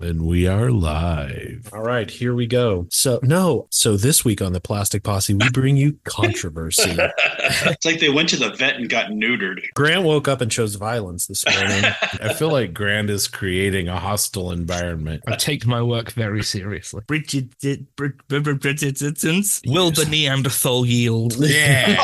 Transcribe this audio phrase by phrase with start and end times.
[0.00, 1.70] And we are live.
[1.72, 2.86] All right, here we go.
[2.88, 6.94] So, no, so this week on the Plastic Posse, we bring you controversy.
[6.96, 9.60] it's like they went to the vet and got neutered.
[9.74, 11.82] Grant woke up and chose violence this morning.
[12.22, 15.24] I feel like Grant is creating a hostile environment.
[15.26, 17.02] I take my work very seriously.
[17.08, 21.34] Bridget, Brid- Brid- Brid- Bridgerton's will the Neanderthal yield?
[21.44, 21.96] Yeah.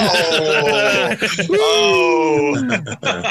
[1.49, 2.57] oh,
[3.05, 3.23] oh.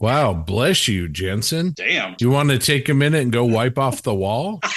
[0.00, 0.32] wow.
[0.34, 1.74] Bless you, Jensen.
[1.76, 2.14] damn.
[2.16, 4.60] Do you want to take a minute and go wipe off the wall?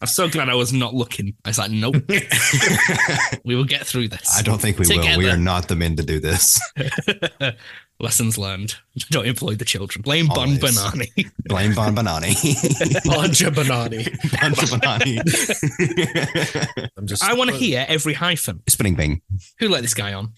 [0.00, 1.34] I'm so glad I was not looking.
[1.44, 1.94] I was like, nope.
[3.44, 4.36] we will get through this.
[4.36, 5.18] I don't think we will.
[5.18, 6.60] We are not the men to do this.
[8.00, 8.74] Lessons learned.
[9.10, 10.02] Don't employ the children.
[10.02, 11.30] Blame Bon Banani.
[11.44, 12.34] Blame Bon Banani.
[13.04, 14.04] Banja Banani.
[14.40, 15.20] Bon Banani.
[16.96, 17.22] I'm just.
[17.22, 18.60] I want to hear every hyphen.
[18.68, 19.22] Spinning Bing.
[19.60, 20.32] Who let this guy on?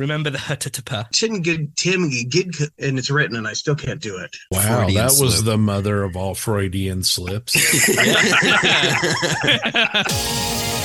[0.00, 1.14] Remember the huttatapa.
[1.14, 1.44] Shouldn't
[1.76, 4.34] Tim gig and it's written and I still can't do it.
[4.50, 4.78] Wow.
[4.78, 7.54] Freudian that was the mother of all Freudian slips.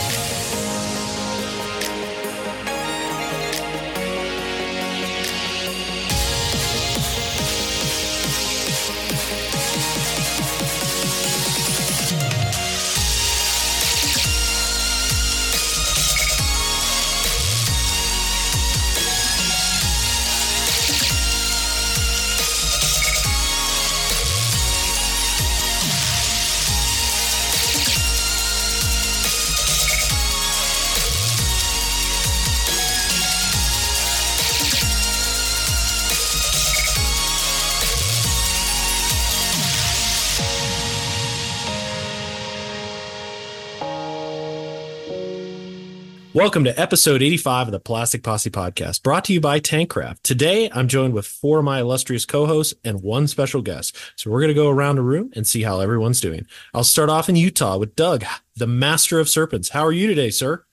[46.46, 50.22] Welcome to episode 85 of the Plastic Posse podcast, brought to you by Tankcraft.
[50.22, 53.98] Today, I'm joined with four of my illustrious co hosts and one special guest.
[54.16, 56.46] So, we're going to go around the room and see how everyone's doing.
[56.72, 59.70] I'll start off in Utah with Doug, the master of serpents.
[59.70, 60.64] How are you today, sir?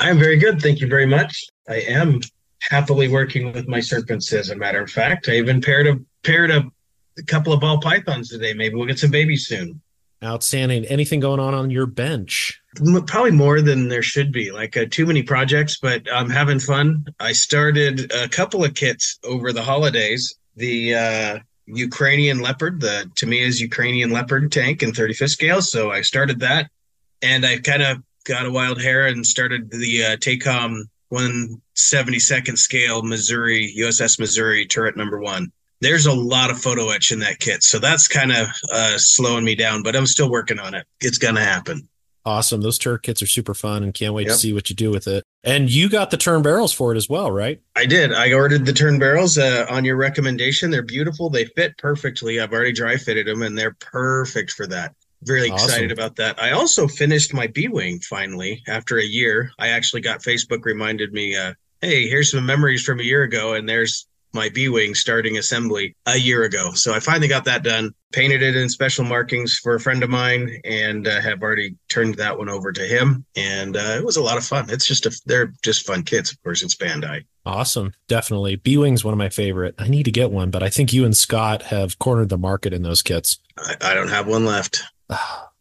[0.00, 0.60] I am very good.
[0.60, 1.44] Thank you very much.
[1.68, 2.20] I am
[2.62, 5.28] happily working with my serpents, as a matter of fact.
[5.28, 6.64] I even paired a paired a,
[7.18, 8.52] a couple of ball pythons today.
[8.52, 9.80] Maybe we'll get some babies soon.
[10.24, 10.86] Outstanding.
[10.86, 12.60] Anything going on on your bench?
[12.74, 14.50] Probably more than there should be.
[14.50, 17.06] Like uh, too many projects, but I'm having fun.
[17.20, 20.36] I started a couple of kits over the holidays.
[20.56, 25.62] The uh, Ukrainian leopard, the Tamiya's Ukrainian leopard tank in 35th scale.
[25.62, 26.70] So I started that,
[27.22, 33.02] and I kind of got a wild hair and started the uh, Takom 172nd scale
[33.02, 35.52] Missouri USS Missouri turret number one.
[35.80, 39.44] There's a lot of photo etch in that kit, so that's kind of uh, slowing
[39.44, 39.82] me down.
[39.82, 40.86] But I'm still working on it.
[41.00, 41.88] It's gonna happen.
[42.26, 42.62] Awesome.
[42.62, 45.06] Those turret kits are super fun and can't wait to see what you do with
[45.06, 45.24] it.
[45.42, 47.60] And you got the turn barrels for it as well, right?
[47.76, 48.14] I did.
[48.14, 50.70] I ordered the turn barrels uh, on your recommendation.
[50.70, 51.28] They're beautiful.
[51.28, 52.40] They fit perfectly.
[52.40, 54.94] I've already dry fitted them, and they're perfect for that.
[55.26, 55.68] Really Awesome.
[55.68, 56.40] excited about that.
[56.42, 59.50] I also finished my B wing finally after a year.
[59.58, 61.52] I actually got Facebook reminded me, uh,
[61.82, 65.94] "Hey, here's some memories from a year ago," and there's my B wing starting assembly
[66.06, 66.72] a year ago.
[66.72, 67.94] So I finally got that done.
[68.12, 72.14] Painted it in special markings for a friend of mine, and uh, have already turned
[72.16, 73.24] that one over to him.
[73.36, 74.66] And uh, it was a lot of fun.
[74.70, 76.30] It's just a, they're just fun kits.
[76.30, 77.24] Of course, it's Bandai.
[77.44, 77.92] Awesome.
[78.06, 78.56] Definitely.
[78.56, 79.74] B Wing's one of my favorite.
[79.78, 82.72] I need to get one, but I think you and Scott have cornered the market
[82.72, 83.38] in those kits.
[83.58, 84.82] I, I don't have one left.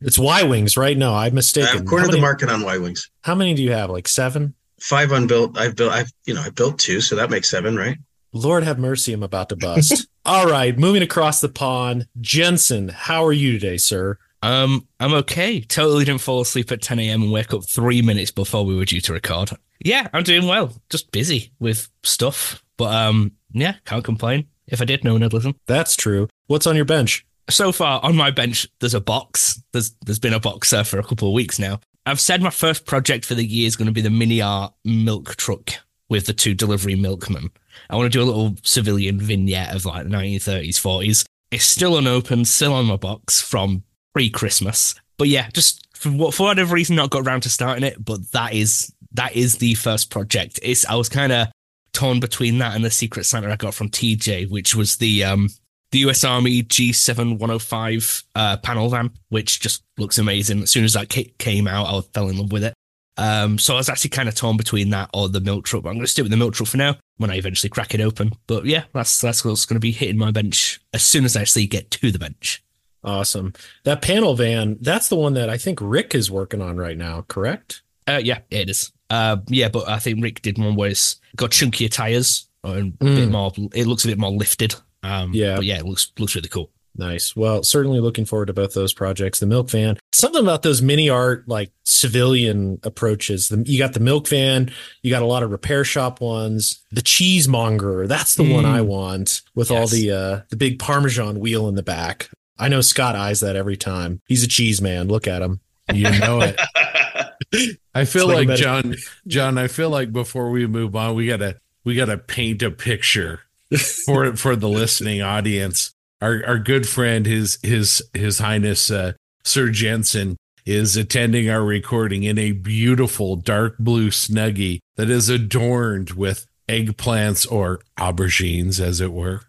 [0.06, 0.98] It's Y Wings, right?
[0.98, 1.78] No, I'm I mistaken.
[1.78, 3.10] have cornered how, the market on Y wings.
[3.22, 3.90] how many do you have?
[3.90, 4.54] Like seven?
[4.82, 5.58] Five unbuilt.
[5.58, 5.94] I've built.
[5.94, 7.98] I've you know I built two, so that makes seven, right?
[8.34, 10.08] Lord have mercy, I'm about to bust.
[10.26, 12.08] All right, moving across the pond.
[12.20, 14.18] Jensen, how are you today, sir?
[14.42, 15.62] Um, I'm okay.
[15.62, 17.22] Totally didn't fall asleep at 10 a.m.
[17.22, 19.52] and wake up three minutes before we were due to record.
[19.86, 20.74] Yeah, I'm doing well.
[20.90, 24.48] Just busy with stuff, but um, yeah, can't complain.
[24.68, 25.56] If I did, no one would listen.
[25.68, 26.28] That's true.
[26.48, 27.26] What's on your bench?
[27.50, 29.62] So far on my bench, there's a box.
[29.74, 31.80] There's there's been a box there for a couple of weeks now.
[32.06, 34.74] I've said my first project for the year is going to be the mini art
[34.84, 35.72] milk truck
[36.10, 37.50] with the two delivery milkmen.
[37.90, 41.26] I want to do a little civilian vignette of like the 1930s, 40s.
[41.52, 43.84] It's still unopened, still on my box from
[44.14, 44.96] pre-Christmas.
[45.18, 48.04] But yeah, just for, for whatever reason, not got around to starting it.
[48.04, 50.60] But that is that is the first project.
[50.64, 51.48] It's I was kind of
[51.94, 55.50] torn between that and the Secret Santa I got from TJ, which was the um
[55.92, 60.64] the US Army G7105 uh, panel van, which just looks amazing.
[60.64, 62.74] As soon as that ca- came out, I fell in love with it.
[63.18, 65.84] Um, so I was actually kind of torn between that or the milk truck.
[65.84, 67.94] But I'm going to stick with the milk truck for now when I eventually crack
[67.94, 68.32] it open.
[68.48, 71.42] But yeah, that's that's what's going to be hitting my bench as soon as I
[71.42, 72.64] actually get to the bench.
[73.04, 73.54] Awesome.
[73.84, 77.26] That panel van, that's the one that I think Rick is working on right now,
[77.28, 77.82] correct?
[78.08, 78.92] Uh, yeah, it is.
[79.10, 83.04] Uh, yeah, but I think Rick did one where it's got chunkier tires and a
[83.06, 83.32] bit Mm.
[83.32, 83.52] more.
[83.76, 85.58] It looks a bit more lifted Um, Yeah.
[85.58, 86.72] but yeah, it looks looks really cool.
[86.96, 87.36] Nice.
[87.36, 89.40] Well, certainly looking forward to both those projects.
[89.40, 93.50] The milk van, something about those mini art like civilian approaches.
[93.50, 96.84] The, you got the milk van, you got a lot of repair shop ones.
[96.92, 98.70] The cheesemonger, that's the one Mm.
[98.70, 102.30] I want with all the uh the big parmesan wheel in the back.
[102.60, 104.22] I know Scott eyes that every time.
[104.28, 105.08] He's a cheese man.
[105.08, 105.60] Look at him.
[105.92, 106.60] You know it.
[107.96, 108.96] I feel It's like like John.
[109.28, 113.42] John, I feel like before we move on, we gotta we gotta paint a picture
[114.06, 115.93] for for the listening audience.
[116.24, 119.12] Our our good friend, his his his Highness uh,
[119.44, 126.12] Sir Jensen, is attending our recording in a beautiful dark blue snuggie that is adorned
[126.12, 129.42] with eggplants or aubergines, as it were.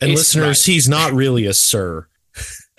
[0.00, 2.08] And It's listeners, he's not really a sir.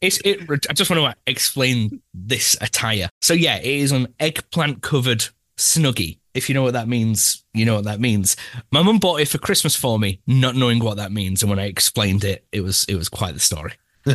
[0.00, 0.48] it's it.
[0.70, 3.08] I just want to explain this attire.
[3.22, 5.26] So yeah, it is an eggplant covered
[5.56, 6.18] snuggie.
[6.34, 8.36] If you know what that means, you know what that means.
[8.72, 11.58] My mum bought it for Christmas for me, not knowing what that means, and when
[11.60, 13.72] I explained it, it was it was quite the story.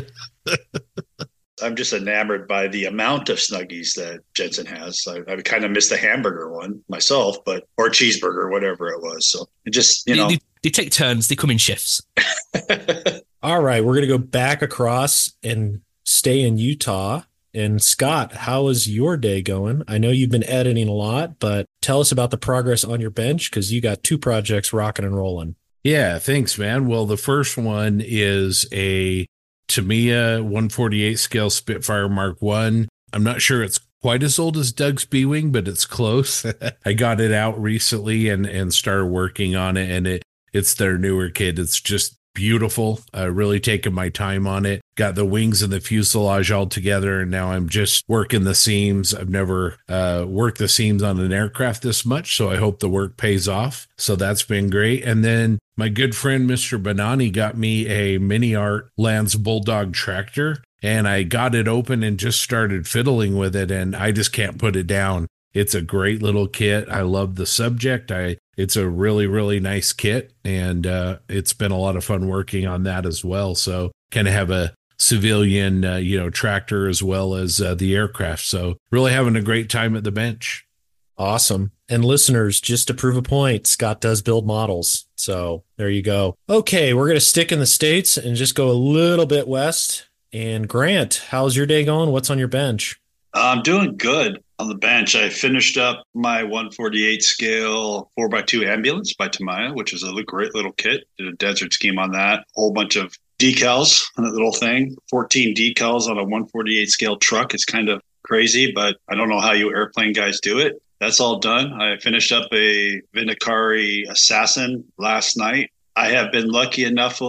[1.62, 5.06] I'm just enamored by the amount of Snuggies that Jensen has.
[5.07, 9.27] I, I kind of missed the hamburger one myself, but or cheeseburger, whatever it was.
[9.27, 11.27] So it just you They, know, they, they take turns.
[11.27, 12.01] They come in shifts.
[13.44, 17.21] All right, we're going to go back across and stay in Utah.
[17.53, 19.83] And Scott, how is your day going?
[19.87, 23.09] I know you've been editing a lot, but tell us about the progress on your
[23.09, 25.55] bench because you got two projects rocking and rolling.
[25.83, 26.87] Yeah, thanks, man.
[26.87, 29.25] Well, the first one is a
[29.67, 32.89] Tamiya 148 scale Spitfire Mark One.
[33.13, 36.45] I'm not sure it's quite as old as Doug's B Wing, but it's close.
[36.85, 40.97] I got it out recently and and started working on it, and it it's their
[40.97, 41.59] newer kit.
[41.59, 43.01] It's just beautiful.
[43.15, 44.81] Uh, really taking my time on it.
[44.95, 49.13] Got the wings and the fuselage all together, and now I'm just working the seams.
[49.13, 52.89] I've never uh, worked the seams on an aircraft this much, so I hope the
[52.89, 53.87] work pays off.
[53.97, 55.03] So that's been great.
[55.03, 56.81] And then my good friend Mr.
[56.81, 62.19] Banani got me a mini art Lanz Bulldog tractor, and I got it open and
[62.19, 65.27] just started fiddling with it, and I just can't put it down.
[65.53, 66.87] It's a great little kit.
[66.89, 68.11] I love the subject.
[68.11, 72.27] I it's a really really nice kit, and uh, it's been a lot of fun
[72.27, 73.55] working on that as well.
[73.55, 77.95] So kind of have a civilian uh, you know tractor as well as uh, the
[77.95, 78.45] aircraft.
[78.45, 80.65] So really having a great time at the bench.
[81.17, 81.71] Awesome.
[81.89, 85.05] And listeners, just to prove a point, Scott does build models.
[85.15, 86.35] So there you go.
[86.47, 90.07] Okay, we're going to stick in the States and just go a little bit west.
[90.31, 92.11] And Grant, how's your day going?
[92.11, 93.01] What's on your bench?
[93.33, 95.15] I'm doing good on the bench.
[95.15, 100.73] I finished up my 148 scale 4x2 ambulance by Tamiya, which is a great little
[100.73, 101.06] kit.
[101.17, 102.45] Did a desert scheme on that.
[102.53, 104.97] Whole bunch of decals on that little thing.
[105.09, 107.53] 14 decals on a 148 scale truck.
[107.53, 110.81] It's kind of crazy, but I don't know how you airplane guys do it.
[111.00, 111.81] That's all done.
[111.81, 115.71] I finished up a Vindicare Assassin last night.
[115.95, 117.21] I have been lucky enough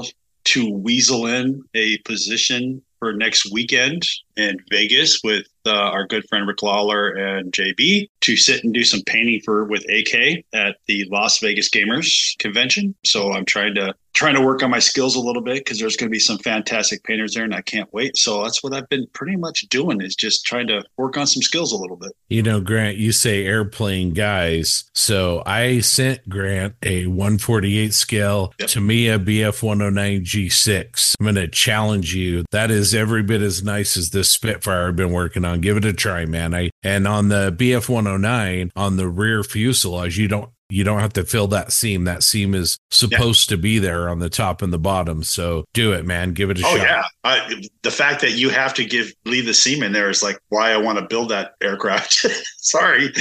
[0.42, 4.02] to weasel in a position for next weekend
[4.36, 8.84] in Vegas with uh, our good friend Rick Lawler and JB to sit and do
[8.84, 12.94] some painting for with AK at the Las Vegas Gamers convention.
[13.04, 15.96] So I'm trying to trying to work on my skills a little bit because there's
[15.96, 18.16] going to be some fantastic painters there and I can't wait.
[18.16, 21.42] So that's what I've been pretty much doing is just trying to work on some
[21.42, 22.12] skills a little bit.
[22.28, 24.90] You know, Grant, you say airplane guys.
[24.94, 28.68] So I sent Grant a 148 scale Yep.
[28.68, 31.14] Tamiya BF 109 G6.
[31.18, 32.44] I'm going to challenge you.
[32.50, 35.60] That is every bit as nice as this Spitfire I've been working on.
[35.60, 36.54] Give it a try, man.
[36.54, 41.12] I and on the BF 109 on the rear fuselage, you don't you don't have
[41.14, 42.04] to fill that seam.
[42.04, 45.22] That seam is supposed to be there on the top and the bottom.
[45.22, 46.32] So do it, man.
[46.32, 46.72] Give it a shot.
[46.72, 46.86] Oh shot.
[46.86, 50.22] yeah, I, the fact that you have to give leave the seam in there is
[50.22, 52.26] like why I want to build that aircraft.
[52.58, 53.10] Sorry,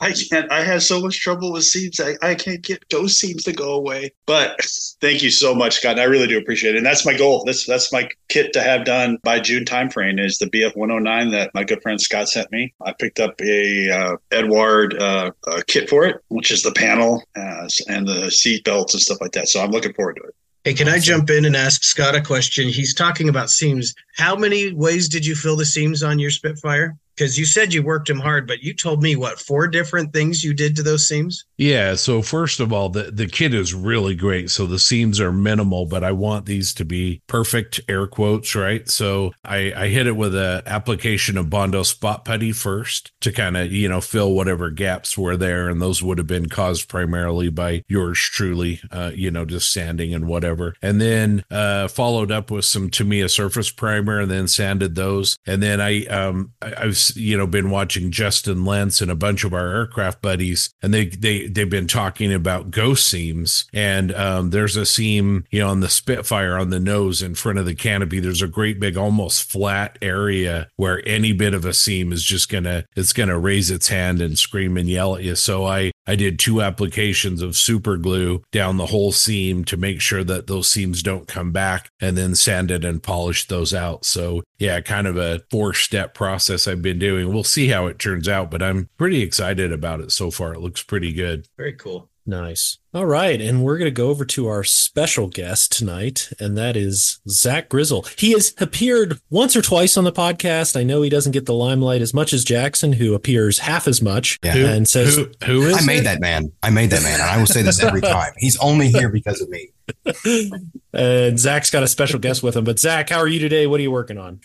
[0.00, 0.50] I can't.
[0.50, 2.00] I have so much trouble with seams.
[2.00, 4.12] I, I can't get those seams to go away.
[4.26, 4.60] But
[5.00, 5.98] thank you so much, Scott.
[5.98, 6.78] I really do appreciate it.
[6.78, 7.44] And that's my goal.
[7.44, 11.50] That's that's my kit to have done by June timeframe is the BF 109 that
[11.54, 12.72] my good friend Scott sent me.
[12.84, 17.22] I picked up a uh, Edward uh, uh, kit for it, which is the panel
[17.36, 19.48] uh, and the seat belts and stuff like that.
[19.48, 20.34] So I'm looking forward to it.
[20.64, 22.68] Hey, can I jump in and ask Scott a question?
[22.68, 23.94] He's talking about seams.
[24.16, 26.96] How many ways did you fill the seams on your Spitfire?
[27.18, 30.44] Because you said you worked them hard, but you told me what four different things
[30.44, 31.44] you did to those seams.
[31.56, 31.96] Yeah.
[31.96, 34.50] So first of all, the, the kit is really great.
[34.50, 38.88] So the seams are minimal, but I want these to be perfect air quotes, right?
[38.88, 43.56] So I, I hit it with a application of Bondo spot putty first to kind
[43.56, 45.68] of, you know, fill whatever gaps were there.
[45.68, 50.14] And those would have been caused primarily by yours truly, uh, you know, just sanding
[50.14, 50.74] and whatever.
[50.80, 55.36] And then uh, followed up with some Tamiya surface primer and then sanded those.
[55.44, 59.44] And then I, um, I, I've you know, been watching Justin Lentz and a bunch
[59.44, 63.66] of our aircraft buddies, and they they they've been talking about ghost seams.
[63.72, 67.58] And um, there's a seam, you know, on the Spitfire on the nose in front
[67.58, 68.20] of the canopy.
[68.20, 72.48] There's a great big, almost flat area where any bit of a seam is just
[72.48, 75.34] gonna it's gonna raise its hand and scream and yell at you.
[75.34, 80.00] So I I did two applications of super glue down the whole seam to make
[80.00, 84.04] sure that those seams don't come back, and then sanded and polished those out.
[84.06, 87.32] So yeah, kind of a four step process I've been doing.
[87.32, 90.54] We'll see how it turns out, but I'm pretty excited about it so far.
[90.54, 91.46] It looks pretty good.
[91.58, 92.08] Very cool.
[92.28, 92.76] Nice.
[92.92, 93.40] All right.
[93.40, 97.70] And we're going to go over to our special guest tonight, and that is Zach
[97.70, 98.02] Grizzle.
[98.18, 100.78] He has appeared once or twice on the podcast.
[100.78, 104.02] I know he doesn't get the limelight as much as Jackson, who appears half as
[104.02, 104.56] much Yeah.
[104.56, 106.04] and says, Who, who is I made it?
[106.04, 106.52] that man.
[106.62, 107.14] I made that man.
[107.18, 108.32] And I will say this every time.
[108.36, 109.70] He's only here because of me.
[110.92, 112.64] and Zach's got a special guest with him.
[112.64, 113.66] But Zach, how are you today?
[113.66, 114.40] What are you working on?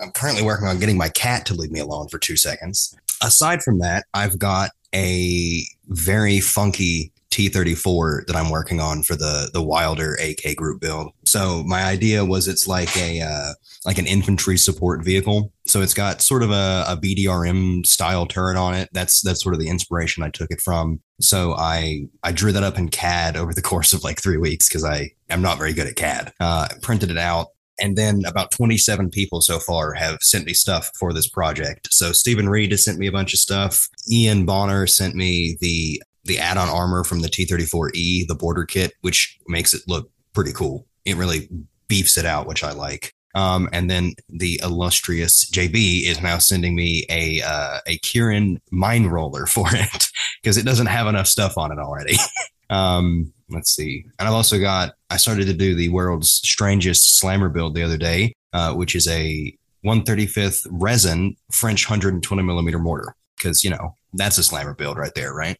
[0.00, 2.96] I'm currently working on getting my cat to leave me alone for two seconds.
[3.22, 9.50] Aside from that, I've got a very funky T34 that I'm working on for the
[9.52, 11.12] the Wilder AK group build.
[11.24, 15.50] So my idea was it's like a uh, like an infantry support vehicle.
[15.66, 18.90] So it's got sort of a, a BDRM style turret on it.
[18.92, 21.00] That's that's sort of the inspiration I took it from.
[21.20, 24.68] So I I drew that up in CAD over the course of like three weeks
[24.68, 26.34] because I am not very good at CAD.
[26.38, 27.48] Uh, printed it out,
[27.82, 31.88] and then about 27 people so far have sent me stuff for this project.
[31.90, 33.88] So Stephen Reed has sent me a bunch of stuff.
[34.10, 39.40] Ian Bonner sent me the the add-on armor from the T34E, the border kit, which
[39.48, 40.86] makes it look pretty cool.
[41.04, 41.48] It really
[41.88, 43.12] beefs it out, which I like.
[43.34, 49.06] Um, and then the illustrious JB is now sending me a uh, a Kieran mine
[49.06, 50.06] roller for it
[50.40, 52.16] because it doesn't have enough stuff on it already.
[52.70, 54.04] um, let's see.
[54.18, 57.98] And I've also got I started to do the world's strangest slammer build the other
[57.98, 59.54] day, uh, which is a
[59.84, 65.34] 135th resin French 120 millimeter mortar because you know that's a slammer build right there,
[65.34, 65.58] right?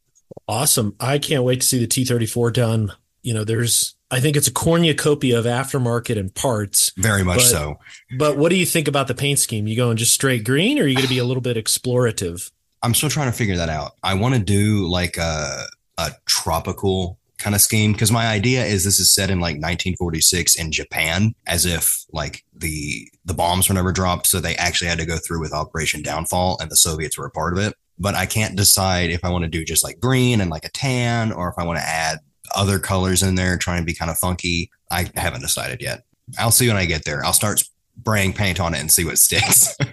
[0.48, 0.96] Awesome.
[0.98, 2.92] I can't wait to see the T34 done.
[3.22, 6.90] You know, there's, I think it's a cornucopia of aftermarket and parts.
[6.96, 7.78] Very much But- so.
[8.18, 9.66] But what do you think about the paint scheme?
[9.66, 12.50] You going just straight green or are you going to be a little bit explorative?
[12.82, 13.92] I'm still trying to figure that out.
[14.02, 15.64] I want to do like a
[15.98, 20.54] a tropical kind of scheme because my idea is this is set in like 1946
[20.56, 24.98] in Japan, as if like the the bombs were never dropped, so they actually had
[24.98, 27.74] to go through with Operation Downfall, and the Soviets were a part of it.
[27.98, 30.70] But I can't decide if I want to do just like green and like a
[30.70, 32.18] tan, or if I want to add
[32.54, 34.70] other colors in there, trying to be kind of funky.
[34.90, 36.04] I haven't decided yet.
[36.38, 37.24] I'll see when I get there.
[37.24, 37.62] I'll start
[38.00, 39.76] spraying paint on it and see what sticks.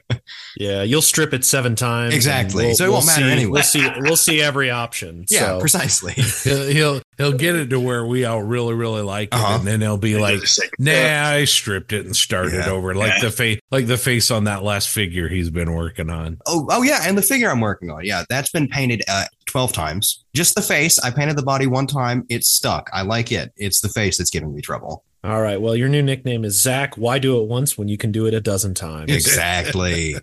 [0.57, 2.07] Yeah, you'll strip it seven times.
[2.07, 2.73] and Exactly.
[2.73, 3.51] So it won't matter see, anyway.
[3.51, 3.87] We'll see.
[3.99, 5.25] We'll see every option.
[5.29, 6.13] yeah, So, precisely.
[6.43, 9.55] He'll, he'll he'll get it to where we all really really like it, Uh-huh.
[9.59, 10.91] and then he'll be like, like, "Nah,
[11.29, 12.69] I stripped it and started Yeah.
[12.71, 13.21] over." Like Yeah.
[13.29, 16.39] the face, like the face on that last figure he's been working on.
[16.45, 19.71] Oh, oh yeah, and the figure I'm working on, yeah, that's been painted uh, twelve
[19.71, 20.25] times.
[20.35, 20.99] Just the face.
[20.99, 22.25] I painted the body one time.
[22.29, 22.89] It's stuck.
[22.91, 23.53] I like it.
[23.55, 25.03] It's the face that's giving me trouble.
[25.23, 25.59] All right.
[25.59, 26.95] Well, your new nickname is Zach.
[26.95, 29.11] Why do it once when you can do it a dozen times?
[29.19, 30.15] Exactly.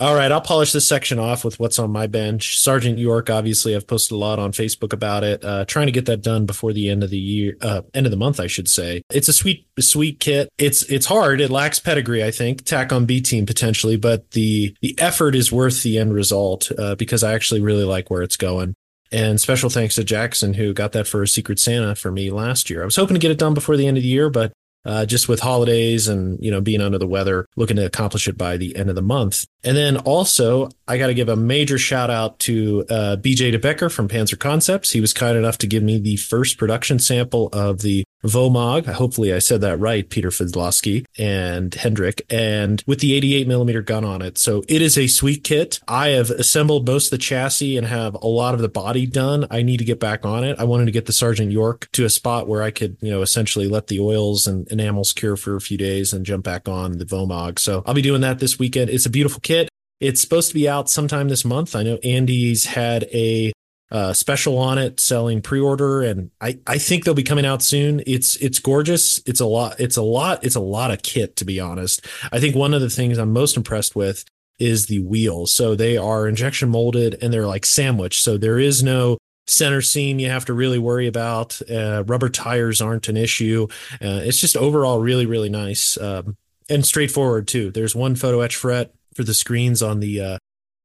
[0.00, 2.58] All right, I'll polish this section off with what's on my bench.
[2.58, 5.44] Sergeant York, obviously, I've posted a lot on Facebook about it.
[5.44, 8.10] Uh, trying to get that done before the end of the year, uh, end of
[8.10, 9.02] the month, I should say.
[9.10, 10.48] It's a sweet, sweet kit.
[10.56, 11.42] It's it's hard.
[11.42, 12.64] It lacks pedigree, I think.
[12.64, 16.94] Tack on B team potentially, but the the effort is worth the end result uh,
[16.94, 18.74] because I actually really like where it's going.
[19.12, 22.70] And special thanks to Jackson who got that for a Secret Santa for me last
[22.70, 22.82] year.
[22.82, 24.52] I was hoping to get it done before the end of the year, but
[24.84, 28.36] uh, just with holidays and you know being under the weather, looking to accomplish it
[28.38, 29.46] by the end of the month.
[29.62, 33.92] And then also, I got to give a major shout out to uh, BJ DeBecker
[33.92, 34.92] from Panzer Concepts.
[34.92, 38.86] He was kind enough to give me the first production sample of the Vomag.
[38.86, 44.04] Hopefully, I said that right, Peter Fidlowski and Hendrick, and with the 88 millimeter gun
[44.04, 44.38] on it.
[44.38, 45.80] So it is a sweet kit.
[45.88, 49.46] I have assembled most of the chassis and have a lot of the body done.
[49.50, 50.58] I need to get back on it.
[50.58, 53.22] I wanted to get the Sergeant York to a spot where I could, you know,
[53.22, 56.98] essentially let the oils and enamels cure for a few days and jump back on
[56.98, 57.58] the Vomag.
[57.58, 58.90] So I'll be doing that this weekend.
[58.90, 59.68] It's a beautiful kit.
[60.00, 61.76] It's supposed to be out sometime this month.
[61.76, 63.52] I know Andy's had a
[63.90, 68.02] uh, special on it selling pre-order and I, I think they'll be coming out soon
[68.06, 71.44] it's it's gorgeous it's a lot it's a lot it's a lot of kit to
[71.44, 74.24] be honest i think one of the things i'm most impressed with
[74.60, 78.80] is the wheels so they are injection molded and they're like sandwich so there is
[78.80, 79.18] no
[79.50, 81.60] center seam you have to really worry about.
[81.70, 83.66] Uh, rubber tires aren't an issue.
[83.94, 85.98] Uh, it's just overall really really nice.
[85.98, 86.36] Um,
[86.68, 87.70] and straightforward too.
[87.70, 90.38] There's one photo etch fret for the screens on the uh,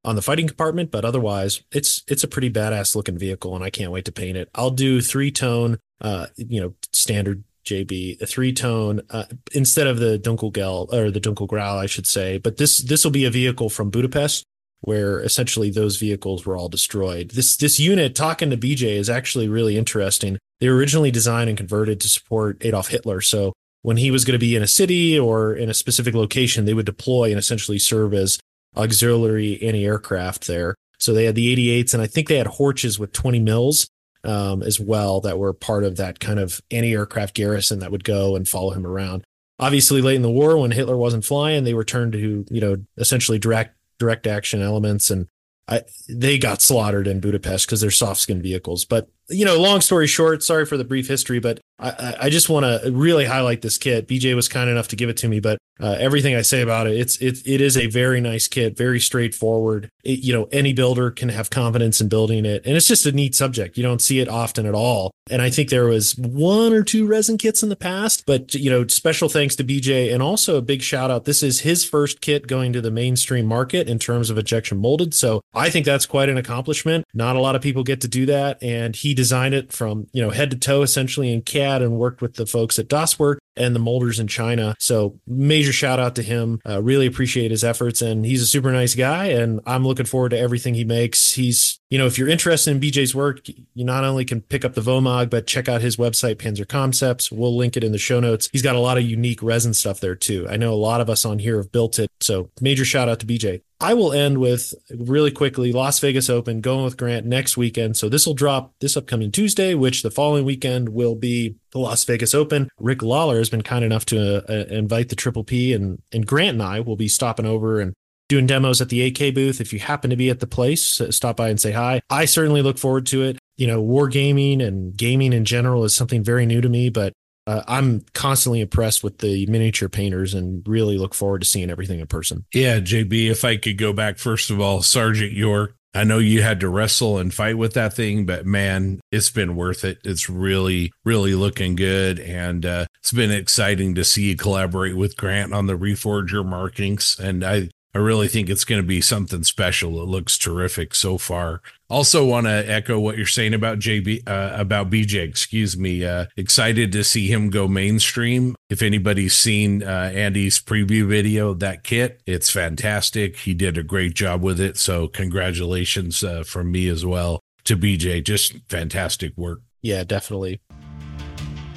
[0.04, 3.70] on the fighting compartment, but otherwise it's it's a pretty badass looking vehicle and I
[3.70, 4.50] can't wait to paint it.
[4.56, 10.00] I'll do three tone uh you know standard JB, a three tone uh, instead of
[10.00, 12.38] the Dunkelgelb or the Dunkelgrau, I should say.
[12.38, 14.46] But this this will be a vehicle from Budapest
[14.86, 17.32] where essentially those vehicles were all destroyed.
[17.32, 20.38] This this unit talking to BJ is actually really interesting.
[20.60, 23.20] They were originally designed and converted to support Adolf Hitler.
[23.20, 26.66] So when he was going to be in a city or in a specific location,
[26.66, 28.40] they would deploy and essentially serve as
[28.78, 30.76] auxiliary anti-aircraft there.
[30.98, 33.88] So they had the 88s, and I think they had Horches with 20 mils
[34.24, 38.36] um, as well that were part of that kind of anti-aircraft garrison that would go
[38.36, 39.24] and follow him around.
[39.60, 42.78] Obviously, late in the war, when Hitler wasn't flying, they were turned to you know
[42.98, 45.28] essentially direct direct action elements, and
[45.68, 48.86] I, they got slaughtered in Budapest because they're soft skin vehicles.
[48.86, 52.50] But you know, long story short, sorry for the brief history, but I, I just
[52.50, 54.08] want to really highlight this kit.
[54.08, 56.88] BJ was kind enough to give it to me, but uh, everything I say about
[56.88, 59.90] it, it's it, it is a very nice kit, very straightforward.
[60.06, 63.12] It, you know, any builder can have confidence in building it, and it's just a
[63.12, 63.76] neat subject.
[63.76, 65.12] You don't see it often at all.
[65.30, 68.70] And I think there was one or two resin kits in the past, but you
[68.70, 71.26] know, special thanks to BJ, and also a big shout out.
[71.26, 75.14] This is his first kit going to the mainstream market in terms of injection molded,
[75.14, 77.04] so I think that's quite an accomplishment.
[77.14, 80.22] Not a lot of people get to do that, and he designed it from you
[80.22, 83.40] know head to toe essentially in CAD and worked with the folks at Das Werk
[83.58, 84.76] and the molders in China.
[84.80, 86.60] So major shout out to him.
[86.68, 89.28] Uh, really appreciate his efforts, and he's a super nice guy.
[89.28, 91.34] And I'm looking forward to everything he makes.
[91.34, 94.74] He's you know if you're interested in BJ's work, you not only can pick up
[94.74, 97.32] the Vomag, but check out his website Panzer Concepts.
[97.32, 98.50] We'll link it in the show notes.
[98.52, 100.48] He's got a lot of unique resin stuff there too.
[100.50, 102.10] I know a lot of us on here have built it.
[102.22, 103.62] So major shout out to BJ.
[103.80, 107.98] I will end with really quickly Las Vegas Open going with Grant next weekend.
[107.98, 112.06] So this will drop this upcoming Tuesday, which the following weekend will be the Las
[112.06, 112.70] Vegas Open.
[112.80, 116.26] Rick Lawler has been kind enough to uh, uh invite the Triple P, and and
[116.26, 117.94] Grant and I will be stopping over and
[118.30, 119.62] doing demos at the AK booth.
[119.62, 122.02] If you happen to be at the place, uh, stop by and say hi.
[122.10, 123.38] I certainly look forward to it.
[123.58, 127.14] You know, wargaming and gaming in general is something very new to me, but
[127.46, 132.00] uh, I'm constantly impressed with the miniature painters and really look forward to seeing everything
[132.00, 132.46] in person.
[132.54, 136.42] Yeah, JB, if I could go back, first of all, Sergeant York, I know you
[136.42, 140.00] had to wrestle and fight with that thing, but man, it's been worth it.
[140.04, 142.20] It's really, really looking good.
[142.20, 147.18] And uh, it's been exciting to see you collaborate with Grant on the Reforger markings.
[147.18, 150.02] And I, I really think it's going to be something special.
[150.02, 151.62] It looks terrific so far.
[151.90, 155.24] Also, want to echo what you're saying about JB, uh, about BJ.
[155.24, 156.04] Excuse me.
[156.04, 158.54] Uh, excited to see him go mainstream.
[158.70, 163.38] If anybody's seen uh, Andy's preview video, that kit, it's fantastic.
[163.38, 164.76] He did a great job with it.
[164.76, 168.22] So, congratulations uh, from me as well to BJ.
[168.22, 169.62] Just fantastic work.
[169.82, 170.60] Yeah, definitely.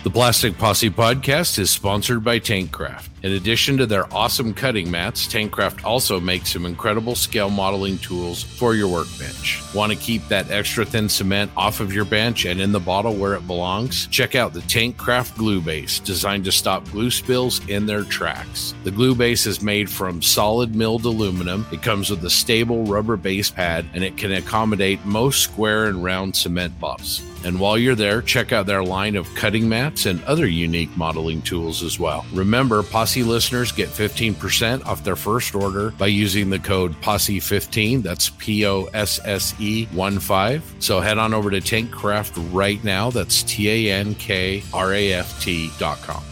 [0.03, 3.09] The Plastic Posse podcast is sponsored by Tankcraft.
[3.25, 8.45] In addition to their awesome cutting mats, Tankcraft also makes some incredible scale modeling tools
[8.45, 9.61] for your workbench.
[9.75, 13.15] Want to keep that extra thin cement off of your bench and in the bottle
[13.15, 14.07] where it belongs?
[14.07, 18.73] Check out the Tankcraft glue base, designed to stop glue spills in their tracks.
[18.85, 21.67] The glue base is made from solid milled aluminum.
[21.73, 26.05] It comes with a stable rubber base pad and it can accommodate most square and
[26.05, 27.23] round cement bottles.
[27.45, 31.41] And while you're there, check out their line of cutting mats and other unique modeling
[31.43, 32.27] tools as well.
[32.33, 38.03] Remember, Posse listeners get 15% off their first order by using the code POSSE15.
[38.03, 40.75] That's P O S S E 1 5.
[40.79, 43.09] So head on over to Tankcraft right now.
[43.11, 46.23] That's T A N K R A F T dot com.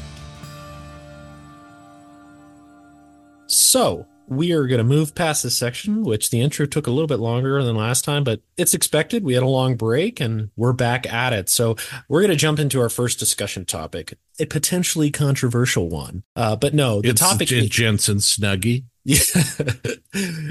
[3.47, 7.07] So, we are going to move past this section, which the intro took a little
[7.07, 9.25] bit longer than last time, but it's expected.
[9.25, 11.49] We had a long break and we're back at it.
[11.49, 11.77] So
[12.09, 16.23] we're going to jump into our first discussion topic, a potentially controversial one.
[16.35, 18.85] Uh, but no, the it's, topic is Jensen Snuggie.
[19.09, 19.21] Yeah,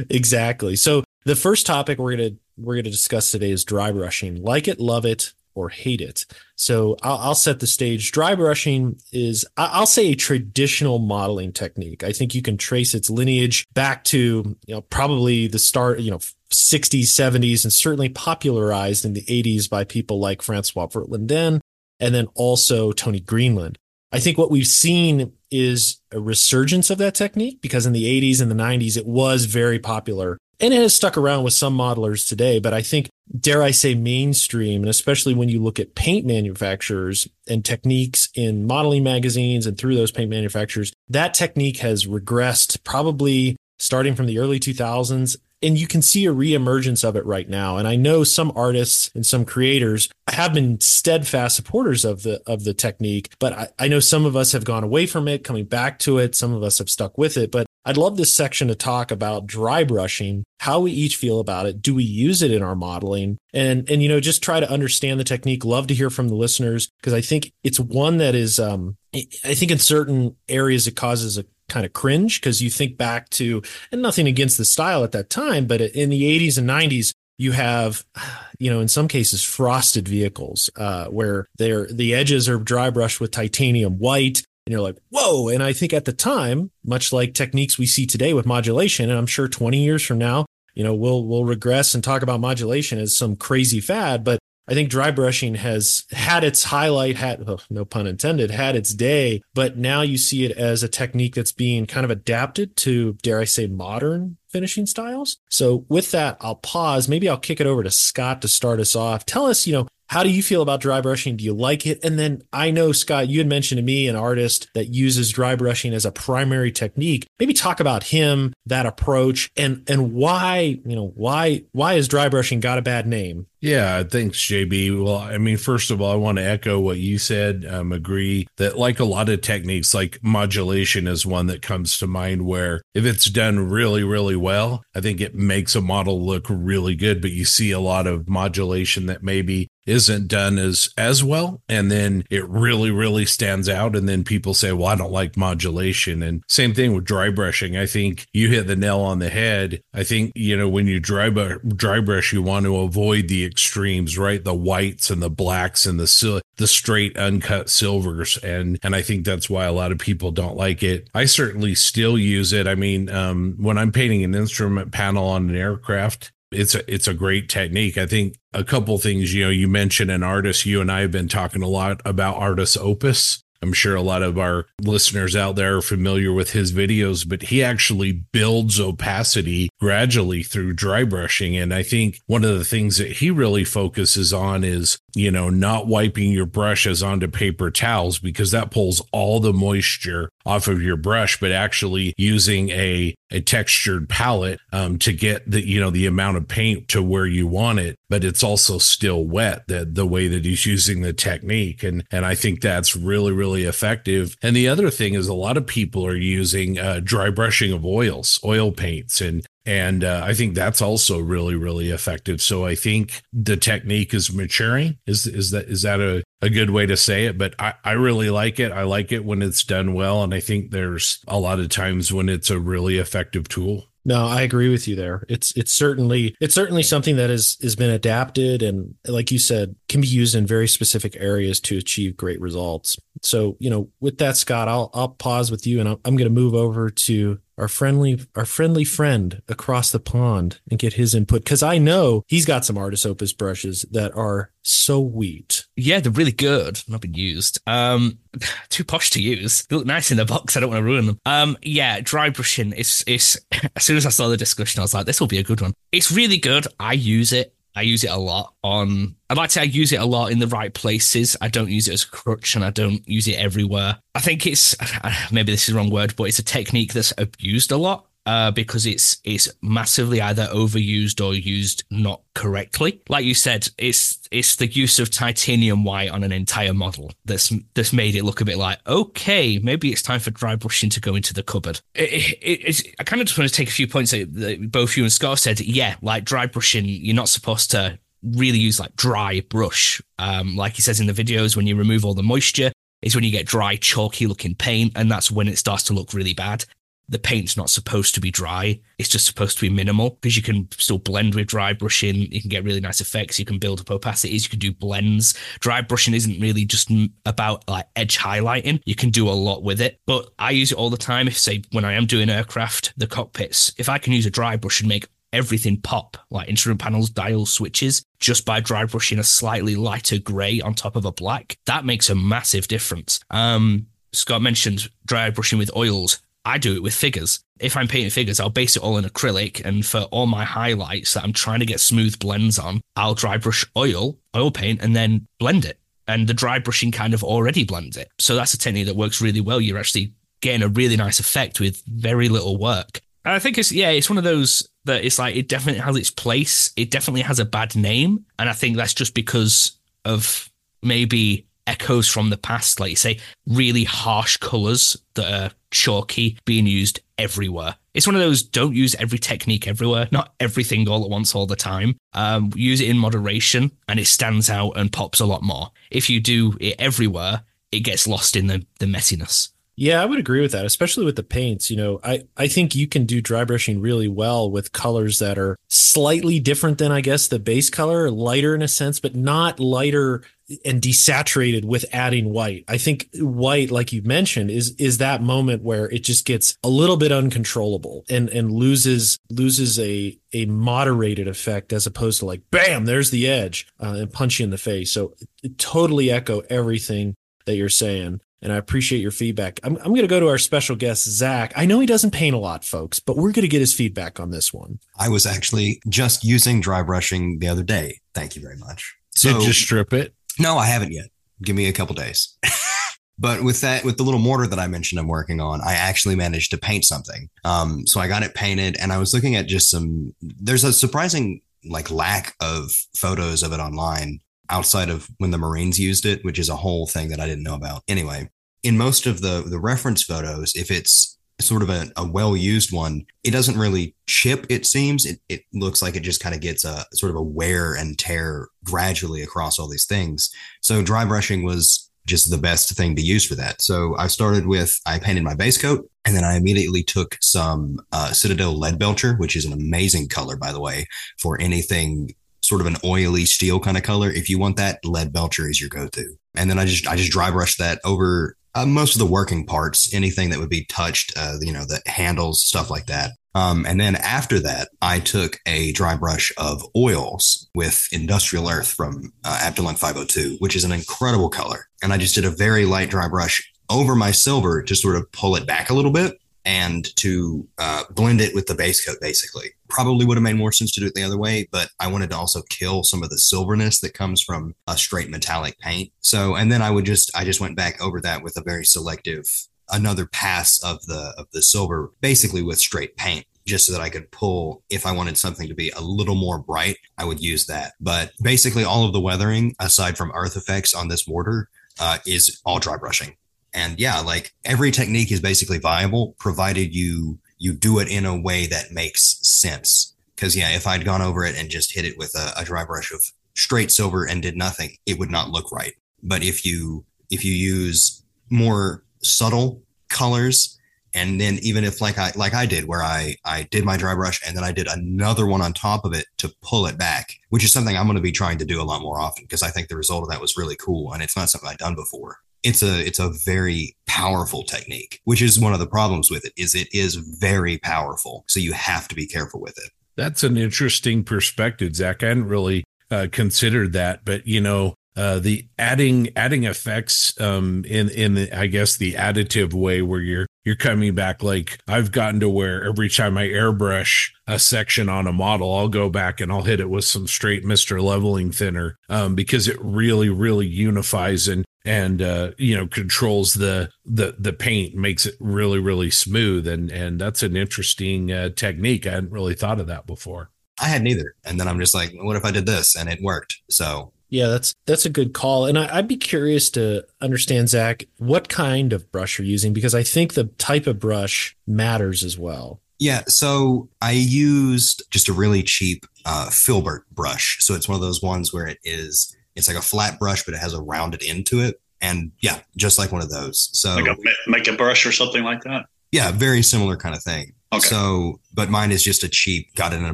[0.09, 0.77] exactly.
[0.77, 4.41] So the first topic we're going to we're to discuss today is dry brushing.
[4.41, 6.25] Like it, love it, or hate it.
[6.55, 8.11] So I'll, I'll, set the stage.
[8.11, 12.03] Dry brushing is, I'll say, a traditional modeling technique.
[12.03, 14.17] I think you can trace its lineage back to,
[14.65, 16.19] you know, probably the start, you know,
[16.51, 21.61] 60s, 70s, and certainly popularized in the 80s by people like Francois Verlinden
[21.99, 23.77] and then also Tony Greenland.
[24.12, 28.41] I think what we've seen is a resurgence of that technique because in the 80s
[28.41, 32.27] and the 90s, it was very popular and it has stuck around with some modelers
[32.27, 32.60] today.
[32.60, 37.27] But I think dare I say, mainstream, and especially when you look at paint manufacturers
[37.47, 43.58] and techniques in modeling magazines and through those paint manufacturers, that technique has regressed probably
[43.79, 45.36] starting from the early 2000s.
[45.65, 47.78] And you can see a reemergence of it right now.
[47.78, 52.63] And I know some artists and some creators have been steadfast supporters of the of
[52.63, 55.65] the technique, but I, I know some of us have gone away from it, coming
[55.65, 56.36] back to it.
[56.36, 57.51] Some of us have stuck with it.
[57.51, 61.67] But I'd love this section to talk about dry brushing, how we each feel about
[61.67, 61.82] it.
[61.82, 63.38] Do we use it in our modeling?
[63.54, 65.63] And and you know, just try to understand the technique.
[65.63, 69.54] Love to hear from the listeners because I think it's one that is um I
[69.54, 73.62] think in certain areas it causes a kind of cringe because you think back to
[73.91, 77.51] and nothing against the style at that time, but in the 80s and 90s you
[77.51, 78.06] have
[78.60, 83.19] you know in some cases frosted vehicles uh, where they're the edges are dry brushed
[83.19, 87.34] with titanium white and you're like whoa and i think at the time much like
[87.34, 90.95] techniques we see today with modulation and i'm sure 20 years from now you know
[90.95, 95.12] we'll we'll regress and talk about modulation as some crazy fad but I think dry
[95.12, 100.01] brushing has had its highlight, had oh, no pun intended, had its day, but now
[100.01, 103.67] you see it as a technique that's being kind of adapted to, dare I say,
[103.67, 105.38] modern finishing styles.
[105.49, 107.08] So with that, I'll pause.
[107.08, 109.25] Maybe I'll kick it over to Scott to start us off.
[109.25, 111.37] Tell us, you know, how do you feel about dry brushing?
[111.37, 112.03] Do you like it?
[112.03, 115.55] And then I know, Scott, you had mentioned to me an artist that uses dry
[115.55, 117.27] brushing as a primary technique.
[117.39, 122.29] Maybe talk about him, that approach, and and why, you know, why why has dry
[122.29, 123.47] brushing got a bad name?
[123.65, 125.03] Yeah, thanks, JB.
[125.03, 127.65] Well, I mean, first of all, I want to echo what you said.
[127.67, 132.05] Um, agree that, like a lot of techniques, like modulation is one that comes to
[132.05, 136.45] mind where if it's done really, really well, I think it makes a model look
[136.47, 137.21] really good.
[137.21, 141.91] But you see a lot of modulation that maybe isn't done as as well and
[141.91, 146.21] then it really really stands out and then people say well i don't like modulation
[146.21, 149.81] and same thing with dry brushing i think you hit the nail on the head
[149.93, 154.17] i think you know when you dry, dry brush you want to avoid the extremes,
[154.17, 154.43] right?
[154.43, 159.25] The whites and the blacks and the the straight uncut silvers, and and I think
[159.25, 161.09] that's why a lot of people don't like it.
[161.13, 162.67] I certainly still use it.
[162.67, 167.07] I mean, um, when I'm painting an instrument panel on an aircraft, it's a it's
[167.07, 167.97] a great technique.
[167.97, 169.33] I think a couple things.
[169.33, 170.65] You know, you mentioned an artist.
[170.65, 173.43] You and I have been talking a lot about Artis Opus.
[173.61, 177.43] I'm sure a lot of our listeners out there are familiar with his videos, but
[177.43, 181.57] he actually builds opacity gradually through dry brushing.
[181.57, 185.49] And I think one of the things that he really focuses on is, you know,
[185.49, 190.82] not wiping your brushes onto paper towels because that pulls all the moisture off of
[190.82, 195.89] your brush, but actually using a, a textured palette um, to get the, you know,
[195.89, 199.95] the amount of paint to where you want it, but it's also still wet that
[199.95, 201.82] the way that he's using the technique.
[201.82, 204.36] And, and I think that's really, really effective.
[204.41, 207.86] And the other thing is a lot of people are using uh, dry brushing of
[207.86, 212.41] oils, oil paints, and and uh, I think that's also really, really effective.
[212.41, 214.97] So I think the technique is maturing.
[215.08, 217.38] Is is that is that a, a good way to say it?
[217.38, 218.71] But I, I really like it.
[218.71, 220.23] I like it when it's done well.
[220.23, 223.88] And I think there's a lot of times when it's a really effective tool.
[224.08, 225.25] No, I agree with you there.
[225.28, 229.75] It's it's certainly it's certainly something that has has been adapted and like you said
[229.89, 232.97] can be used in very specific areas to achieve great results.
[233.23, 236.30] So, you know, with that Scott, I'll I'll pause with you and I'm, I'm going
[236.30, 241.15] to move over to our friendly our friendly friend across the pond and get his
[241.15, 245.65] input because I know he's got some Artis Opus brushes that are so wheat.
[245.75, 246.81] Yeah, they're really good.
[246.87, 247.59] Not been used.
[247.67, 248.19] Um,
[248.69, 249.65] too posh to use.
[249.65, 250.57] They look nice in the box.
[250.57, 251.19] I don't want to ruin them.
[251.25, 252.73] Um, yeah, dry brushing.
[252.75, 253.37] It's it's.
[253.75, 255.61] As soon as I saw the discussion, I was like, this will be a good
[255.61, 255.73] one.
[255.91, 256.67] It's really good.
[256.79, 257.54] I use it.
[257.75, 259.15] I use it a lot on.
[259.29, 261.35] I'd like to say I use it a lot in the right places.
[261.41, 263.99] I don't use it as a crutch, and I don't use it everywhere.
[264.13, 264.75] I think it's
[265.31, 268.51] maybe this is the wrong word, but it's a technique that's abused a lot uh,
[268.51, 273.01] because it's it's massively either overused or used not correctly.
[273.07, 277.53] Like you said, it's it's the use of titanium white on an entire model that's
[277.75, 281.01] that's made it look a bit like okay, maybe it's time for dry brushing to
[281.01, 281.81] go into the cupboard.
[281.93, 285.03] It, it, I kind of just want to take a few points that, both you
[285.03, 285.59] and Scott said.
[285.59, 290.01] Yeah, like dry brushing, you're not supposed to really use like dry brush.
[290.17, 292.71] Um, like he says in the videos, when you remove all the moisture,
[293.03, 296.13] is when you get dry, chalky looking paint, and that's when it starts to look
[296.13, 296.65] really bad
[297.07, 298.79] the paint's not supposed to be dry.
[298.97, 302.31] It's just supposed to be minimal because you can still blend with dry brushing.
[302.31, 303.39] You can get really nice effects.
[303.39, 304.43] You can build up opacities.
[304.43, 305.35] You can do blends.
[305.59, 306.91] Dry brushing isn't really just
[307.25, 308.81] about like edge highlighting.
[308.85, 311.27] You can do a lot with it, but I use it all the time.
[311.27, 314.55] If say when I am doing aircraft, the cockpits, if I can use a dry
[314.55, 319.23] brush and make everything pop, like instrument panels, dials, switches, just by dry brushing a
[319.23, 323.19] slightly lighter gray on top of a black, that makes a massive difference.
[323.29, 326.19] Um, Scott mentioned dry brushing with oils.
[326.45, 327.39] I do it with figures.
[327.60, 329.65] If I'm painting figures, I'll base it all in acrylic.
[329.65, 333.38] And for all my highlights that I'm trying to get smooth blends on, I'll dry
[333.38, 335.79] brush oil, oil paint, and then blend it.
[336.08, 338.10] And the dry brushing kind of already blends it.
[338.19, 339.60] So that's a technique that works really well.
[339.60, 343.01] You're actually getting a really nice effect with very little work.
[343.23, 345.95] And I think it's, yeah, it's one of those that it's like, it definitely has
[345.95, 346.71] its place.
[346.77, 348.25] It definitely has a bad name.
[348.38, 350.47] And I think that's just because of
[350.84, 356.67] maybe echoes from the past, like you say, really harsh colors that are chalky being
[356.67, 357.75] used everywhere.
[357.93, 361.45] It's one of those don't use every technique everywhere, not everything all at once all
[361.45, 361.95] the time.
[362.13, 365.71] Um, use it in moderation and it stands out and pops a lot more.
[365.89, 369.49] If you do it everywhere, it gets lost in the, the messiness.
[369.78, 371.69] Yeah, I would agree with that, especially with the paints.
[371.69, 375.38] You know, I, I think you can do dry brushing really well with colors that
[375.38, 379.60] are slightly different than, I guess, the base color, lighter in a sense, but not
[379.60, 380.23] lighter
[380.63, 382.63] and desaturated with adding white.
[382.67, 386.69] I think white, like you mentioned, is is that moment where it just gets a
[386.69, 392.41] little bit uncontrollable and and loses loses a a moderated effect as opposed to like
[392.51, 394.91] bam, there's the edge uh, and punch you in the face.
[394.91, 395.13] So
[395.58, 399.60] totally echo everything that you're saying and I appreciate your feedback.
[399.63, 401.51] I'm, I'm going to go to our special guest, Zach.
[401.55, 404.19] I know he doesn't paint a lot, folks, but we're going to get his feedback
[404.19, 404.77] on this one.
[404.99, 408.01] I was actually just using dry brushing the other day.
[408.13, 408.95] Thank you very much.
[409.15, 410.13] So, Did you strip it?
[410.39, 411.07] No, I haven't yet.
[411.41, 412.37] Give me a couple days.
[413.19, 416.15] but with that, with the little mortar that I mentioned I'm working on, I actually
[416.15, 417.29] managed to paint something.
[417.43, 420.73] Um, so I got it painted and I was looking at just some, there's a
[420.73, 424.19] surprising like lack of photos of it online
[424.49, 427.43] outside of when the Marines used it, which is a whole thing that I didn't
[427.43, 427.83] know about.
[427.87, 428.29] Anyway,
[428.63, 432.71] in most of the the reference photos, if it's sort of a, a well used
[432.71, 434.45] one, it doesn't really chip.
[434.49, 437.21] It seems it, it looks like it just kind of gets a sort of a
[437.21, 440.29] wear and tear gradually across all these things.
[440.61, 443.61] So dry brushing was just the best thing to use for that.
[443.61, 447.79] So I started with I painted my base coat and then I immediately took some
[447.91, 452.67] uh, Citadel Leadbelcher, which is an amazing color by the way for anything sort of
[452.67, 454.11] an oily steel kind of color.
[454.11, 456.15] If you want that, Leadbelcher is your go-to.
[456.35, 459.45] And then I just I just dry brushed that over uh, most of the working
[459.45, 463.11] parts, anything that would be touched, uh, you know, the handles, stuff like that.
[463.35, 468.69] Um, and then after that, I took a dry brush of oils with Industrial Earth
[468.69, 471.67] from uh, Abteilung 502, which is an incredible color.
[471.83, 475.11] And I just did a very light dry brush over my silver to sort of
[475.11, 478.97] pull it back a little bit and to uh, blend it with the base coat,
[479.01, 479.49] basically.
[479.67, 482.12] Probably would have made more sense to do it the other way, but I wanted
[482.12, 485.91] to also kill some of the silverness that comes from a straight metallic paint.
[486.01, 488.65] So, and then I would just, I just went back over that with a very
[488.65, 489.25] selective,
[489.69, 493.89] another pass of the of the silver, basically with straight paint just so that I
[493.89, 497.45] could pull if I wanted something to be a little more bright, I would use
[497.45, 497.73] that.
[497.80, 501.49] But basically, all of the weathering, aside from earth effects on this mortar,
[501.80, 503.15] uh, is all dry brushing.
[503.54, 508.19] And yeah, like every technique is basically viable provided you you do it in a
[508.19, 509.93] way that makes sense.
[510.15, 512.65] Because yeah, if I'd gone over it and just hit it with a, a dry
[512.65, 513.03] brush of
[513.36, 515.73] straight silver and did nothing, it would not look right.
[516.01, 520.58] But if you if you use more subtle colors
[520.95, 523.93] and then even if like I like I did where I I did my dry
[523.93, 527.13] brush and then I did another one on top of it to pull it back,
[527.29, 529.43] which is something I'm going to be trying to do a lot more often because
[529.43, 531.75] I think the result of that was really cool and it's not something I've done
[531.75, 536.25] before it's a it's a very powerful technique which is one of the problems with
[536.25, 538.23] it is it is very powerful.
[538.27, 539.71] So you have to be careful with it.
[539.97, 542.03] That's an interesting perspective zach.
[542.03, 547.65] I hadn't really uh, considered that but you know uh, the adding adding effects um,
[547.65, 551.91] in in the, I guess the additive way where you're you're coming back like I've
[551.91, 556.21] gotten to where every time I airbrush a section on a model, I'll go back
[556.21, 560.47] and I'll hit it with some straight Mister leveling thinner um, because it really really
[560.47, 565.89] unifies and and uh, you know controls the the the paint makes it really really
[565.89, 568.88] smooth and and that's an interesting uh, technique.
[568.88, 570.30] I hadn't really thought of that before.
[570.60, 573.01] I had neither, and then I'm just like, what if I did this and it
[573.01, 573.41] worked?
[573.49, 577.86] So yeah, that's that's a good call, and I, would be curious to understand, Zach,
[577.97, 582.17] what kind of brush you're using because I think the type of brush matters as
[582.17, 582.62] well.
[582.78, 587.38] Yeah, so I used just a really cheap uh, filbert brush.
[587.39, 590.33] So it's one of those ones where it is it's like a flat brush, but
[590.33, 593.49] it has a rounded end to it, and yeah, just like one of those.
[593.53, 595.65] So like a make a brush or something like that.
[595.91, 597.33] Yeah, very similar kind of thing.
[597.53, 597.67] Okay.
[597.67, 599.93] So, but mine is just a cheap, got it in a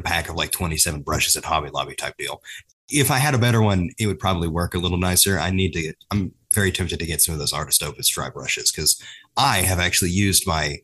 [0.00, 2.42] pack of like 27 brushes at Hobby Lobby type deal
[2.92, 5.38] if I had a better one, it would probably work a little nicer.
[5.38, 5.82] I need to.
[5.82, 9.02] Get, I'm very tempted to get some of those Artis Opus dry brushes because
[9.36, 10.78] I have actually used my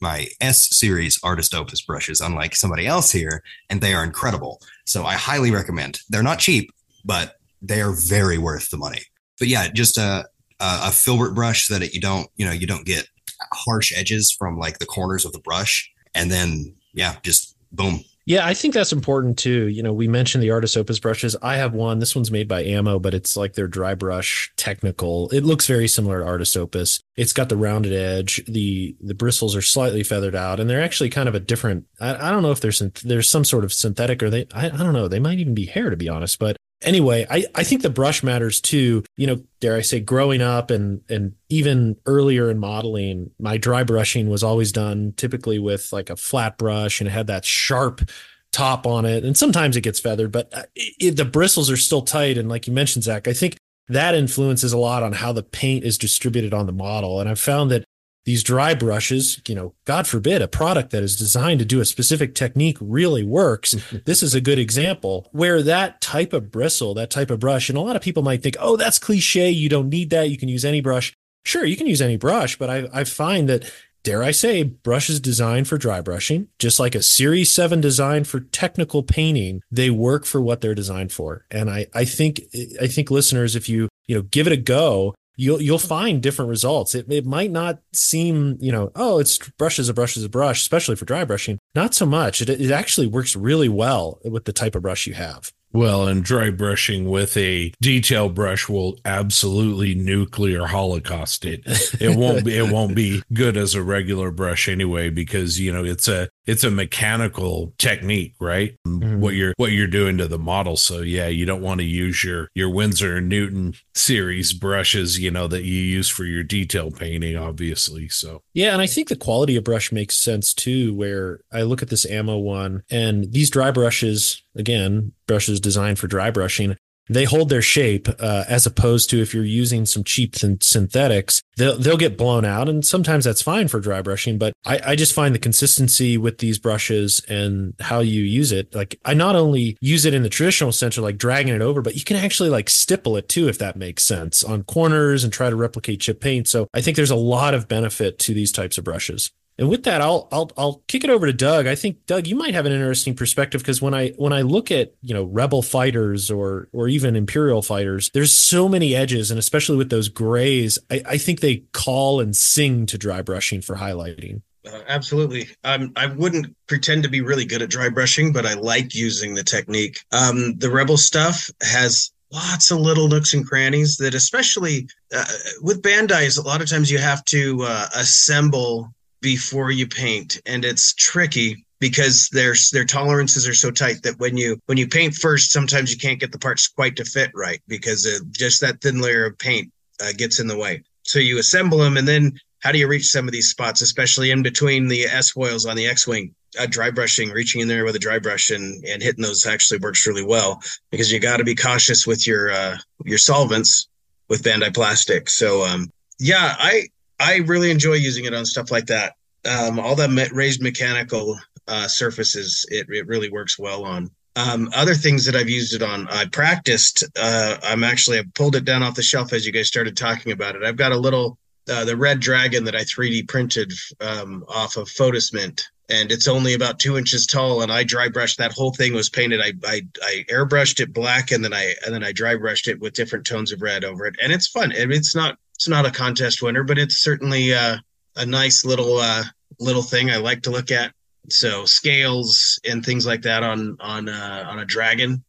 [0.00, 4.60] my S series Artis Opus brushes, unlike somebody else here, and they are incredible.
[4.84, 6.00] So I highly recommend.
[6.08, 6.70] They're not cheap,
[7.04, 7.36] but
[7.66, 9.02] they are very worth the money.
[9.38, 10.26] But yeah, just a
[10.60, 13.08] a, filbert brush so that you don't you know you don't get
[13.52, 18.46] harsh edges from like the corners of the brush, and then yeah, just boom, yeah,
[18.46, 19.68] I think that's important too.
[19.68, 21.36] You know, we mentioned the Artis Opus brushes.
[21.42, 21.98] I have one.
[21.98, 25.28] This one's made by Ammo, but it's like their dry brush technical.
[25.28, 27.00] It looks very similar to Artis Opus.
[27.16, 28.42] It's got the rounded edge.
[28.48, 31.84] the The bristles are slightly feathered out, and they're actually kind of a different.
[32.00, 34.46] I, I don't know if there's there's some sort of synthetic or they.
[34.54, 35.08] I, I don't know.
[35.08, 36.38] They might even be hair, to be honest.
[36.38, 39.04] But anyway, I, I think the brush matters too.
[39.16, 43.82] You know, dare I say, growing up and and even earlier in modeling, my dry
[43.84, 48.08] brushing was always done typically with like a flat brush and it had that sharp
[48.52, 49.24] top on it.
[49.24, 52.38] And sometimes it gets feathered, but uh, it, it, the bristles are still tight.
[52.38, 53.56] And like you mentioned, Zach, I think
[53.88, 57.20] that influences a lot on how the paint is distributed on the model.
[57.20, 57.83] And I've found that
[58.24, 61.84] these dry brushes, you know, God forbid a product that is designed to do a
[61.84, 63.74] specific technique really works.
[64.04, 67.76] this is a good example where that type of bristle, that type of brush, and
[67.76, 69.50] a lot of people might think, oh, that's cliche.
[69.50, 70.30] You don't need that.
[70.30, 71.14] You can use any brush.
[71.44, 73.70] Sure, you can use any brush, but I, I find that,
[74.02, 78.40] dare I say, brushes designed for dry brushing, just like a Series 7 designed for
[78.40, 81.44] technical painting, they work for what they're designed for.
[81.50, 82.40] And I, I think
[82.80, 86.48] I think listeners, if you, you know, give it a go, you'll you'll find different
[86.48, 86.94] results.
[86.94, 90.28] It it might not seem, you know, oh, it's brush is a brush is a
[90.28, 91.58] brush, especially for dry brushing.
[91.74, 92.40] Not so much.
[92.40, 95.52] It it actually works really well with the type of brush you have.
[95.74, 101.62] Well, and dry brushing with a detail brush will absolutely nuclear holocaust it.
[102.00, 105.84] It won't be it won't be good as a regular brush anyway because you know
[105.84, 108.76] it's a it's a mechanical technique, right?
[108.86, 109.20] Mm-hmm.
[109.20, 110.76] What you're what you're doing to the model.
[110.76, 115.46] So yeah, you don't want to use your your Winsor Newton series brushes, you know,
[115.48, 118.08] that you use for your detail painting, obviously.
[118.08, 120.94] So yeah, and I think the quality of brush makes sense too.
[120.94, 126.06] Where I look at this ammo one, and these dry brushes again, brushes designed for
[126.06, 126.76] dry brushing,
[127.08, 131.42] they hold their shape uh, as opposed to if you're using some cheap th- synthetics
[131.56, 134.96] they'll, they'll get blown out and sometimes that's fine for dry brushing but I, I
[134.96, 139.36] just find the consistency with these brushes and how you use it like i not
[139.36, 142.16] only use it in the traditional sense of like dragging it over but you can
[142.16, 146.00] actually like stipple it too if that makes sense on corners and try to replicate
[146.00, 149.30] chip paint so i think there's a lot of benefit to these types of brushes
[149.56, 151.66] and with that, I'll I'll I'll kick it over to Doug.
[151.66, 154.70] I think Doug, you might have an interesting perspective because when I when I look
[154.70, 159.38] at you know rebel fighters or or even imperial fighters, there's so many edges, and
[159.38, 163.76] especially with those grays, I, I think they call and sing to dry brushing for
[163.76, 164.42] highlighting.
[164.66, 165.46] Uh, absolutely.
[165.62, 169.34] Um, I wouldn't pretend to be really good at dry brushing, but I like using
[169.34, 170.00] the technique.
[170.10, 175.24] Um, the rebel stuff has lots of little nooks and crannies that especially uh,
[175.62, 178.92] with Bandai's a lot of times you have to uh, assemble
[179.24, 180.38] before you paint.
[180.44, 184.86] And it's tricky because their their tolerances are so tight that when you when you
[184.86, 188.80] paint first sometimes you can't get the parts quite to fit right because just that
[188.80, 190.82] thin layer of paint uh, gets in the way.
[191.02, 194.30] So you assemble them and then how do you reach some of these spots especially
[194.30, 197.96] in between the s foils on the x-wing uh, dry brushing reaching in there with
[197.96, 201.44] a dry brush and and hitting those actually works really well because you got to
[201.44, 203.88] be cautious with your uh your solvents
[204.28, 206.86] with bandai plastic so um yeah i
[207.24, 209.14] I really enjoy using it on stuff like that.
[209.48, 214.10] Um, all that raised mechanical uh, surfaces, it, it really works well on.
[214.36, 217.04] Um, other things that I've used it on, I practiced.
[217.18, 220.32] Uh, I'm actually I pulled it down off the shelf as you guys started talking
[220.32, 220.64] about it.
[220.64, 221.38] I've got a little
[221.70, 226.28] uh, the red dragon that I 3D printed um, off of Fotis Mint, and it's
[226.28, 227.62] only about two inches tall.
[227.62, 229.40] And I dry brushed that whole thing was painted.
[229.40, 232.80] I, I I airbrushed it black, and then I and then I dry brushed it
[232.80, 234.72] with different tones of red over it, and it's fun.
[234.72, 237.76] And it's not it's not a contest winner, but it's certainly uh,
[238.16, 239.24] a nice little uh,
[239.60, 240.92] little thing I like to look at.
[241.30, 245.24] So scales and things like that on on uh, on a dragon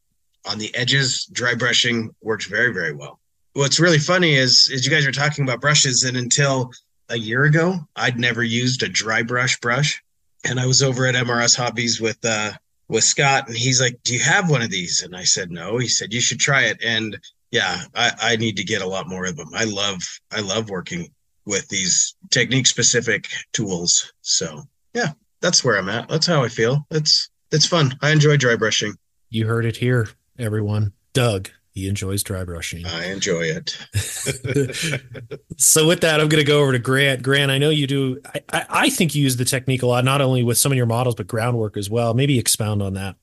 [0.47, 3.19] on the edges, dry brushing works very very well.
[3.53, 6.71] What's really funny is is you guys are talking about brushes, and until
[7.09, 10.01] a year ago, I'd never used a dry brush brush,
[10.43, 12.51] and I was over at MRS Hobbies with uh,
[12.89, 15.77] with Scott, and he's like, "Do you have one of these?" And I said, "No."
[15.77, 17.17] He said, "You should try it." And
[17.55, 19.47] yeah, I, I need to get a lot more of them.
[19.55, 21.07] I love I love working
[21.45, 24.11] with these technique specific tools.
[24.21, 24.63] So
[24.93, 26.09] yeah, that's where I'm at.
[26.09, 26.85] That's how I feel.
[26.91, 27.97] It's it's fun.
[28.01, 28.93] I enjoy dry brushing.
[29.29, 30.91] You heard it here, everyone.
[31.13, 32.85] Doug, he enjoys dry brushing.
[32.85, 33.77] I enjoy it.
[35.57, 37.23] so with that, I'm going to go over to Grant.
[37.23, 38.19] Grant, I know you do.
[38.51, 40.87] I, I think you use the technique a lot, not only with some of your
[40.87, 42.13] models, but groundwork as well.
[42.13, 43.15] Maybe expound on that.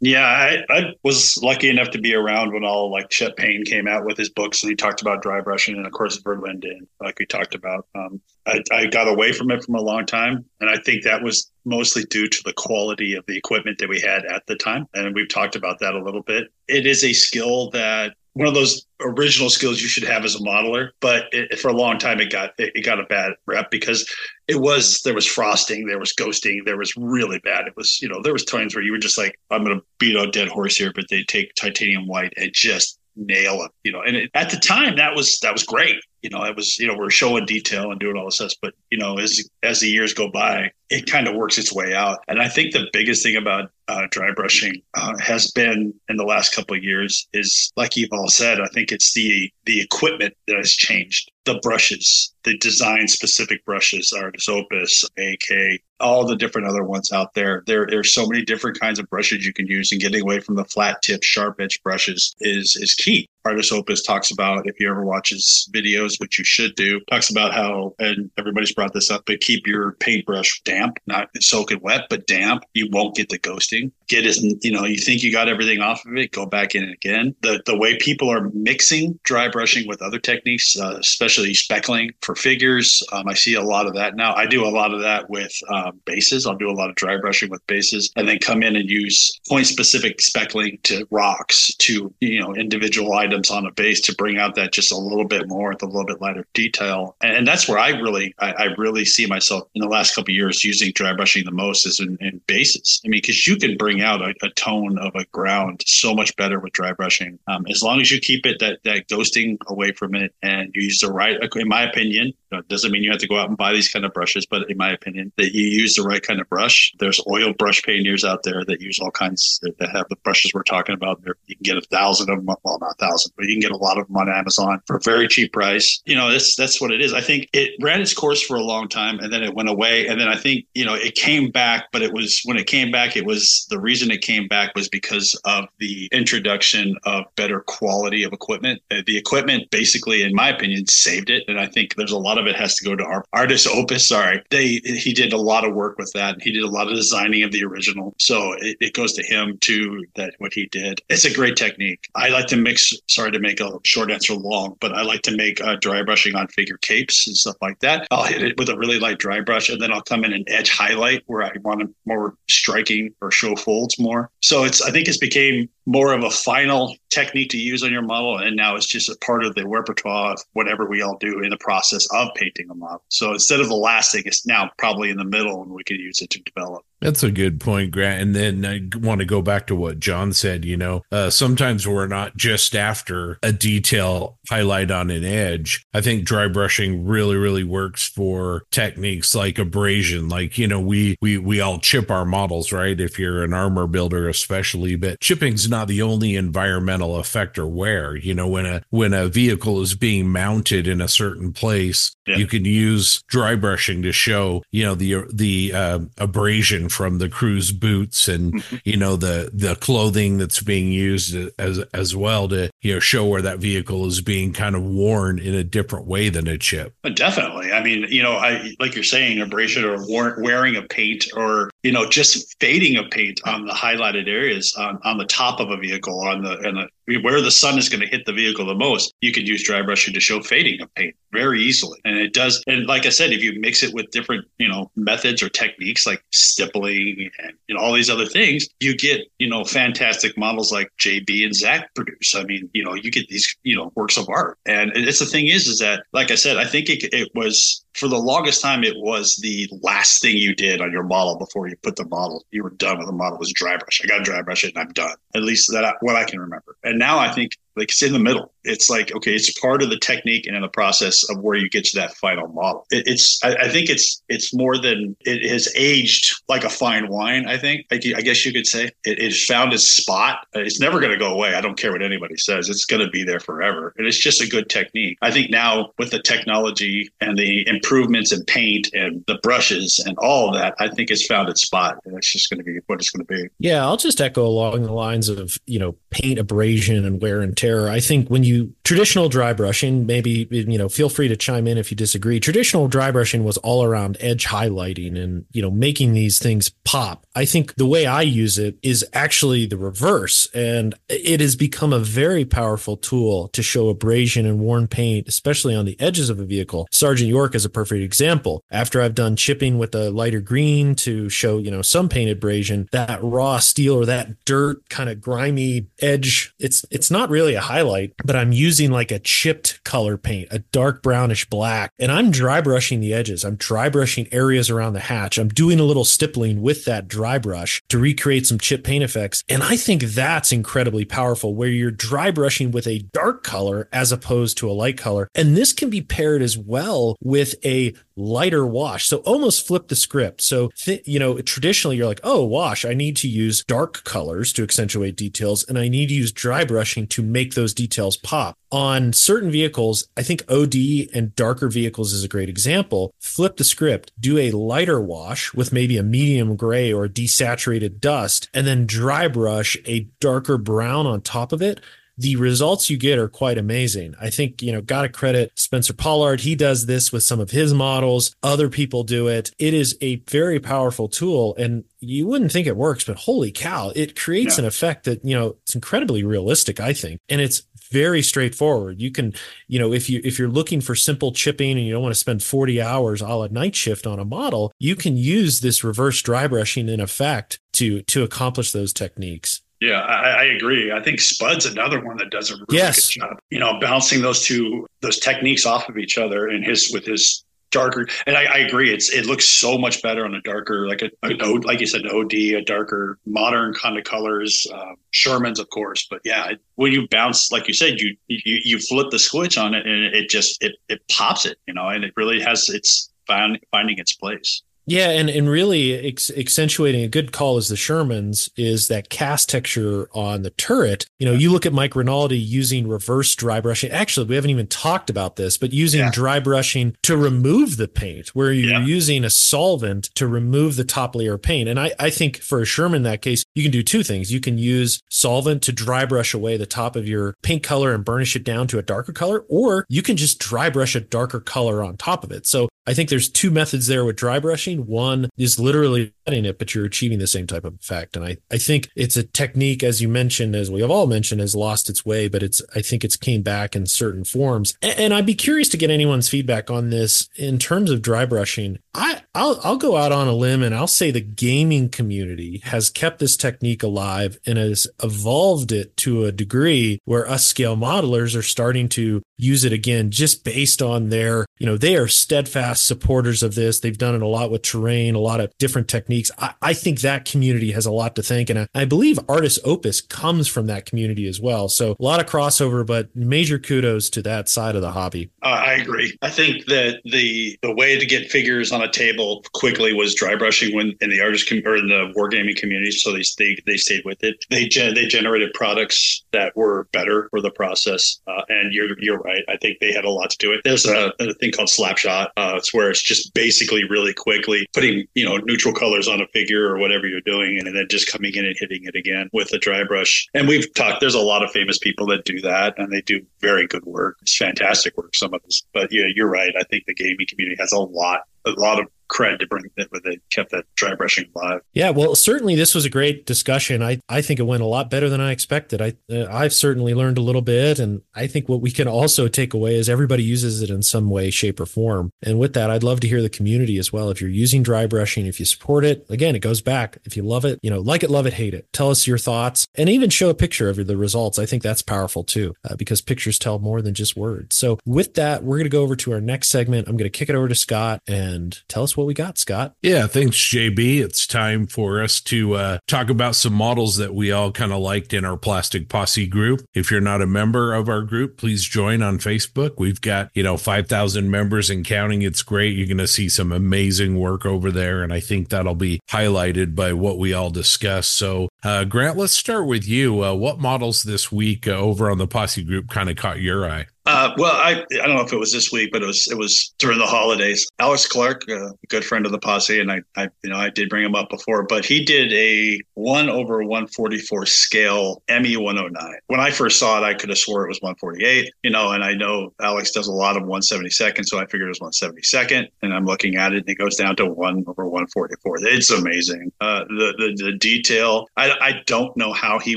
[0.00, 3.88] Yeah, I, I, was lucky enough to be around when all like Shep Paine came
[3.88, 7.18] out with his books, and he talked about dry brushing, and of course Verlinden, like
[7.18, 7.86] we talked about.
[7.96, 11.22] Um, I, I, got away from it from a long time, and I think that
[11.22, 14.86] was mostly due to the quality of the equipment that we had at the time,
[14.94, 16.46] and we've talked about that a little bit.
[16.68, 20.38] It is a skill that one of those original skills you should have as a
[20.38, 20.90] modeler.
[21.00, 24.08] But it, for a long time, it got it, it got a bad rep because
[24.46, 27.66] it was there was frosting, there was ghosting, there was really bad.
[27.66, 29.84] It was you know there was times where you were just like I'm going to
[29.98, 33.70] beat a dead horse here, but they take titanium white and just nail it.
[33.84, 36.56] You know, and it, at the time that was that was great you know, it
[36.56, 39.48] was, you know, we're showing detail and doing all this stuff, but you know, as
[39.62, 42.18] as the years go by, it kind of works its way out.
[42.26, 46.24] And I think the biggest thing about uh, dry brushing uh, has been in the
[46.24, 50.34] last couple of years is, like you've all said, I think it's the the equipment
[50.48, 51.30] that has changed.
[51.44, 57.34] The brushes, the design specific brushes, Artis Opus, AK, all the different other ones out
[57.34, 57.62] there.
[57.66, 60.56] There, there's so many different kinds of brushes you can use, and getting away from
[60.56, 63.28] the flat tip, sharp edge brushes is is key.
[63.44, 67.54] Artis Opus talks about if you ever watches videos, which you should do, talks about
[67.54, 72.26] how and everybody's brought this up, but keep your paintbrush damp, not soaking wet, but
[72.26, 72.64] damp.
[72.74, 73.90] You won't get the ghosting.
[74.08, 76.84] Get it, you know, you think you got everything off of it, go back in
[76.90, 77.34] again.
[77.42, 82.34] The the way people are mixing dry brushing with other techniques, uh, especially speckling for
[82.34, 84.34] figures, um, I see a lot of that now.
[84.34, 86.46] I do a lot of that with um, bases.
[86.46, 89.38] I'll do a lot of dry brushing with bases, and then come in and use
[89.48, 94.38] point specific speckling to rocks, to you know individual items on a base to bring
[94.38, 97.16] out that just a little bit more with a little bit lighter detail.
[97.20, 100.32] And, and that's where I really I, I, really see myself in the last couple
[100.32, 103.00] years using dry brushing the most is in, in bases.
[103.04, 106.34] I mean, because you can bring out a, a, tone of a ground so much
[106.36, 109.92] better with dry brushing um, as long as you keep it that that ghosting away
[109.92, 111.36] from it and you use the right.
[111.56, 114.04] In my opinion, it doesn't mean you have to go out and buy these kind
[114.04, 116.92] of brushes, but in my opinion, that you use the right kind of brush.
[116.98, 120.62] There's oil brush painters out there that use all kinds that have the brushes we're
[120.62, 121.20] talking about.
[121.46, 123.72] You can get a thousand of them, well, not a thousand, but you can get
[123.72, 126.00] a lot of them on Amazon for a very cheap price.
[126.04, 127.12] You know, that's that's what it is.
[127.12, 130.06] I think it ran its course for a long time, and then it went away,
[130.06, 132.90] and then I think you know it came back, but it was when it came
[132.90, 137.60] back, it was the reason it came back was because of the introduction of better
[137.60, 138.80] quality of equipment.
[138.90, 142.37] Uh, the equipment, basically, in my opinion, saved it, and I think there's a lot
[142.38, 144.08] of it has to go to our Artis Opus.
[144.08, 146.40] Sorry, they he did a lot of work with that.
[146.40, 149.58] He did a lot of designing of the original, so it, it goes to him
[149.58, 150.04] too.
[150.16, 151.00] That what he did.
[151.08, 152.08] It's a great technique.
[152.14, 152.92] I like to mix.
[153.08, 156.34] Sorry to make a short answer long, but I like to make uh, dry brushing
[156.34, 158.06] on figure capes and stuff like that.
[158.10, 160.46] I'll hit it with a really light dry brush, and then I'll come in and
[160.48, 164.30] edge highlight where I want it more striking or show folds more.
[164.42, 168.02] So it's I think it's became more of a final technique to use on your
[168.02, 171.40] model, and now it's just a part of the repertoire of whatever we all do
[171.40, 173.02] in the process of painting a model.
[173.08, 175.96] So instead of the last thing, it's now probably in the middle, and we can
[175.96, 176.84] use it to develop.
[177.00, 178.22] That's a good point, Grant.
[178.22, 180.64] And then I want to go back to what John said.
[180.64, 185.86] You know, uh, sometimes we're not just after a detail highlight on an edge.
[185.94, 190.28] I think dry brushing really, really works for techniques like abrasion.
[190.28, 193.00] Like, you know, we we we all chip our models, right?
[193.00, 198.16] If you're an armor builder, especially, but chipping's not the only environmental effect or wear.
[198.16, 202.36] You know, when a when a vehicle is being mounted in a certain place, yeah.
[202.36, 207.28] you can use dry brushing to show, you know, the the uh, abrasion from the
[207.28, 212.70] crew's boots and you know the the clothing that's being used as as well to
[212.82, 216.28] you know show where that vehicle is being kind of worn in a different way
[216.28, 216.94] than a chip.
[217.04, 217.72] Oh, definitely.
[217.72, 220.04] I mean, you know, I like you're saying abrasion or
[220.42, 224.98] wearing a paint or you know just fading a paint on the highlighted areas on,
[225.04, 228.00] on the top of a vehicle on the and the where the sun is going
[228.00, 230.94] to hit the vehicle the most, you could use dry brushing to show fading of
[230.94, 231.98] paint very easily.
[232.04, 232.62] And it does.
[232.66, 236.06] And like I said, if you mix it with different, you know, methods or techniques
[236.06, 240.72] like stippling and you know all these other things, you get you know fantastic models
[240.72, 242.34] like JB and Zach produce.
[242.34, 244.58] I mean, you know, you get these you know works of art.
[244.66, 247.84] And it's the thing is, is that like I said, I think it, it was
[247.94, 251.68] for the longest time it was the last thing you did on your model before
[251.68, 252.44] you put the model.
[252.50, 254.00] You were done with the model was dry brush.
[254.02, 255.16] I got to dry brush it and I'm done.
[255.34, 256.76] At least that I, what I can remember.
[256.84, 258.52] And now I think like it's in the middle.
[258.64, 261.68] It's like okay, it's part of the technique and in the process of where you
[261.68, 262.86] get to that final model.
[262.90, 267.08] It, it's I, I, think it's it's more than it has aged like a fine
[267.08, 267.46] wine.
[267.46, 270.46] I think I, I guess you could say it, it's found its spot.
[270.54, 271.54] It's never going to go away.
[271.54, 272.68] I don't care what anybody says.
[272.68, 275.18] It's going to be there forever, and it's just a good technique.
[275.22, 280.16] I think now with the technology and the improvements in paint and the brushes and
[280.18, 283.00] all that, I think it's found its spot, and it's just going to be what
[283.00, 283.48] it's going to be.
[283.58, 287.56] Yeah, I'll just echo along the lines of you know paint abrasion and wear and
[287.56, 291.66] tear I think when you traditional dry brushing, maybe you know, feel free to chime
[291.66, 292.40] in if you disagree.
[292.40, 297.26] Traditional dry brushing was all around edge highlighting and you know making these things pop.
[297.34, 301.92] I think the way I use it is actually the reverse, and it has become
[301.92, 306.40] a very powerful tool to show abrasion and worn paint, especially on the edges of
[306.40, 306.88] a vehicle.
[306.90, 308.62] Sergeant York is a perfect example.
[308.70, 312.88] After I've done chipping with a lighter green to show you know some paint abrasion,
[312.92, 317.62] that raw steel or that dirt kind of grimy edge, it's it's not really a
[317.62, 322.30] highlight, but I'm using like a chipped color paint, a dark brownish black, and I'm
[322.30, 323.44] dry brushing the edges.
[323.44, 325.36] I'm dry brushing areas around the hatch.
[325.36, 329.44] I'm doing a little stippling with that dry brush to recreate some chip paint effects.
[329.48, 334.12] And I think that's incredibly powerful where you're dry brushing with a dark color as
[334.12, 335.28] opposed to a light color.
[335.34, 339.06] And this can be paired as well with a lighter wash.
[339.06, 340.42] So almost flip the script.
[340.42, 344.52] So, th- you know, traditionally you're like, oh, wash, I need to use dark colors
[344.54, 348.56] to accentuate details and I need to use dry brushing to make those details pop.
[348.70, 350.74] On certain vehicles, I think OD
[351.14, 353.14] and darker vehicles is a great example.
[353.18, 358.50] Flip the script, do a lighter wash with maybe a medium gray or desaturated dust,
[358.52, 361.80] and then dry brush a darker brown on top of it
[362.18, 364.14] the results you get are quite amazing.
[364.20, 366.40] I think, you know, got to credit Spencer Pollard.
[366.40, 368.34] He does this with some of his models.
[368.42, 369.52] Other people do it.
[369.58, 371.54] It is a very powerful tool.
[371.56, 374.62] And you wouldn't think it works, but holy cow, it creates yeah.
[374.62, 377.20] an effect that, you know, it's incredibly realistic, I think.
[377.28, 379.00] And it's very straightforward.
[379.00, 379.32] You can,
[379.68, 382.20] you know, if you if you're looking for simple chipping and you don't want to
[382.20, 386.20] spend 40 hours all at night shift on a model, you can use this reverse
[386.20, 389.62] dry brushing in effect to to accomplish those techniques.
[389.80, 390.90] Yeah, I, I, agree.
[390.90, 393.14] I think Spud's another one that does a really yes.
[393.14, 393.38] good job.
[393.50, 397.44] You know, bouncing those two those techniques off of each other and his with his
[397.70, 398.06] darker.
[398.26, 401.10] And I, I agree, it's it looks so much better on a darker, like a,
[401.22, 404.66] a like you said, an OD, a darker modern kind of colors.
[404.72, 408.78] Uh, Sherman's, of course, but yeah, when you bounce, like you said, you you you
[408.78, 412.04] flip the switch on it and it just it it pops it, you know, and
[412.04, 414.62] it really has it's find, finding its place.
[414.88, 419.50] Yeah, and and really ex- accentuating a good call is the Shermans is that cast
[419.50, 421.04] texture on the turret.
[421.18, 423.90] You know, you look at Mike Rinaldi using reverse dry brushing.
[423.90, 426.10] Actually, we haven't even talked about this, but using yeah.
[426.10, 428.84] dry brushing to remove the paint, where you're yeah.
[428.84, 431.68] using a solvent to remove the top layer of paint.
[431.68, 434.32] And I, I think for a Sherman in that case, you can do two things.
[434.32, 438.06] You can use solvent to dry brush away the top of your paint color and
[438.06, 441.40] burnish it down to a darker color, or you can just dry brush a darker
[441.40, 442.46] color on top of it.
[442.46, 444.77] So I think there's two methods there with dry brushing.
[444.86, 448.16] One is literally setting it, but you're achieving the same type of effect.
[448.16, 451.40] And I, I think it's a technique, as you mentioned, as we have all mentioned,
[451.40, 454.74] has lost its way, but it's I think it's came back in certain forms.
[454.82, 458.24] And, and I'd be curious to get anyone's feedback on this in terms of dry
[458.24, 458.78] brushing.
[458.98, 462.90] I I'll I'll go out on a limb and I'll say the gaming community has
[462.90, 468.36] kept this technique alive and has evolved it to a degree where us scale modelers
[468.36, 472.86] are starting to use it again just based on their, you know, they are steadfast
[472.86, 473.78] supporters of this.
[473.78, 476.30] They've done it a lot with terrain, a lot of different techniques.
[476.38, 478.50] I, I think that community has a lot to thank.
[478.50, 481.68] And I, I, believe Artis Opus comes from that community as well.
[481.68, 485.30] So a lot of crossover, but major kudos to that side of the hobby.
[485.42, 486.16] Uh, I agree.
[486.20, 490.34] I think that the the way to get figures on a table quickly was dry
[490.36, 492.90] brushing when in the artist com- or in the wargaming community.
[492.90, 494.44] So they, they, they stayed with it.
[494.50, 498.18] They, they generated products that were better for the process.
[498.26, 499.42] Uh, and you're, you're right.
[499.48, 500.60] I think they had a lot to do it.
[500.64, 502.28] There's a, a thing called Slapchop.
[502.36, 506.26] Uh, it's where it's just basically really quickly putting you know neutral colors on a
[506.28, 509.52] figure or whatever you're doing, and then just coming in and hitting it again with
[509.52, 510.28] a dry brush.
[510.34, 511.00] And we've talked.
[511.00, 514.16] There's a lot of famous people that do that, and they do very good work.
[514.22, 515.14] It's fantastic work.
[515.14, 516.52] Some of this, but yeah, you're right.
[516.58, 519.88] I think the gaming community has a lot a lot of cred to bring that
[519.90, 521.60] but they kept that dry brushing alive.
[521.72, 523.82] Yeah, well, certainly this was a great discussion.
[523.82, 525.80] I, I think it went a lot better than I expected.
[525.80, 529.28] I uh, I've certainly learned a little bit, and I think what we can also
[529.28, 532.10] take away is everybody uses it in some way, shape, or form.
[532.22, 534.10] And with that, I'd love to hear the community as well.
[534.10, 536.98] If you're using dry brushing, if you support it, again, it goes back.
[537.04, 538.66] If you love it, you know, like it, love it, hate it.
[538.72, 541.38] Tell us your thoughts, and even show a picture of the results.
[541.38, 544.56] I think that's powerful too, uh, because pictures tell more than just words.
[544.56, 546.88] So with that, we're going to go over to our next segment.
[546.88, 549.74] I'm going to kick it over to Scott and tell us what we got, Scott.
[549.80, 551.00] Yeah, thanks, JB.
[551.00, 554.80] It's time for us to uh, talk about some models that we all kind of
[554.80, 556.62] liked in our Plastic Posse group.
[556.74, 559.74] If you're not a member of our group, please join on Facebook.
[559.78, 562.22] We've got, you know, 5,000 members and counting.
[562.22, 562.76] It's great.
[562.76, 565.02] You're going to see some amazing work over there.
[565.02, 568.08] And I think that'll be highlighted by what we all discuss.
[568.08, 570.24] So, uh, Grant, let's start with you.
[570.24, 573.70] Uh, what models this week uh, over on the Posse group kind of caught your
[573.70, 573.86] eye?
[574.08, 576.38] Uh, well, I I don't know if it was this week, but it was it
[576.38, 577.68] was during the holidays.
[577.78, 580.88] Alex Clark, a good friend of the posse, and I, I you know I did
[580.88, 585.58] bring him up before, but he did a one over one forty four scale ME
[585.58, 586.14] one hundred nine.
[586.28, 588.50] When I first saw it, I could have swore it was one forty eight.
[588.62, 591.44] You know, and I know Alex does a lot of one seventy second, so I
[591.44, 592.68] figured it was one seventy second.
[592.80, 595.58] And I'm looking at it, and it goes down to one over one forty four.
[595.60, 596.50] It's amazing.
[596.62, 598.26] Uh, the, the the detail.
[598.38, 599.76] I I don't know how he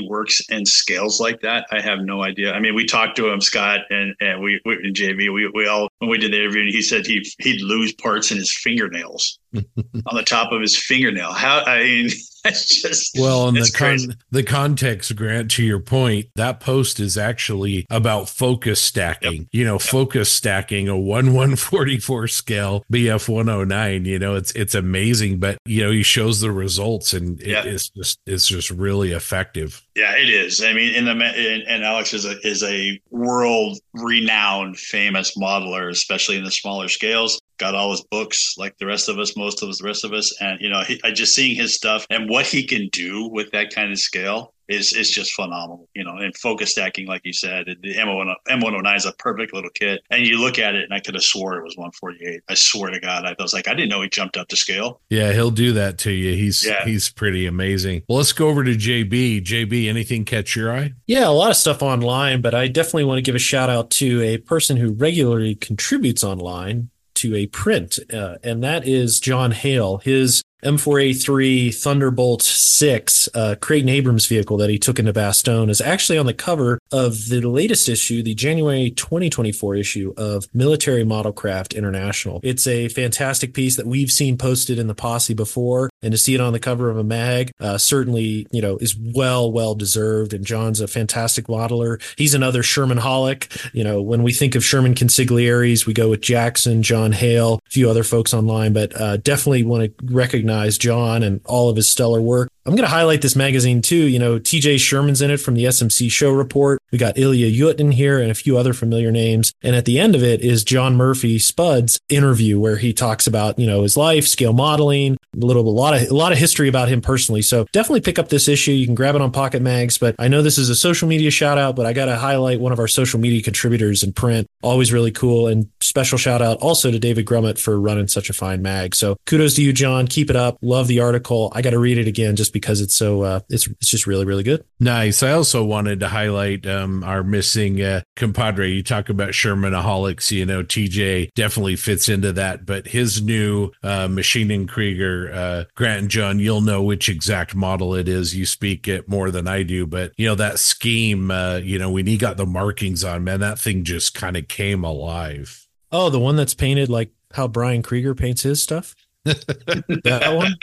[0.00, 1.66] works in scales like that.
[1.70, 2.54] I have no idea.
[2.54, 5.88] I mean, we talked to him, Scott, and and we, we JV, we, we all
[5.98, 10.14] when we did the interview, he said he he'd lose parts in his fingernails on
[10.14, 11.32] the top of his fingernail.
[11.32, 12.10] How I mean,
[12.44, 17.16] it's just Well, and the con- the context, Grant, to your point, that post is
[17.16, 19.48] actually about focus stacking.
[19.52, 24.04] You know, focus stacking a one one forty four scale BF one oh nine.
[24.04, 27.62] You know, it's it's amazing, but you know he shows the results, and it, Yeah.
[27.64, 29.80] it's just it's just really effective.
[29.94, 30.62] Yeah, it is.
[30.62, 35.90] I mean, in the and, and Alex is a is a world renowned, famous modeler,
[35.90, 37.40] especially in the smaller scales.
[37.62, 40.12] Got all his books, like the rest of us, most of us, the rest of
[40.12, 43.28] us, and you know, he, I just seeing his stuff and what he can do
[43.28, 45.88] with that kind of scale is is just phenomenal.
[45.94, 49.70] You know, and focus stacking, like you said, the M1 M109 is a perfect little
[49.74, 50.00] kit.
[50.10, 52.40] And you look at it, and I could have swore it was 148.
[52.48, 55.00] I swear to God, I was like, I didn't know he jumped up to scale.
[55.10, 56.34] Yeah, he'll do that to you.
[56.34, 56.84] He's Yeah.
[56.84, 58.02] he's pretty amazing.
[58.08, 59.42] Well, let's go over to JB.
[59.44, 60.94] JB, anything catch your eye?
[61.06, 63.90] Yeah, a lot of stuff online, but I definitely want to give a shout out
[63.92, 66.88] to a person who regularly contributes online
[67.22, 69.98] to a print, uh, and that is John Hale.
[69.98, 76.18] His M4A3 Thunderbolt 6 uh, Creighton Abrams vehicle that he took into Bastogne is actually
[76.18, 82.40] on the cover of the latest issue, the January 2024 issue of Military Modelcraft International.
[82.42, 86.34] It's a fantastic piece that we've seen posted in the posse before, and to see
[86.34, 90.32] it on the cover of a mag uh, certainly, you know, is well, well deserved.
[90.32, 92.00] And John's a fantastic modeler.
[92.16, 93.70] He's another Sherman holic.
[93.74, 97.70] You know, when we think of Sherman consiglieres, we go with Jackson, John Hale, a
[97.70, 101.90] few other folks online, but uh, definitely want to recognize John and all of his
[101.90, 102.48] stellar work.
[102.64, 103.96] I'm going to highlight this magazine too.
[103.96, 106.80] You know, TJ Sherman's in it from the SMC show report.
[106.92, 109.52] We got Ilya Yutin here and a few other familiar names.
[109.62, 113.58] And at the end of it is John Murphy Spud's interview where he talks about,
[113.58, 116.68] you know, his life, scale modeling, a little, a lot of, a lot of history
[116.68, 117.42] about him personally.
[117.42, 118.70] So definitely pick up this issue.
[118.70, 121.32] You can grab it on Pocket Mags, but I know this is a social media
[121.32, 124.46] shout out, but I got to highlight one of our social media contributors in print.
[124.62, 125.48] Always really cool.
[125.48, 128.94] And special shout out also to David Grummett for running such a fine mag.
[128.94, 130.06] So kudos to you, John.
[130.06, 130.41] Keep it up.
[130.60, 131.52] Love the article.
[131.54, 134.24] I got to read it again just because it's so, uh, it's, it's just really,
[134.24, 134.64] really good.
[134.80, 135.22] Nice.
[135.22, 138.68] I also wanted to highlight um, our missing uh, compadre.
[138.68, 144.08] You talk about Shermanaholics, you know, TJ definitely fits into that, but his new uh,
[144.08, 148.34] Maschinen Krieger, uh, Grant and John, you'll know which exact model it is.
[148.34, 151.90] You speak it more than I do, but you know, that scheme, uh, you know,
[151.90, 155.68] when he got the markings on, man, that thing just kind of came alive.
[155.90, 158.94] Oh, the one that's painted like how Brian Krieger paints his stuff?
[160.04, 160.54] that one?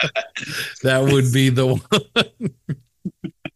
[0.84, 1.82] That would be the one.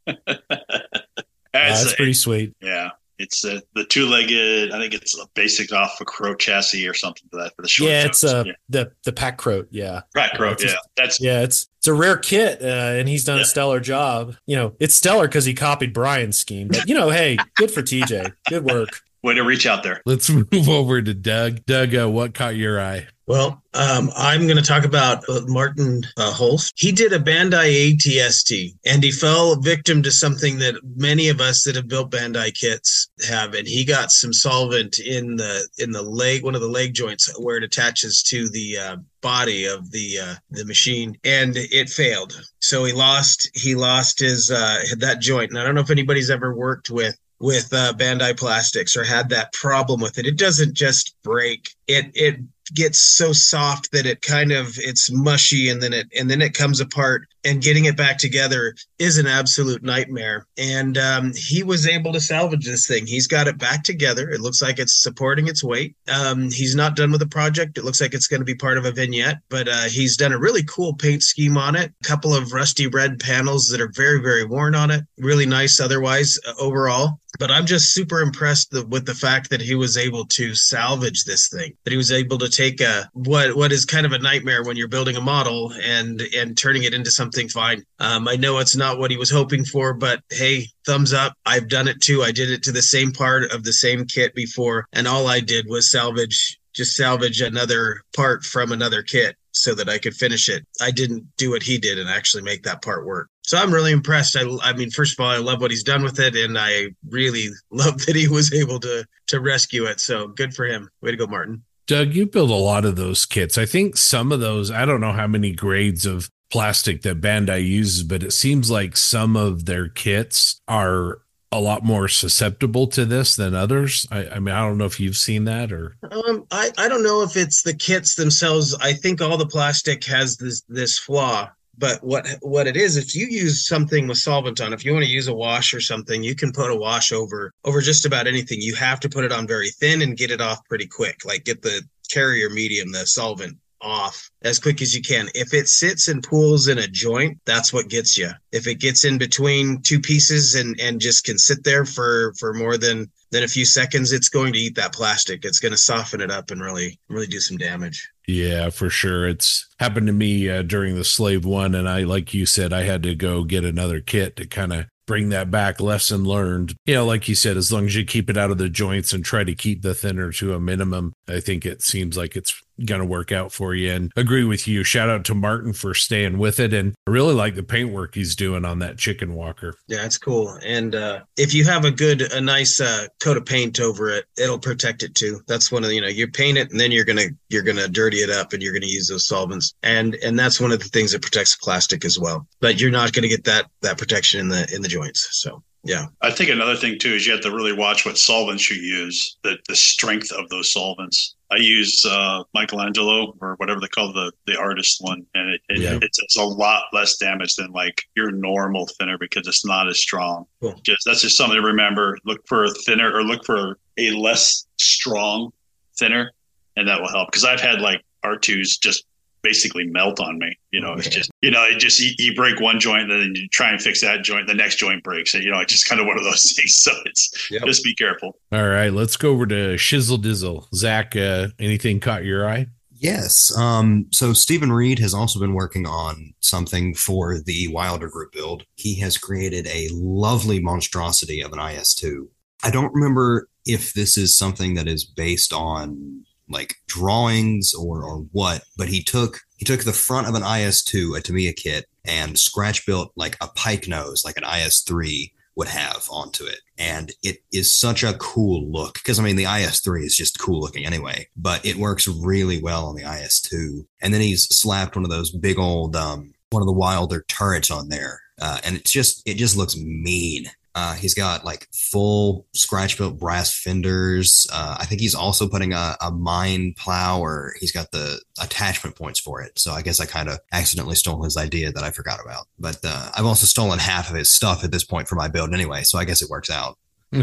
[1.53, 2.53] That's pretty sweet.
[2.61, 2.89] yeah,
[3.19, 4.71] it's uh, the two-legged.
[4.71, 7.67] I think it's a basic off a crow chassis or something for that for the
[7.67, 7.91] short.
[7.91, 8.33] Yeah, it's toes.
[8.33, 8.53] uh, yeah.
[8.69, 9.67] the the pack croat.
[9.71, 10.51] Yeah, Right, crow.
[10.53, 11.41] it's Yeah, that's yeah.
[11.41, 13.43] It's it's a rare kit, uh, and he's done Yeah.
[13.43, 14.35] a stellar job.
[14.47, 16.69] You know, it's stellar because he copied Brian's scheme.
[16.69, 18.33] But you know, hey, good for TJ.
[18.49, 18.89] Good work.
[19.23, 20.01] way to reach out there.
[20.05, 21.65] Let's move over to Doug.
[21.65, 23.07] Doug, uh, what caught your eye?
[23.25, 26.73] Well, um, I'm going to talk about uh, Martin uh, Holst.
[26.75, 31.63] He did a Bandai ATST and he fell victim to something that many of us
[31.63, 33.53] that have built Bandai kits have.
[33.53, 37.33] And he got some solvent in the in the leg, one of the leg joints
[37.39, 42.39] where it attaches to the uh, body of the uh, the machine, and it failed.
[42.59, 45.51] So he lost he lost his uh, that joint.
[45.51, 49.29] And I don't know if anybody's ever worked with with uh, Bandai plastics or had
[49.29, 50.25] that problem with it.
[50.25, 51.69] It doesn't just break.
[51.87, 52.39] It it
[52.73, 56.53] gets so soft that it kind of it's mushy and then it and then it
[56.53, 60.47] comes apart and getting it back together is an absolute nightmare.
[60.57, 63.05] And um, he was able to salvage this thing.
[63.05, 64.29] He's got it back together.
[64.29, 65.95] It looks like it's supporting its weight.
[66.13, 67.77] Um, he's not done with the project.
[67.77, 70.33] It looks like it's going to be part of a vignette but uh, he's done
[70.33, 71.91] a really cool paint scheme on it.
[72.01, 75.03] A couple of rusty red panels that are very very worn on it.
[75.17, 77.19] Really nice otherwise uh, overall.
[77.39, 81.23] But I'm just super impressed th- with the fact that he was able to salvage
[81.23, 81.73] this thing.
[81.83, 84.77] That he was able to take a what what is kind of a nightmare when
[84.77, 87.83] you're building a model and and turning it into something fine.
[87.99, 91.33] Um, I know it's not what he was hoping for, but hey, thumbs up.
[91.45, 92.23] I've done it too.
[92.23, 95.39] I did it to the same part of the same kit before, and all I
[95.39, 100.49] did was salvage just salvage another part from another kit so that I could finish
[100.49, 100.65] it.
[100.81, 103.29] I didn't do what he did and actually make that part work.
[103.43, 104.35] So I'm really impressed.
[104.35, 106.87] I, I mean, first of all, I love what he's done with it, and I
[107.09, 109.99] really love that he was able to to rescue it.
[109.99, 110.89] So good for him.
[111.01, 111.63] Way to go, Martin.
[111.85, 113.57] Doug, you build a lot of those kits.
[113.57, 117.65] I think some of those, I don't know how many grades of plastic that Bandai
[117.67, 123.05] uses, but it seems like some of their kits are a lot more susceptible to
[123.05, 124.05] this than others.
[124.11, 127.01] I, I mean, I don't know if you've seen that or Um, I I don't
[127.01, 128.75] know if it's the kits themselves.
[128.79, 131.49] I think all the plastic has this this flaw.
[131.75, 135.05] But what what it is, if you use something with solvent on, if you want
[135.05, 138.27] to use a wash or something, you can put a wash over over just about
[138.27, 138.61] anything.
[138.61, 141.25] You have to put it on very thin and get it off pretty quick.
[141.25, 141.81] Like get the
[142.11, 145.29] carrier medium, the solvent off as quick as you can.
[145.35, 148.29] If it sits and pools in a joint, that's what gets you.
[148.51, 152.53] If it gets in between two pieces and and just can sit there for for
[152.53, 155.43] more than than a few seconds, it's going to eat that plastic.
[155.43, 158.09] It's going to soften it up and really really do some damage.
[158.27, 159.27] Yeah, for sure.
[159.27, 162.83] It's happened to me uh, during the slave one, and I, like you said, I
[162.83, 166.95] had to go get another kit to kind of bring that back lesson learned you
[166.95, 169.25] know like you said as long as you keep it out of the joints and
[169.25, 172.99] try to keep the thinner to a minimum i think it seems like it's going
[172.99, 176.37] to work out for you and agree with you shout out to martin for staying
[176.37, 179.73] with it and i really like the paint work he's doing on that chicken walker
[179.87, 180.57] Yeah, it's cool.
[180.65, 184.25] And uh, if you have a good, a nice uh, coat of paint over it,
[184.37, 185.41] it'll protect it too.
[185.47, 187.87] That's one of the, you know, you paint it and then you're gonna you're gonna
[187.87, 189.73] dirty it up and you're gonna use those solvents.
[189.83, 192.47] And and that's one of the things that protects plastic as well.
[192.61, 195.27] But you're not gonna get that that protection in the in the joints.
[195.31, 198.69] So yeah, I think another thing too is you have to really watch what solvents
[198.71, 201.35] you use, the the strength of those solvents.
[201.53, 205.81] I use uh, Michelangelo or whatever they call the the artist one, and it, it,
[205.81, 205.99] Yeah.
[206.41, 210.45] a lot less damage than like your normal thinner because it's not as strong.
[210.61, 210.79] Cool.
[210.83, 212.17] Just that's just something to remember.
[212.25, 215.51] Look for a thinner or look for a less strong
[215.97, 216.31] thinner,
[216.75, 217.29] and that will help.
[217.29, 219.05] Because I've had like R2s just
[219.43, 220.57] basically melt on me.
[220.71, 223.47] You know, it's just you know, it just you, you break one joint, then you
[223.49, 226.01] try and fix that joint, the next joint breaks, and you know, it's just kind
[226.01, 226.77] of one of those things.
[226.77, 227.63] So it's Yep.
[227.65, 228.37] just be careful.
[228.51, 232.65] all right let's go over to shizzle dizzle zach uh, anything caught your eye
[232.95, 233.53] Yes.
[233.57, 238.63] Um, so Stephen Reed has also been working on something for the Wilder Group build.
[238.75, 242.27] He has created a lovely monstrosity of an IS2.
[242.63, 248.17] I don't remember if this is something that is based on like drawings or or
[248.31, 252.37] what, but he took he took the front of an IS2, a Tamiya kit, and
[252.37, 256.59] scratch built like a pike nose, like an IS3 would have onto it.
[256.77, 260.59] And it is such a cool look because I mean, the IS3 is just cool
[260.59, 263.85] looking anyway, but it works really well on the IS2.
[264.01, 267.71] And then he's slapped one of those big old, um, one of the Wilder turrets
[267.71, 268.21] on there.
[268.41, 270.47] Uh, and it's just, it just looks mean.
[270.75, 274.47] Uh, he's got like full scratch built brass fenders.
[274.51, 278.95] Uh, I think he's also putting a, a mine plow or he's got the attachment
[278.95, 279.59] points for it.
[279.59, 282.47] So I guess I kind of accidentally stole his idea that I forgot about.
[282.57, 285.53] But uh, I've also stolen half of his stuff at this point for my build
[285.53, 285.83] anyway.
[285.83, 286.77] So I guess it works out.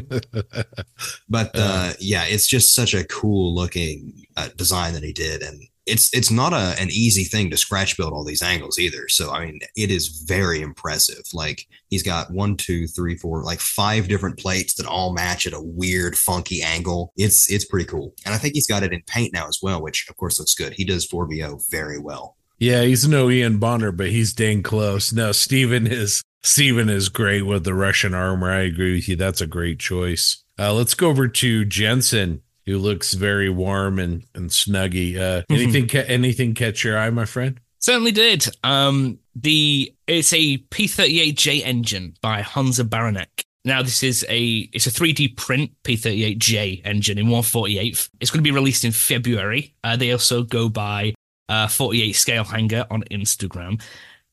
[1.28, 5.62] But uh, yeah, it's just such a cool looking uh, design that he did, and
[5.86, 9.08] it's it's not a an easy thing to scratch build all these angles either.
[9.08, 11.22] So I mean, it is very impressive.
[11.32, 15.52] Like he's got one, two, three, four, like five different plates that all match at
[15.52, 17.12] a weird, funky angle.
[17.16, 19.82] It's it's pretty cool, and I think he's got it in paint now as well,
[19.82, 20.74] which of course looks good.
[20.74, 22.36] He does 4BO very well.
[22.58, 25.12] Yeah, he's no Ian Bonner, but he's dang close.
[25.12, 28.50] No, Steven is Steven is great with the Russian armor.
[28.50, 29.16] I agree with you.
[29.16, 30.44] That's a great choice.
[30.58, 35.18] Uh, let's go over to Jensen, who looks very warm and and snuggy.
[35.18, 37.60] Uh, anything ca- anything catch your eye, my friend?
[37.80, 38.46] Certainly did.
[38.62, 43.42] Um, the it's a P38J engine by Hansa Baranek.
[43.64, 48.08] Now this is a it's a 3D print P38J engine in 148th.
[48.20, 49.74] It's going to be released in February.
[49.82, 51.14] Uh, they also go by
[51.48, 53.82] uh, 48 scale hanger on Instagram.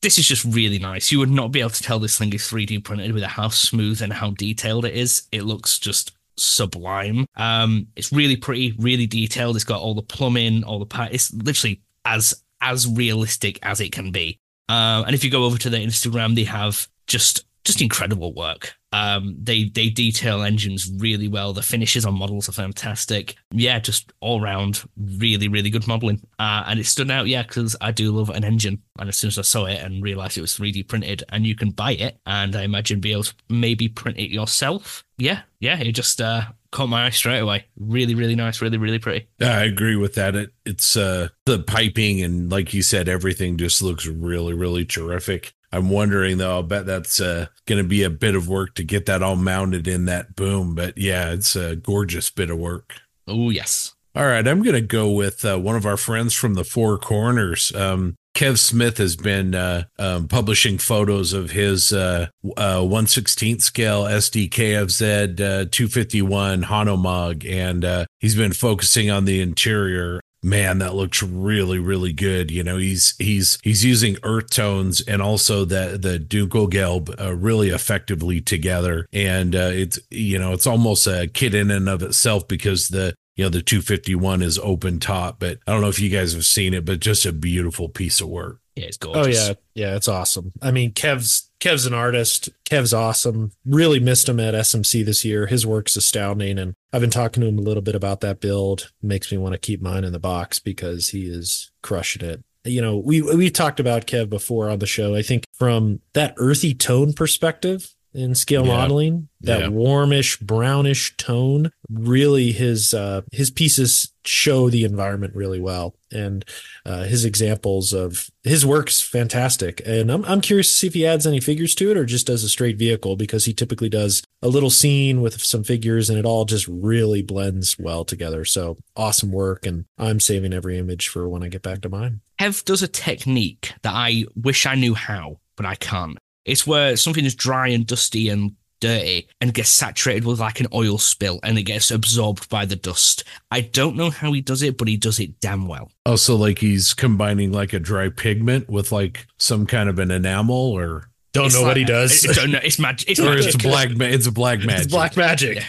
[0.00, 1.10] This is just really nice.
[1.10, 4.00] You would not be able to tell this thing is 3D printed with how smooth
[4.00, 5.24] and how detailed it is.
[5.32, 7.26] It looks just sublime.
[7.36, 9.56] Um, it's really pretty, really detailed.
[9.56, 11.12] It's got all the plumbing, all the part.
[11.12, 14.38] It's literally as as realistic as it can be.
[14.68, 18.74] Um, and if you go over to their Instagram, they have just just incredible work.
[18.92, 21.52] Um, they they detail engines really well.
[21.52, 23.36] The finishes on models are fantastic.
[23.50, 26.22] Yeah, just all round really really good modeling.
[26.38, 28.82] Uh, and it stood out, yeah, because I do love an engine.
[28.98, 31.54] And as soon as I saw it and realized it was 3D printed, and you
[31.54, 35.04] can buy it, and I imagine be able to maybe print it yourself.
[35.18, 36.42] Yeah, yeah, it just uh,
[36.72, 37.66] caught my eye straight away.
[37.78, 39.28] Really really nice, really really pretty.
[39.40, 40.34] I agree with that.
[40.34, 45.52] It it's uh the piping and like you said, everything just looks really, really terrific.
[45.72, 49.06] I'm wondering though, I'll bet that's uh gonna be a bit of work to get
[49.06, 50.74] that all mounted in that boom.
[50.74, 53.00] But yeah, it's a gorgeous bit of work.
[53.26, 53.94] Oh yes.
[54.14, 57.72] All right, I'm gonna go with uh, one of our friends from the Four Corners.
[57.74, 64.04] Um Kev Smith has been uh, um, publishing photos of his uh, uh, 116th scale
[64.04, 70.20] SDKFZ uh, 251 Hanomag, and uh, he's been focusing on the interior.
[70.42, 72.50] Man, that looks really, really good.
[72.50, 77.70] You know, he's he's he's using earth tones and also the the Dunkelgelb uh, really
[77.70, 82.46] effectively together, and uh, it's you know it's almost a kit in and of itself
[82.46, 85.38] because the you know, the 251 is open top.
[85.38, 88.20] But I don't know if you guys have seen it, but just a beautiful piece
[88.20, 88.58] of work.
[88.74, 89.48] Yeah, it's oh, gorgeous.
[89.48, 90.52] Oh yeah, yeah, it's awesome.
[90.60, 92.48] I mean, Kev's Kev's an artist.
[92.68, 93.52] Kev's awesome.
[93.64, 95.46] Really missed him at SMC this year.
[95.46, 98.92] His work's astounding, and I've been talking to him a little bit about that build.
[99.02, 102.42] Makes me want to keep mine in the box because he is crushing it.
[102.64, 105.14] You know, we we talked about Kev before on the show.
[105.14, 108.72] I think from that earthy tone perspective in scale Yeah.
[108.76, 109.68] modeling, that Yeah.
[109.68, 115.94] warmish brownish tone, really his uh his pieces show the environment really well.
[116.12, 116.44] And
[116.86, 119.80] uh, his examples of his work's fantastic.
[119.86, 122.26] And I'm, I'm curious to see if he adds any figures to it or just
[122.26, 126.18] does a straight vehicle because he typically does a little scene with some figures and
[126.18, 128.44] it all just really blends well together.
[128.44, 129.64] So awesome work.
[129.66, 132.20] And I'm saving every image for when I get back to mine.
[132.38, 136.18] Hev does a technique that I wish I knew how, but I can't.
[136.48, 140.68] It's where something is dry and dusty and dirty and gets saturated with like an
[140.72, 143.24] oil spill and it gets absorbed by the dust.
[143.50, 145.90] I don't know how he does it, but he does it damn well.
[146.06, 150.54] Also, like he's combining like a dry pigment with like some kind of an enamel
[150.54, 152.24] or Don't It's know what he does.
[152.28, 152.60] I don't know.
[152.62, 153.10] It's magic.
[153.10, 153.54] It's or magic.
[153.54, 154.84] it's black ma- it's a black magic.
[154.84, 155.64] It's black magic.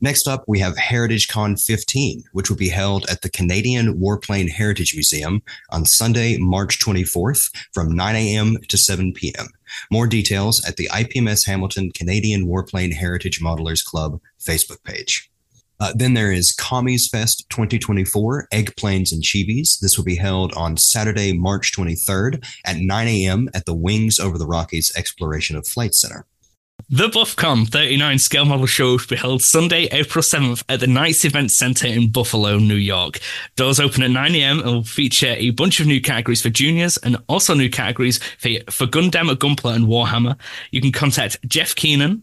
[0.00, 4.50] Next up, we have Heritage Con 15, which will be held at the Canadian Warplane
[4.50, 8.58] Heritage Museum on Sunday, March 24th from 9 a.m.
[8.68, 9.48] to 7 p.m.
[9.90, 15.30] More details at the IPMS Hamilton Canadian Warplane Heritage Modelers Club Facebook page.
[15.78, 19.78] Uh, then there is Commies Fest 2024, Eggplanes and Chibis.
[19.78, 23.50] This will be held on Saturday, March 23rd at 9 a.m.
[23.52, 26.24] at the Wings Over the Rockies Exploration of Flight Center.
[26.88, 31.24] The BuffCon 39 scale model show will be held Sunday, April 7th at the Knights
[31.24, 33.18] Event Center in Buffalo, New York.
[33.56, 34.60] Doors open at 9 a.m.
[34.60, 38.50] and will feature a bunch of new categories for juniors and also new categories for,
[38.70, 40.38] for Gundam, Gunpla, and Warhammer.
[40.70, 42.22] You can contact Jeff Keenan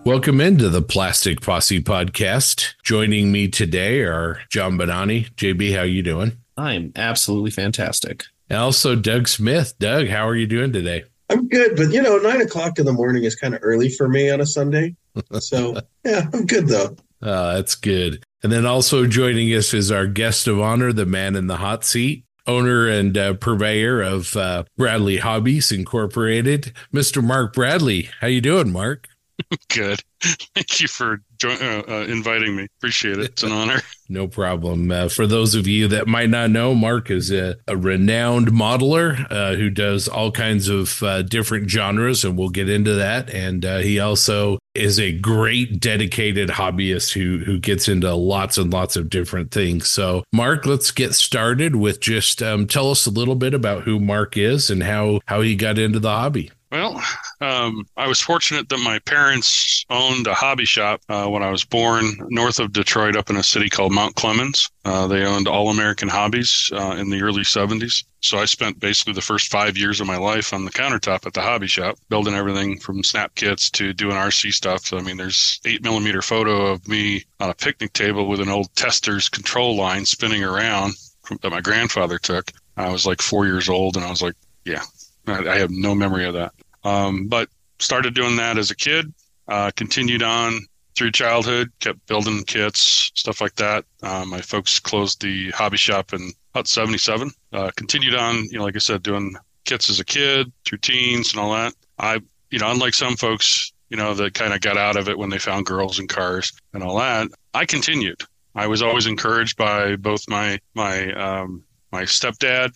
[0.04, 2.74] Welcome into the Plastic Posse podcast.
[2.84, 5.32] Joining me today are John Bonani.
[5.36, 6.38] JB, how you doing?
[6.58, 8.26] I'm absolutely fantastic.
[8.50, 9.76] And also Doug Smith.
[9.78, 11.04] Doug, how are you doing today?
[11.30, 14.10] I'm good, but you know, nine o'clock in the morning is kind of early for
[14.10, 14.96] me on a Sunday.
[15.40, 16.96] So yeah, I'm good though.
[17.22, 18.24] Uh, that's good.
[18.42, 21.86] And then also joining us is our guest of honor, the man in the hot
[21.86, 27.24] seat, owner and uh, purveyor of uh, Bradley Hobbies Incorporated, Mr.
[27.24, 28.10] Mark Bradley.
[28.20, 29.08] How you doing, Mark?
[29.74, 30.02] Good.
[30.22, 32.68] Thank you for uh, uh, inviting me.
[32.78, 33.32] Appreciate it.
[33.32, 33.82] It's an honor.
[34.10, 34.92] No problem.
[34.92, 39.26] Uh, for those of you that might not know, Mark is a, a renowned modeler
[39.32, 43.30] uh, who does all kinds of uh, different genres, and we'll get into that.
[43.30, 48.74] And uh, he also is a great dedicated hobbyist who who gets into lots and
[48.74, 49.90] lots of different things.
[49.90, 53.98] So, Mark, let's get started with just um, tell us a little bit about who
[53.98, 56.52] Mark is and how how he got into the hobby.
[56.72, 57.04] Well,
[57.42, 61.66] um, I was fortunate that my parents owned a hobby shop uh, when I was
[61.66, 64.70] born north of Detroit up in a city called Mount Clemens.
[64.86, 68.06] Uh, they owned All American Hobbies uh, in the early 70s.
[68.22, 71.34] So I spent basically the first five years of my life on the countertop at
[71.34, 74.86] the hobby shop, building everything from snap kits to doing RC stuff.
[74.86, 78.48] So, I mean, there's eight millimeter photo of me on a picnic table with an
[78.48, 80.94] old Testors control line spinning around
[81.42, 82.50] that my grandfather took.
[82.78, 84.84] I was like four years old and I was like, yeah,
[85.28, 86.54] I have no memory of that.
[86.84, 89.14] Um, but started doing that as a kid,
[89.48, 90.60] uh, continued on
[90.96, 93.86] through childhood, kept building kits, stuff like that.
[94.04, 97.32] Uh, my folks closed the hobby shop in about 77.
[97.54, 101.32] Uh, continued on, you know, like I said, doing kits as a kid through teens
[101.32, 101.74] and all that.
[101.98, 102.20] I,
[102.50, 105.30] you know, unlike some folks, you know, that kind of got out of it when
[105.30, 108.22] they found girls and cars and all that, I continued.
[108.54, 112.74] I was always encouraged by both my, my, um, my stepdad,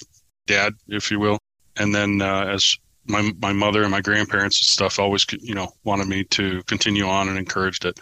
[0.47, 1.37] dad, if you will,
[1.75, 2.77] and then uh, as
[3.07, 7.05] my my mother and my grandparents and stuff always you know wanted me to continue
[7.05, 7.99] on and encouraged it.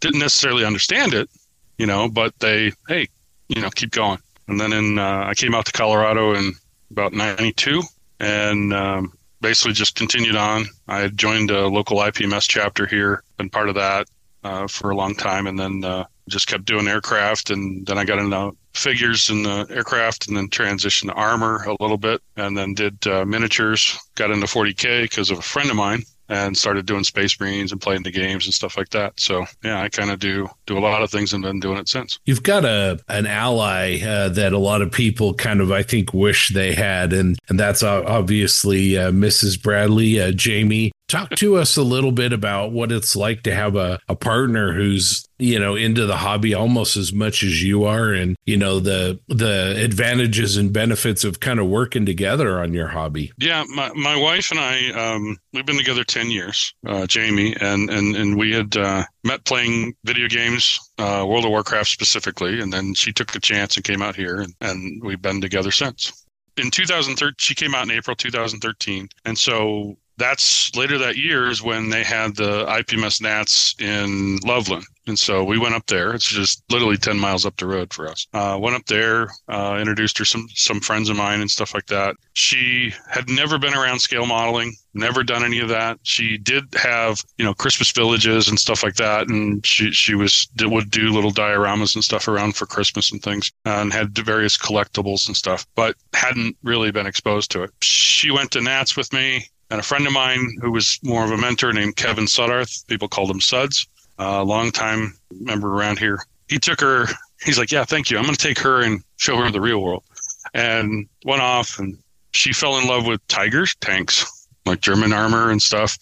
[0.00, 1.30] Didn't necessarily understand it,
[1.78, 3.08] you know, but they hey,
[3.48, 4.18] you know, keep going.
[4.48, 6.52] And then in uh, I came out to Colorado in
[6.90, 7.82] about '92
[8.20, 10.66] and um, basically just continued on.
[10.88, 14.06] I joined a local IPMS chapter here, been part of that
[14.44, 17.50] uh, for a long time, and then uh, just kept doing aircraft.
[17.50, 21.76] And then I got into figures in the aircraft and then transitioned to armor a
[21.80, 25.76] little bit and then did uh, miniatures got into 40k because of a friend of
[25.76, 29.44] mine and started doing space marines and playing the games and stuff like that so
[29.62, 32.18] yeah i kind of do do a lot of things and been doing it since
[32.24, 36.14] You've got a an ally uh, that a lot of people kind of I think
[36.14, 39.60] wish they had, and and that's obviously uh, Mrs.
[39.60, 40.91] Bradley, uh, Jamie.
[41.12, 44.72] Talk to us a little bit about what it's like to have a, a partner
[44.72, 48.80] who's you know into the hobby almost as much as you are, and you know
[48.80, 53.30] the the advantages and benefits of kind of working together on your hobby.
[53.36, 57.90] Yeah, my, my wife and I, um, we've been together 10 years, uh, Jamie, and,
[57.90, 62.72] and, and we had uh, met playing video games, uh, World of Warcraft specifically, and
[62.72, 66.24] then she took a chance and came out here, and, and we've been together since.
[66.56, 69.10] in 2013, she came out in April 2013.
[69.26, 74.84] And so that's later that year is when they had the IPMS Nats in Loveland.
[75.08, 76.14] And so we went up there.
[76.14, 78.28] It's just literally 10 miles up the road for us.
[78.32, 81.86] Uh, went up there, uh, introduced her some, some friends of mine and stuff like
[81.86, 82.14] that.
[82.34, 85.98] She had never been around scale modeling, never done any of that.
[86.04, 89.28] She did have, you know, Christmas villages and stuff like that.
[89.28, 93.50] And she, she was, would do little dioramas and stuff around for Christmas and things
[93.64, 97.72] and had various collectibles and stuff, but hadn't really been exposed to it.
[97.82, 101.30] She went to Nats with me and a friend of mine who was more of
[101.30, 102.86] a mentor named Kevin Sudarth.
[102.88, 103.86] People called him Suds,
[104.18, 106.18] a uh, long time member around here.
[106.46, 107.06] He took her.
[107.42, 108.18] He's like, "Yeah, thank you.
[108.18, 110.04] I'm going to take her and show her the real world."
[110.52, 111.96] And went off, and
[112.32, 115.96] she fell in love with tigers, tanks, like German armor and stuff.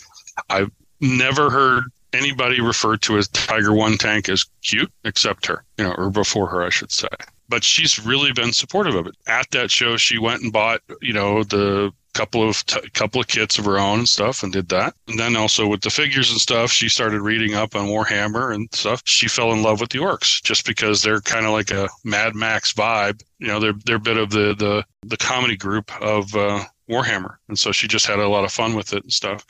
[0.50, 5.84] I've never heard anybody refer to a Tiger One tank as cute, except her, you
[5.84, 7.08] know, or before her, I should say
[7.51, 9.16] but she's really been supportive of it.
[9.26, 13.28] At that show, she went and bought, you know, the couple of t- couple of
[13.28, 14.94] kits of her own and stuff and did that.
[15.09, 18.68] And then also with the figures and stuff she started reading up on warhammer and
[18.72, 19.03] stuff.
[19.05, 22.34] She fell in love with the orcs just because they're kind of like a mad
[22.34, 23.22] max vibe.
[23.38, 27.36] You know they're they're a bit of the the the comedy group of uh, warhammer.
[27.48, 29.46] And so she just had a lot of fun with it and stuff.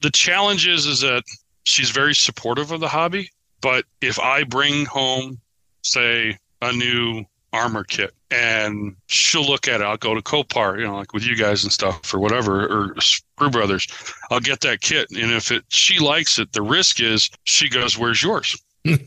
[0.00, 1.22] The challenge is is that
[1.64, 3.30] she's very supportive of the hobby.
[3.60, 5.38] But if i bring home
[5.82, 9.84] say a new armor kit and she'll look at it.
[9.84, 13.00] I'll go to Colpar, you know, like with you guys and stuff or whatever, or
[13.00, 13.88] Screw Brothers.
[14.30, 15.10] I'll get that kit.
[15.10, 18.56] And if it she likes it, the risk is she goes, Where's yours?
[18.84, 19.00] and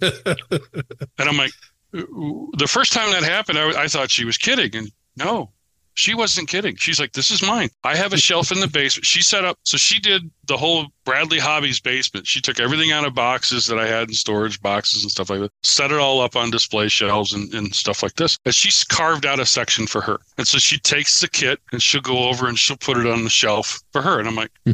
[1.20, 1.52] I'm like,
[1.92, 4.76] the first time that happened, I, I thought she was kidding.
[4.76, 5.52] And no,
[5.96, 6.76] she wasn't kidding.
[6.76, 7.70] She's like, this is mine.
[7.84, 9.06] I have a shelf in the basement.
[9.06, 12.28] She set up, so she did the whole Bradley Hobbies basement.
[12.28, 15.40] She took everything out of boxes that I had in storage boxes and stuff like
[15.42, 18.38] that, set it all up on display shelves and, and stuff like this.
[18.46, 20.20] And she's carved out a section for her.
[20.38, 23.24] And so she takes the kit and she'll go over and she'll put it on
[23.24, 24.20] the shelf for her.
[24.20, 24.52] And I'm like,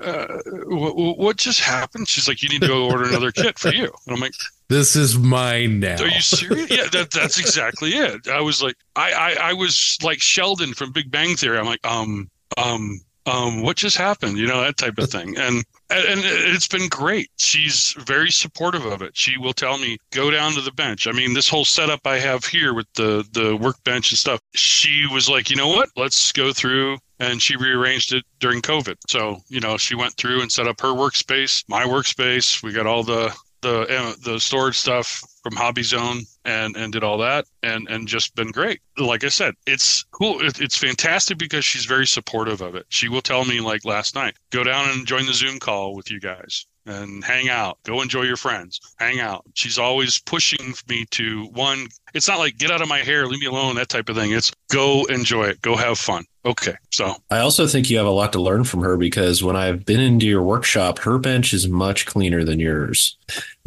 [0.00, 2.08] uh, what, what just happened?
[2.08, 3.92] She's like, you need to go order another kit for you.
[4.06, 4.34] And I'm like,
[4.68, 6.02] this is mine now.
[6.02, 6.70] Are you serious?
[6.70, 8.28] yeah, that, that's exactly it.
[8.28, 11.58] I was like, I, I, I was like Sheldon from Big Bang Theory.
[11.58, 14.38] I'm like, um, um, um, what just happened?
[14.38, 15.36] You know, that type of thing.
[15.36, 17.30] And and it's been great.
[17.38, 19.16] She's very supportive of it.
[19.16, 21.06] She will tell me, go down to the bench.
[21.06, 24.40] I mean, this whole setup I have here with the the workbench and stuff.
[24.54, 25.88] She was like, you know what?
[25.96, 28.96] Let's go through and she rearranged it during COVID.
[29.08, 32.62] So, you know, she went through and set up her workspace, my workspace.
[32.62, 37.18] We got all the the the storage stuff from Hobby Zone and and did all
[37.18, 38.80] that and and just been great.
[38.98, 40.40] Like I said, it's cool.
[40.44, 42.86] It, it's fantastic because she's very supportive of it.
[42.88, 46.10] She will tell me like last night, go down and join the Zoom call with
[46.10, 47.78] you guys and hang out.
[47.84, 48.80] Go enjoy your friends.
[48.98, 49.44] Hang out.
[49.54, 51.88] She's always pushing me to one.
[52.14, 54.32] It's not like get out of my hair, leave me alone, that type of thing.
[54.32, 55.60] It's go enjoy it.
[55.62, 56.24] Go have fun.
[56.44, 56.74] Okay.
[56.92, 59.84] So I also think you have a lot to learn from her because when I've
[59.84, 63.18] been into your workshop, her bench is much cleaner than yours.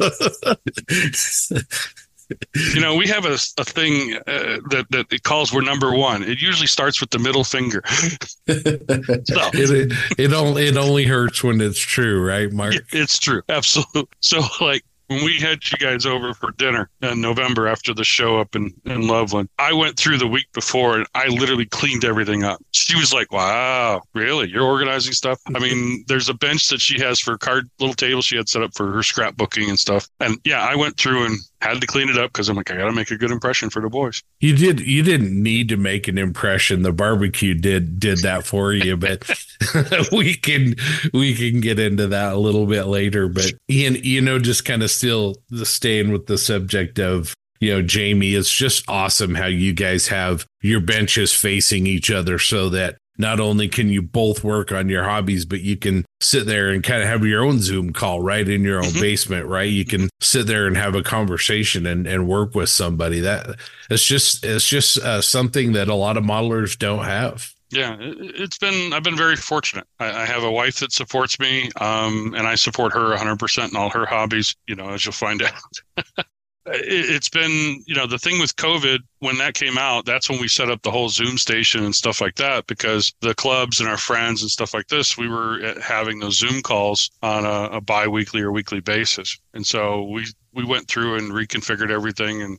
[2.74, 6.22] you know, we have a, a thing uh, that that it calls we're number one.
[6.22, 7.82] It usually starts with the middle finger.
[7.86, 8.04] so,
[8.46, 12.74] it, it only it only hurts when it's true, right, Mark?
[12.92, 14.08] It's true, absolutely.
[14.20, 18.38] So, like when we had you guys over for dinner in November after the show
[18.38, 22.44] up in, in Loveland, I went through the week before and I literally cleaned everything
[22.44, 22.62] up.
[22.70, 24.48] She was like, Wow, really?
[24.48, 25.40] You're organizing stuff?
[25.52, 28.62] I mean, there's a bench that she has for card little table she had set
[28.62, 30.08] up for her scrapbooking and stuff.
[30.20, 32.76] And yeah, I went through and had to clean it up because I'm like, I
[32.76, 34.22] gotta make a good impression for the boys.
[34.40, 36.82] You did you didn't need to make an impression.
[36.82, 39.28] The barbecue did did that for you, but
[40.12, 40.74] we can
[41.12, 43.28] we can get into that a little bit later.
[43.28, 47.82] But Ian, you know, just kind of still staying with the subject of you know,
[47.82, 52.96] Jamie, it's just awesome how you guys have your benches facing each other so that
[53.18, 56.82] not only can you both work on your hobbies, but you can sit there and
[56.82, 59.00] kind of have your own Zoom call right in your own mm-hmm.
[59.00, 59.70] basement, right?
[59.70, 63.20] You can sit there and have a conversation and, and work with somebody.
[63.20, 63.56] That
[63.90, 67.52] it's just it's just uh, something that a lot of modelers don't have.
[67.70, 69.86] Yeah, it's been I've been very fortunate.
[70.00, 73.72] I, I have a wife that supports me, um, and I support her 100 percent
[73.72, 74.56] in all her hobbies.
[74.66, 75.42] You know, as you'll find
[75.98, 76.14] out.
[76.66, 80.46] It's been you know the thing with covid when that came out that's when we
[80.46, 83.96] set up the whole zoom station and stuff like that because the clubs and our
[83.96, 87.80] friends and stuff like this we were uh, having those zoom calls on a, a
[87.80, 89.38] bi-weekly or weekly basis.
[89.54, 92.58] And so we we went through and reconfigured everything and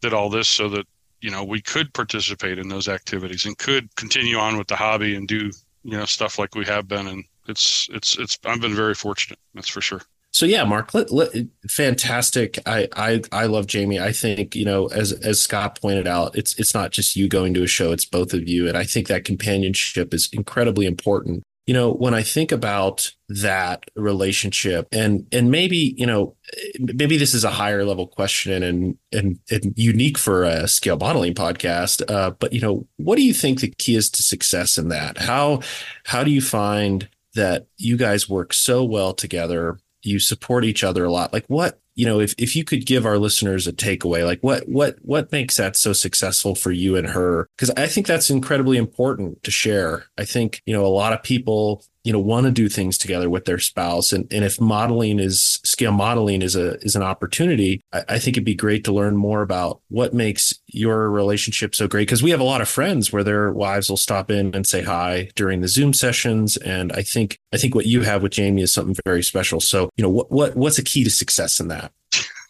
[0.00, 0.86] did all this so that
[1.20, 5.16] you know we could participate in those activities and could continue on with the hobby
[5.16, 5.50] and do
[5.82, 7.06] you know stuff like we have been.
[7.06, 10.02] And it's it's it's i've been very fortunate that's for sure
[10.36, 11.30] So yeah, Mark, let, let,
[11.66, 12.58] fantastic.
[12.66, 13.98] I, I I love Jamie.
[13.98, 17.54] I think you know, as as Scott pointed out, it's it's not just you going
[17.54, 21.42] to a show; it's both of you, and I think that companionship is incredibly important.
[21.66, 26.36] You know, when I think about that relationship, and and maybe you know,
[26.80, 31.32] maybe this is a higher level question and and, and unique for a scale modeling
[31.32, 32.02] podcast.
[32.10, 35.16] Uh, but you know, what do you think the key is to success in that?
[35.16, 35.62] How
[36.04, 41.04] how do you find that you guys work so well together you support each other
[41.04, 41.32] a lot.
[41.32, 44.68] Like what you know if, if you could give our listeners a takeaway like what
[44.68, 47.48] what what makes that so successful for you and her?
[47.56, 50.06] Because i think that's incredibly important to share.
[50.18, 53.28] I think you know a lot of people you know want to do things together
[53.28, 54.12] with their spouse.
[54.12, 58.36] And, and if modeling is scale modeling is a is an opportunity I, I think
[58.36, 62.02] it'd be great to learn more about what makes your relationship so great.
[62.02, 64.82] Because we have a lot of friends where their wives will stop in and say
[64.82, 66.56] hi during the zoom sessions.
[66.58, 69.60] And i think i think what you have with jamie is something very special.
[69.60, 71.92] So you know what, what what's a key to success in that?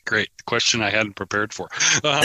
[0.05, 0.29] Great.
[0.45, 1.71] Question i hadn't prepared for.
[2.05, 2.23] Um,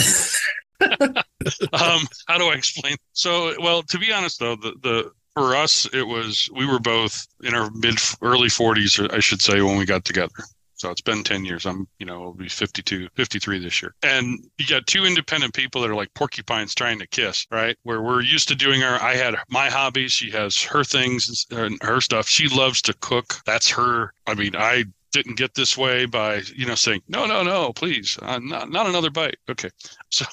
[1.73, 2.95] um, how do I explain?
[3.13, 7.27] So, well, to be honest, though, the, the for us, it was we were both
[7.43, 10.33] in our mid early 40s, I should say, when we got together.
[10.81, 11.67] So it's been 10 years.
[11.67, 13.93] I'm, you know, I'll be 52, 53 this year.
[14.01, 17.77] And you got two independent people that are like porcupines trying to kiss, right?
[17.83, 20.11] Where we're used to doing our, I had my hobbies.
[20.11, 22.27] She has her things and her stuff.
[22.27, 23.41] She loves to cook.
[23.45, 24.11] That's her.
[24.25, 28.17] I mean, I didn't get this way by, you know, saying, no, no, no, please,
[28.23, 29.37] uh, not, not another bite.
[29.49, 29.69] Okay.
[30.09, 30.25] So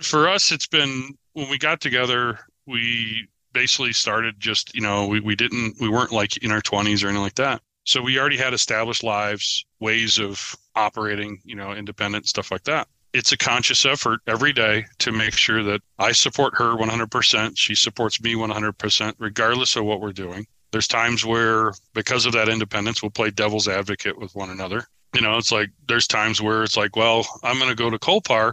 [0.00, 5.18] for us, it's been when we got together, we basically started just you know we,
[5.18, 8.36] we didn't we weren't like in our 20s or anything like that so we already
[8.36, 13.86] had established lives ways of operating you know independent stuff like that it's a conscious
[13.86, 19.14] effort every day to make sure that i support her 100% she supports me 100%
[19.18, 23.68] regardless of what we're doing there's times where because of that independence we'll play devil's
[23.68, 24.84] advocate with one another
[25.14, 27.98] you know it's like there's times where it's like well i'm going to go to
[27.98, 28.52] Colpar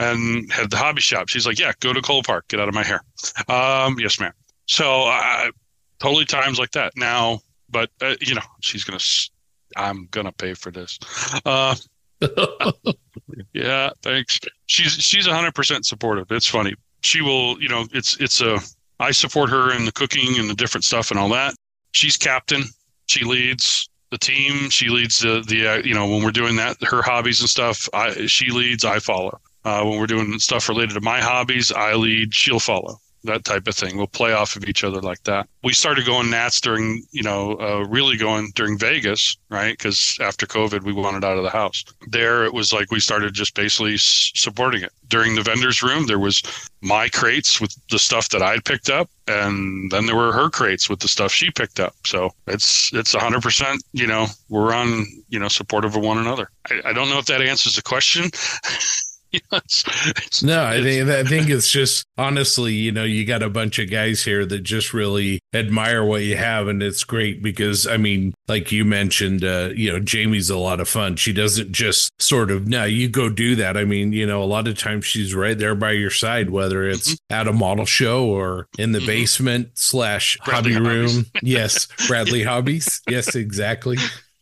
[0.00, 1.28] and head the hobby shop.
[1.28, 3.02] She's like, yeah, go to Colpar, get out of my hair.
[3.48, 4.32] Um, yes, ma'am.
[4.70, 5.50] So uh,
[5.98, 7.40] totally times like that now,
[7.70, 9.30] but uh, you know, she's to,
[9.76, 10.96] I'm to pay for this.
[11.44, 11.74] Uh,
[13.52, 14.38] yeah, thanks.
[14.66, 16.30] She's, she's hundred percent supportive.
[16.30, 16.74] It's funny.
[17.02, 18.60] She will, you know, it's, it's a,
[19.00, 21.54] I support her in the cooking and the different stuff and all that.
[21.90, 22.62] She's captain.
[23.06, 24.70] She leads the team.
[24.70, 27.88] She leads the, the, uh, you know, when we're doing that, her hobbies and stuff,
[27.92, 29.40] I, she leads, I follow.
[29.64, 33.00] Uh, when we're doing stuff related to my hobbies, I lead, she'll follow.
[33.24, 33.98] That type of thing.
[33.98, 35.46] We'll play off of each other like that.
[35.62, 39.76] We started going Nats during, you know, uh, really going during Vegas, right?
[39.76, 41.84] Because after COVID, we wanted out of the house.
[42.08, 44.92] There, it was like we started just basically s- supporting it.
[45.08, 46.42] During the vendor's room, there was
[46.80, 50.88] my crates with the stuff that I'd picked up, and then there were her crates
[50.88, 51.94] with the stuff she picked up.
[52.06, 53.82] So it's it's hundred percent.
[53.92, 56.48] You know, we're on you know supportive of one another.
[56.70, 58.30] I, I don't know if that answers the question.
[59.52, 59.84] it's,
[60.16, 63.78] it's, no, I think I think it's just honestly, you know, you got a bunch
[63.78, 67.96] of guys here that just really admire what you have, and it's great because I
[67.96, 71.16] mean, like you mentioned, uh, you know, Jamie's a lot of fun.
[71.16, 73.76] She doesn't just sort of no, you go do that.
[73.76, 76.88] I mean, you know, a lot of times she's right there by your side, whether
[76.88, 77.34] it's mm-hmm.
[77.34, 79.06] at a model show or in the mm-hmm.
[79.06, 81.26] basement slash Bradley hobby room.
[81.42, 83.00] yes, Bradley Hobbies.
[83.08, 83.96] Yes, exactly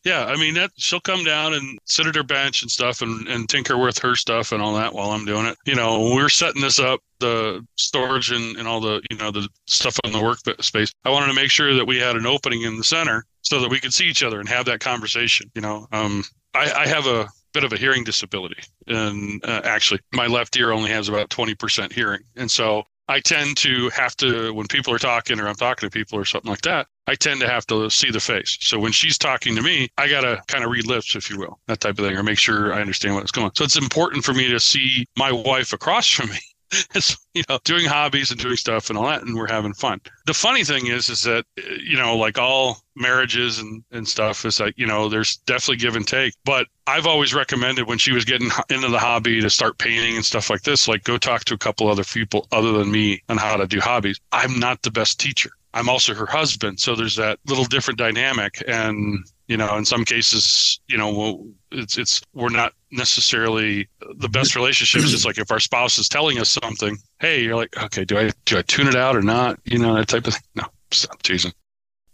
[0.05, 3.27] yeah, I mean that she'll come down and sit at her bench and stuff and,
[3.29, 5.57] and tinker with her stuff and all that while I'm doing it.
[5.66, 9.49] You know, we're setting this up, the storage and, and all the, you know, the
[9.66, 10.93] stuff on the workspace.
[11.05, 13.70] I wanted to make sure that we had an opening in the center so that
[13.70, 15.51] we could see each other and have that conversation.
[15.55, 20.01] You know, um, I, I have a bit of a hearing disability and uh, actually
[20.12, 22.20] my left ear only has about 20% hearing.
[22.37, 25.91] And so I tend to have to, when people are talking or I'm talking to
[25.91, 28.59] people or something like that, I tend to have to see the face.
[28.60, 31.39] So when she's talking to me, I got to kind of read lips, if you
[31.39, 33.55] will, that type of thing, or make sure I understand what's going on.
[33.55, 36.39] So it's important for me to see my wife across from me
[36.94, 40.01] it's you know doing hobbies and doing stuff and all that and we're having fun
[40.26, 44.60] the funny thing is is that you know like all marriages and and stuff is
[44.60, 48.24] like you know there's definitely give and take but i've always recommended when she was
[48.24, 51.55] getting into the hobby to start painting and stuff like this like go talk to
[51.55, 54.90] a couple other people other than me on how to do hobbies i'm not the
[54.90, 58.62] best teacher i'm also her husband so there's that little different dynamic.
[58.66, 64.56] And you know in some cases you know it's it's we're not necessarily the best
[64.56, 65.12] relationships.
[65.12, 68.30] It's like if our spouse is telling us something hey you're like okay do i
[68.44, 69.59] do i tune it out or not?
[69.64, 70.42] You know that type of thing.
[70.55, 71.52] No stop teasing.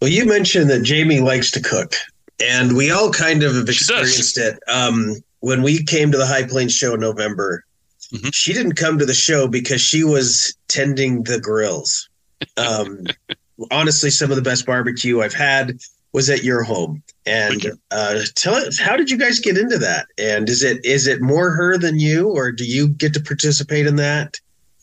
[0.00, 1.94] Well you mentioned that jamie likes to cook
[2.40, 4.58] and we all kind of have experienced it.
[4.68, 7.64] Um, when we came to the high plains show in november
[8.12, 8.28] mm-hmm.
[8.32, 12.08] she didn't come to the show because she was tending the grills.
[12.56, 13.06] Um,
[13.70, 15.78] honestly some of the best barbecue i've had
[16.14, 17.02] was at your home.
[17.26, 20.06] And uh, tell us, how did you guys get into that?
[20.16, 23.86] And is it is it more her than you, or do you get to participate
[23.86, 24.38] in that?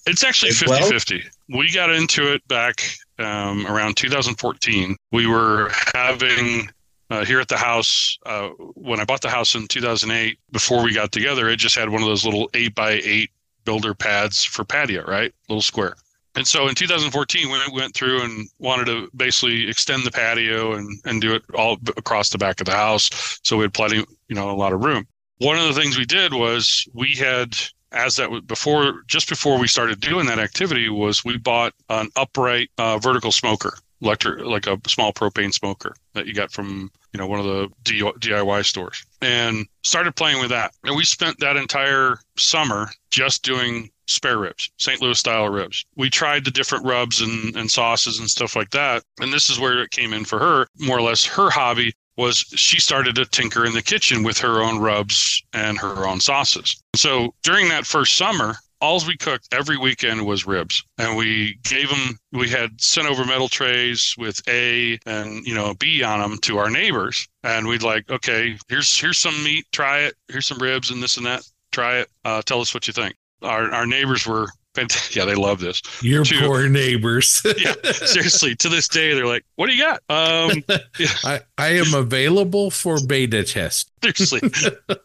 [0.06, 0.89] It's actually As 50 well?
[0.89, 1.23] 50.
[1.49, 2.84] We got into it back
[3.18, 4.98] um, around 2014.
[5.11, 6.69] We were having
[7.10, 10.93] uh, here at the house, uh, when I bought the house in 2008, before we
[10.93, 13.30] got together, it just had one of those little 8 by 8
[13.64, 15.34] builder pads for patio, right?
[15.49, 15.95] Little square.
[16.35, 20.99] And so in 2014, we went through and wanted to basically extend the patio and,
[21.05, 23.09] and do it all across the back of the house.
[23.43, 23.97] So we had plenty,
[24.27, 25.05] you know, a lot of room.
[25.39, 27.57] One of the things we did was we had,
[27.91, 32.09] as that was before, just before we started doing that activity, was we bought an
[32.15, 37.17] upright uh, vertical smoker, electric, like a small propane smoker that you got from, you
[37.17, 40.73] know, one of the DIY stores, and started playing with that.
[40.83, 45.01] And we spent that entire summer just doing spare ribs, St.
[45.01, 45.85] Louis style ribs.
[45.95, 49.03] We tried the different rubs and, and sauces and stuff like that.
[49.19, 50.67] And this is where it came in for her.
[50.79, 54.61] More or less, her hobby was she started to tinker in the kitchen with her
[54.61, 56.81] own rubs and her own sauces.
[56.95, 61.89] So during that first summer, all we cooked every weekend was ribs and we gave
[61.89, 66.38] them we had sent over metal trays with a and you know b on them
[66.39, 70.57] to our neighbors and we'd like okay here's here's some meat try it here's some
[70.57, 73.85] ribs and this and that try it uh, tell us what you think our our
[73.85, 75.15] neighbors were fantastic.
[75.18, 76.39] yeah they love this Your Two.
[76.39, 77.41] poor neighbors.
[77.57, 80.63] yeah seriously to this day they're like what do you got um
[81.26, 83.91] I, I am available for beta test.
[84.03, 84.39] seriously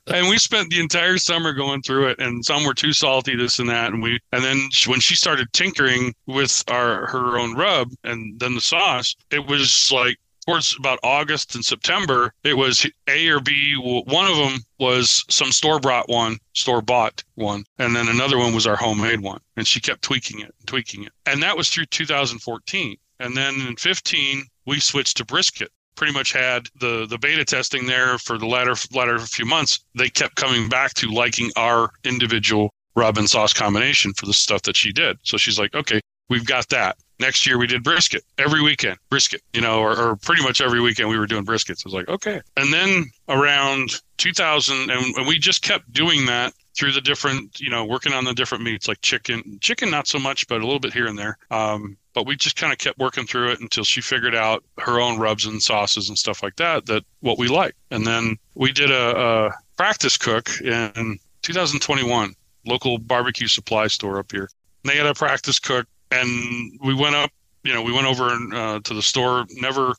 [0.07, 3.59] and we spent the entire summer going through it and some were too salty this
[3.59, 7.89] and that and we and then when she started tinkering with our her own rub
[8.05, 10.17] and then the sauce it was like
[10.47, 13.75] towards about august and september it was a or B.
[14.07, 18.55] one of them was some store bought one store bought one and then another one
[18.55, 21.69] was our homemade one and she kept tweaking it and tweaking it and that was
[21.69, 27.19] through 2014 and then in 15 we switched to brisket pretty much had the the
[27.19, 29.81] beta testing there for the latter latter few months.
[29.95, 34.63] They kept coming back to liking our individual rub and sauce combination for the stuff
[34.63, 35.19] that she did.
[35.23, 36.97] So she's like, okay, we've got that.
[37.19, 40.81] Next year we did brisket every weekend, brisket, you know, or, or pretty much every
[40.81, 41.85] weekend we were doing briskets.
[41.85, 42.41] I was like, okay.
[42.57, 47.71] And then around 2000, and, and we just kept doing that through the different, you
[47.71, 50.79] know, working on the different meats like chicken, chicken not so much, but a little
[50.79, 51.39] bit here and there.
[51.51, 54.99] Um, but we just kind of kept working through it until she figured out her
[54.99, 58.73] own rubs and sauces and stuff like that that what we like and then we
[58.73, 62.35] did a, a practice cook in 2021
[62.65, 64.49] local barbecue supply store up here
[64.83, 67.31] and they had a practice cook and we went up
[67.63, 69.95] you know we went over uh, to the store never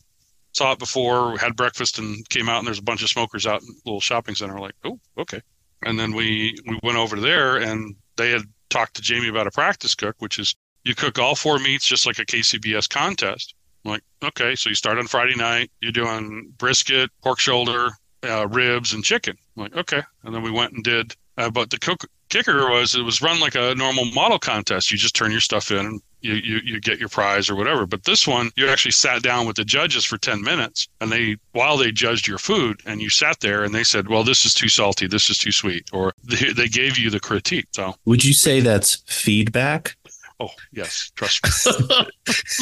[0.53, 3.61] saw it before had breakfast and came out and there's a bunch of smokers out
[3.61, 5.41] in a little shopping center We're like oh okay
[5.83, 9.51] and then we we went over there and they had talked to jamie about a
[9.51, 10.55] practice cook which is
[10.87, 13.53] you cook all four meats just like a KCBS contest.
[13.83, 17.89] I'm like, okay, so you start on Friday night, you're doing brisket, pork shoulder,
[18.23, 19.37] uh, ribs, and chicken.
[19.55, 20.01] I'm like, okay.
[20.23, 23.39] And then we went and did, uh, but the cook, kicker was it was run
[23.39, 24.91] like a normal model contest.
[24.91, 27.85] You just turn your stuff in and you, you, you get your prize or whatever.
[27.85, 31.37] But this one, you actually sat down with the judges for 10 minutes and they,
[31.51, 34.53] while they judged your food and you sat there and they said, well, this is
[34.53, 35.07] too salty.
[35.07, 35.89] This is too sweet.
[35.93, 37.67] Or they, they gave you the critique.
[37.71, 39.95] So, Would you say that's feedback?
[40.39, 42.07] oh, yes, trust me.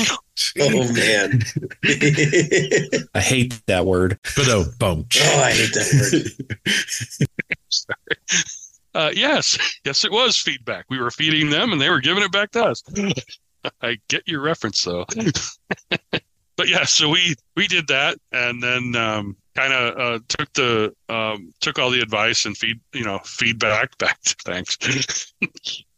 [0.59, 1.41] Oh man.
[3.15, 4.19] I hate that word.
[4.35, 5.05] But oh, boom.
[5.17, 6.33] Oh, I hate that
[6.67, 7.27] word.
[8.95, 10.85] Uh, yes, yes, it was feedback.
[10.89, 12.81] We were feeding them, and they were giving it back to us.
[13.81, 15.05] I get your reference, though.
[16.55, 20.95] but yeah, so we we did that, and then um, kind of uh, took the
[21.09, 24.21] um, took all the advice and feed you know feedback back.
[24.21, 24.77] To, thanks,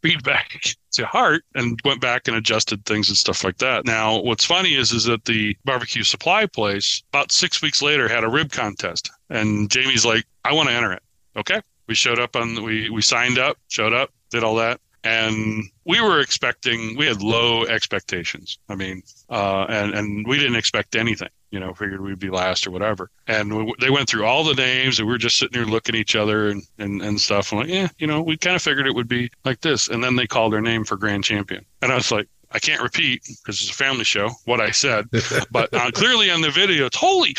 [0.02, 0.60] feedback
[0.92, 3.84] to heart, and went back and adjusted things and stuff like that.
[3.84, 8.24] Now, what's funny is is that the barbecue supply place about six weeks later had
[8.24, 11.02] a rib contest, and Jamie's like, "I want to enter it."
[11.38, 14.80] Okay, we showed up on we we signed up showed up did all that.
[15.04, 18.58] And we were expecting we had low expectations.
[18.68, 22.66] I mean uh and and we didn't expect anything you know figured we'd be last
[22.66, 23.10] or whatever.
[23.26, 25.94] And we, they went through all the names and we were just sitting there looking
[25.94, 27.52] at each other and and, and stuff.
[27.52, 29.88] And like yeah you know we kind of figured it would be like this.
[29.88, 31.64] And then they called their name for grand champion.
[31.80, 35.08] And i was like I can't repeat because it's a family show what I said,
[35.50, 37.36] but uh, clearly on the video, it's holy.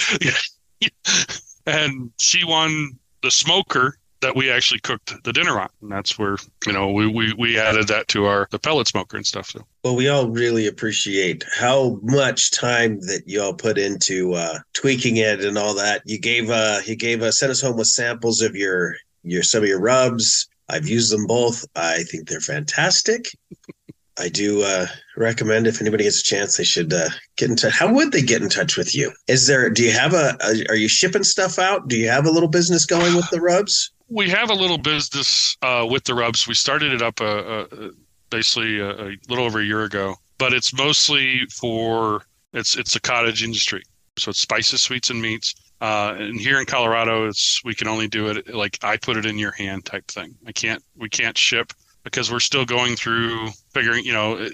[1.65, 5.69] and she won the smoker that we actually cooked the dinner on.
[5.81, 6.35] And that's where,
[6.65, 9.49] you know, we, we, we added that to our the pellet smoker and stuff.
[9.49, 15.17] So Well, we all really appreciate how much time that y'all put into uh, tweaking
[15.17, 16.01] it and all that.
[16.05, 19.63] You gave uh, you gave us sent us home with samples of your your some
[19.63, 20.47] of your rubs.
[20.67, 21.65] I've used them both.
[21.75, 23.29] I think they're fantastic.
[24.19, 24.87] I do uh,
[25.17, 27.73] recommend if anybody gets a chance, they should uh, get in touch.
[27.73, 29.11] How would they get in touch with you?
[29.27, 29.69] Is there?
[29.69, 30.65] Do you have a, a?
[30.69, 31.87] Are you shipping stuff out?
[31.87, 33.91] Do you have a little business going with the rubs?
[34.09, 36.47] We have a little business uh, with the rubs.
[36.47, 37.91] We started it up a, a
[38.29, 42.23] basically a, a little over a year ago, but it's mostly for
[42.53, 43.83] it's it's a cottage industry.
[44.17, 45.55] So it's spices, sweets, and meats.
[45.81, 49.25] Uh, and here in Colorado, it's we can only do it like I put it
[49.25, 50.35] in your hand type thing.
[50.45, 51.71] I can't we can't ship
[52.03, 54.05] because we're still going through figuring.
[54.05, 54.49] You know,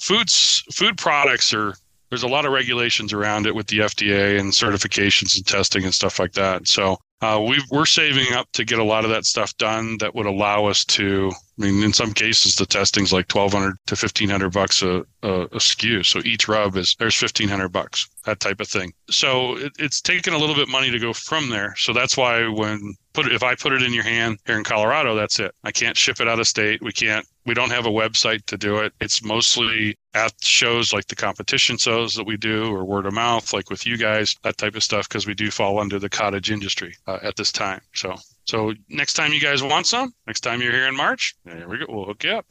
[0.00, 1.74] foods food products are
[2.10, 5.94] there's a lot of regulations around it with the FDA and certifications and testing and
[5.94, 6.68] stuff like that.
[6.68, 10.14] So uh, we are saving up to get a lot of that stuff done that
[10.14, 11.32] would allow us to.
[11.58, 14.98] I mean, in some cases, the testing's like twelve hundred to fifteen hundred bucks a,
[15.22, 16.04] a, a SKU.
[16.04, 18.92] So each rub is there's fifteen hundred bucks, that type of thing.
[19.08, 21.74] So it, it's taken a little bit money to go from there.
[21.78, 24.64] So that's why when put it, if I put it in your hand here in
[24.64, 25.54] Colorado, that's it.
[25.64, 26.82] I can't ship it out of state.
[26.82, 27.26] We can't.
[27.46, 28.92] We don't have a website to do it.
[29.00, 33.52] It's mostly at shows like the competition shows that we do, or word of mouth,
[33.52, 36.50] like with you guys, that type of stuff, because we do fall under the cottage
[36.50, 37.80] industry uh, at this time.
[37.94, 38.16] So,
[38.46, 41.78] so next time you guys want some, next time you're here in March, there we
[41.78, 41.86] go.
[41.88, 42.46] We'll hook you up.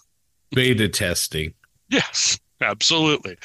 [0.50, 1.54] Beta testing.
[1.88, 3.38] Yes, absolutely.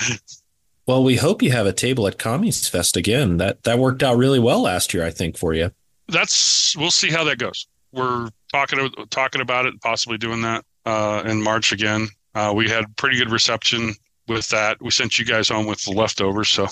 [0.88, 3.38] Well, we hope you have a table at Commies Fest again.
[3.38, 5.72] That that worked out really well last year, I think, for you.
[6.07, 7.68] That's we'll see how that goes.
[7.91, 12.07] We're talking talking about it, possibly doing that uh, in March again.
[12.34, 13.93] Uh, we had pretty good reception
[14.27, 14.81] with that.
[14.81, 16.68] We sent you guys home with the leftovers, so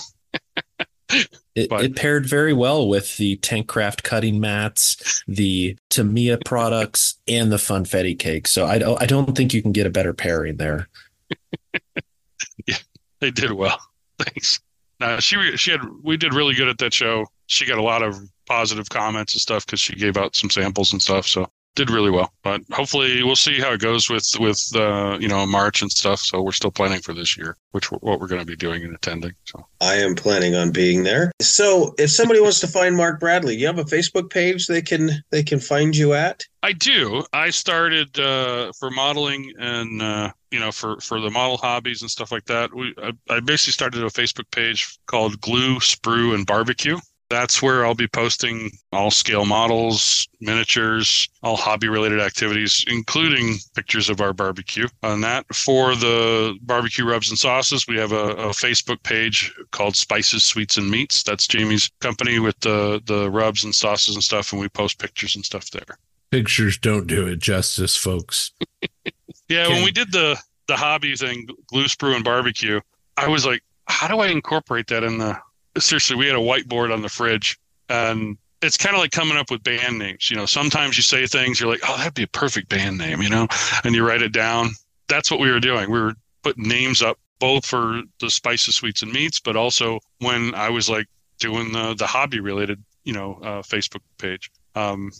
[1.56, 7.56] It, it paired very well with the Tankcraft cutting mats, the Tamiya products, and the
[7.56, 8.46] Funfetti cake.
[8.46, 10.86] So I don't, I don't think you can get a better pairing there.
[12.66, 12.76] yeah,
[13.20, 13.80] they did well.
[14.18, 14.60] Thanks.
[15.00, 17.26] Uh, she she had we did really good at that show.
[17.46, 20.92] She got a lot of positive comments and stuff because she gave out some samples
[20.92, 21.26] and stuff.
[21.26, 22.32] So did really well.
[22.42, 26.20] But hopefully we'll see how it goes with with uh, you know March and stuff.
[26.20, 28.94] So we're still planning for this year, which what we're going to be doing and
[28.94, 29.32] attending.
[29.44, 31.30] So I am planning on being there.
[31.40, 35.22] So, if somebody wants to find Mark Bradley, you have a Facebook page they can
[35.30, 36.42] they can find you at.
[36.62, 37.24] I do.
[37.32, 42.10] I started uh, for modeling and uh, you know for for the model hobbies and
[42.10, 42.74] stuff like that.
[42.74, 46.98] We I, I basically started a Facebook page called Glue, Sprue, and Barbecue.
[47.28, 54.08] That's where I'll be posting all scale models, miniatures, all hobby related activities, including pictures
[54.08, 54.86] of our barbecue.
[55.02, 59.96] On that, for the barbecue rubs and sauces, we have a, a Facebook page called
[59.96, 61.24] Spices, Sweets, and Meats.
[61.24, 65.34] That's Jamie's company with the, the rubs and sauces and stuff, and we post pictures
[65.34, 65.98] and stuff there.
[66.30, 68.52] Pictures don't do it justice, folks.
[69.48, 69.74] Yeah, Okay.
[69.74, 70.36] when we did the
[70.66, 72.80] the hobby thing, glue, sprue, and barbecue,
[73.16, 75.38] I was like, how do I incorporate that in the?
[75.78, 77.58] Seriously, we had a whiteboard on the fridge,
[77.88, 80.30] and it's kind of like coming up with band names.
[80.30, 83.22] You know, sometimes you say things, you're like, oh, that'd be a perfect band name,
[83.22, 83.46] you know,
[83.84, 84.70] and you write it down.
[85.08, 85.90] That's what we were doing.
[85.90, 90.54] We were putting names up both for the spices, sweets, and meats, but also when
[90.54, 91.06] I was like
[91.38, 95.12] doing the the hobby related, you know, uh, Facebook page, um,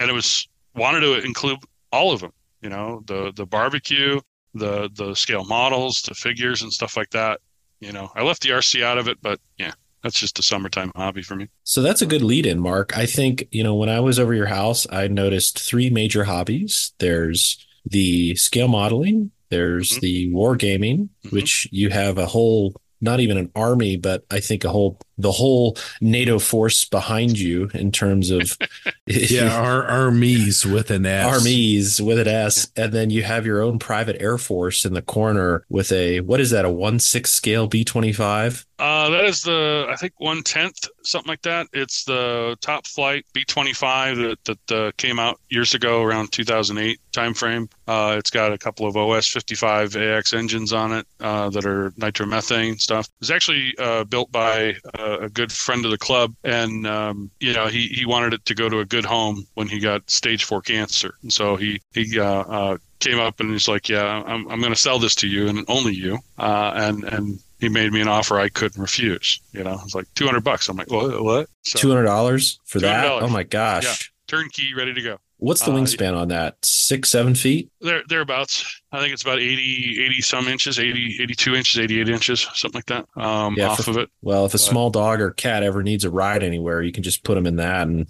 [0.00, 1.58] and it was wanted to include
[1.92, 4.20] all of them you know the the barbecue
[4.54, 7.40] the the scale models the figures and stuff like that
[7.80, 10.90] you know i left the rc out of it but yeah that's just a summertime
[10.96, 12.96] hobby for me So that's a good lead in, Mark.
[12.96, 16.92] I think, you know, when I was over your house, I noticed three major hobbies.
[16.98, 20.00] There's the scale modeling, there's Mhm.
[20.00, 21.32] the wargaming, Mhm.
[21.32, 25.32] which you have a whole not even an army, but I think a whole the
[25.32, 28.56] whole NATO force behind you in terms of
[29.06, 31.26] Yeah, our armies with an S.
[31.26, 35.02] armies with an S, and then you have your own private air force in the
[35.02, 38.64] corner with a what is that a one six scale B twenty five?
[38.78, 41.66] uh that is the i think one tenth something like that.
[41.74, 47.70] It's the top flight b25 that that uh, came out years ago around 2008 timeframe.
[47.86, 51.90] Uh it's got a couple of os 55 ax engines on it uh that are
[51.92, 53.06] nitromethane stuff.
[53.20, 54.76] It's actually uh built by
[55.18, 58.54] a good friend of the club and um you know he he wanted it to
[58.54, 62.18] go to a good home when he got stage four cancer and so he he
[62.18, 65.26] uh, uh came up and he's like yeah i'm, I'm going to sell this to
[65.26, 69.38] you and only you uh and and he made me an offer I couldn't refuse.
[69.52, 70.70] You know, it's like 200 bucks.
[70.70, 71.22] I'm like, what?
[71.22, 71.46] what?
[71.60, 73.04] So, Two hundred dollars for that?
[73.04, 73.22] $200.
[73.22, 73.84] Oh my gosh!
[73.84, 73.94] Yeah.
[74.26, 75.18] turnkey, ready to go.
[75.40, 76.56] What's the Uh, wingspan on that?
[76.64, 77.70] Six, seven feet?
[77.80, 78.80] There, thereabouts.
[78.92, 82.86] I think it's about 80, 80 some inches, 80, 82 inches, 88 inches, something like
[82.86, 83.06] that.
[83.20, 84.10] Um, Yeah, off for- of it.
[84.22, 87.02] Well, if a But- small dog or cat ever needs a ride anywhere, you can
[87.02, 88.06] just put them in that and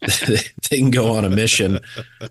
[0.70, 1.80] they can go on a mission.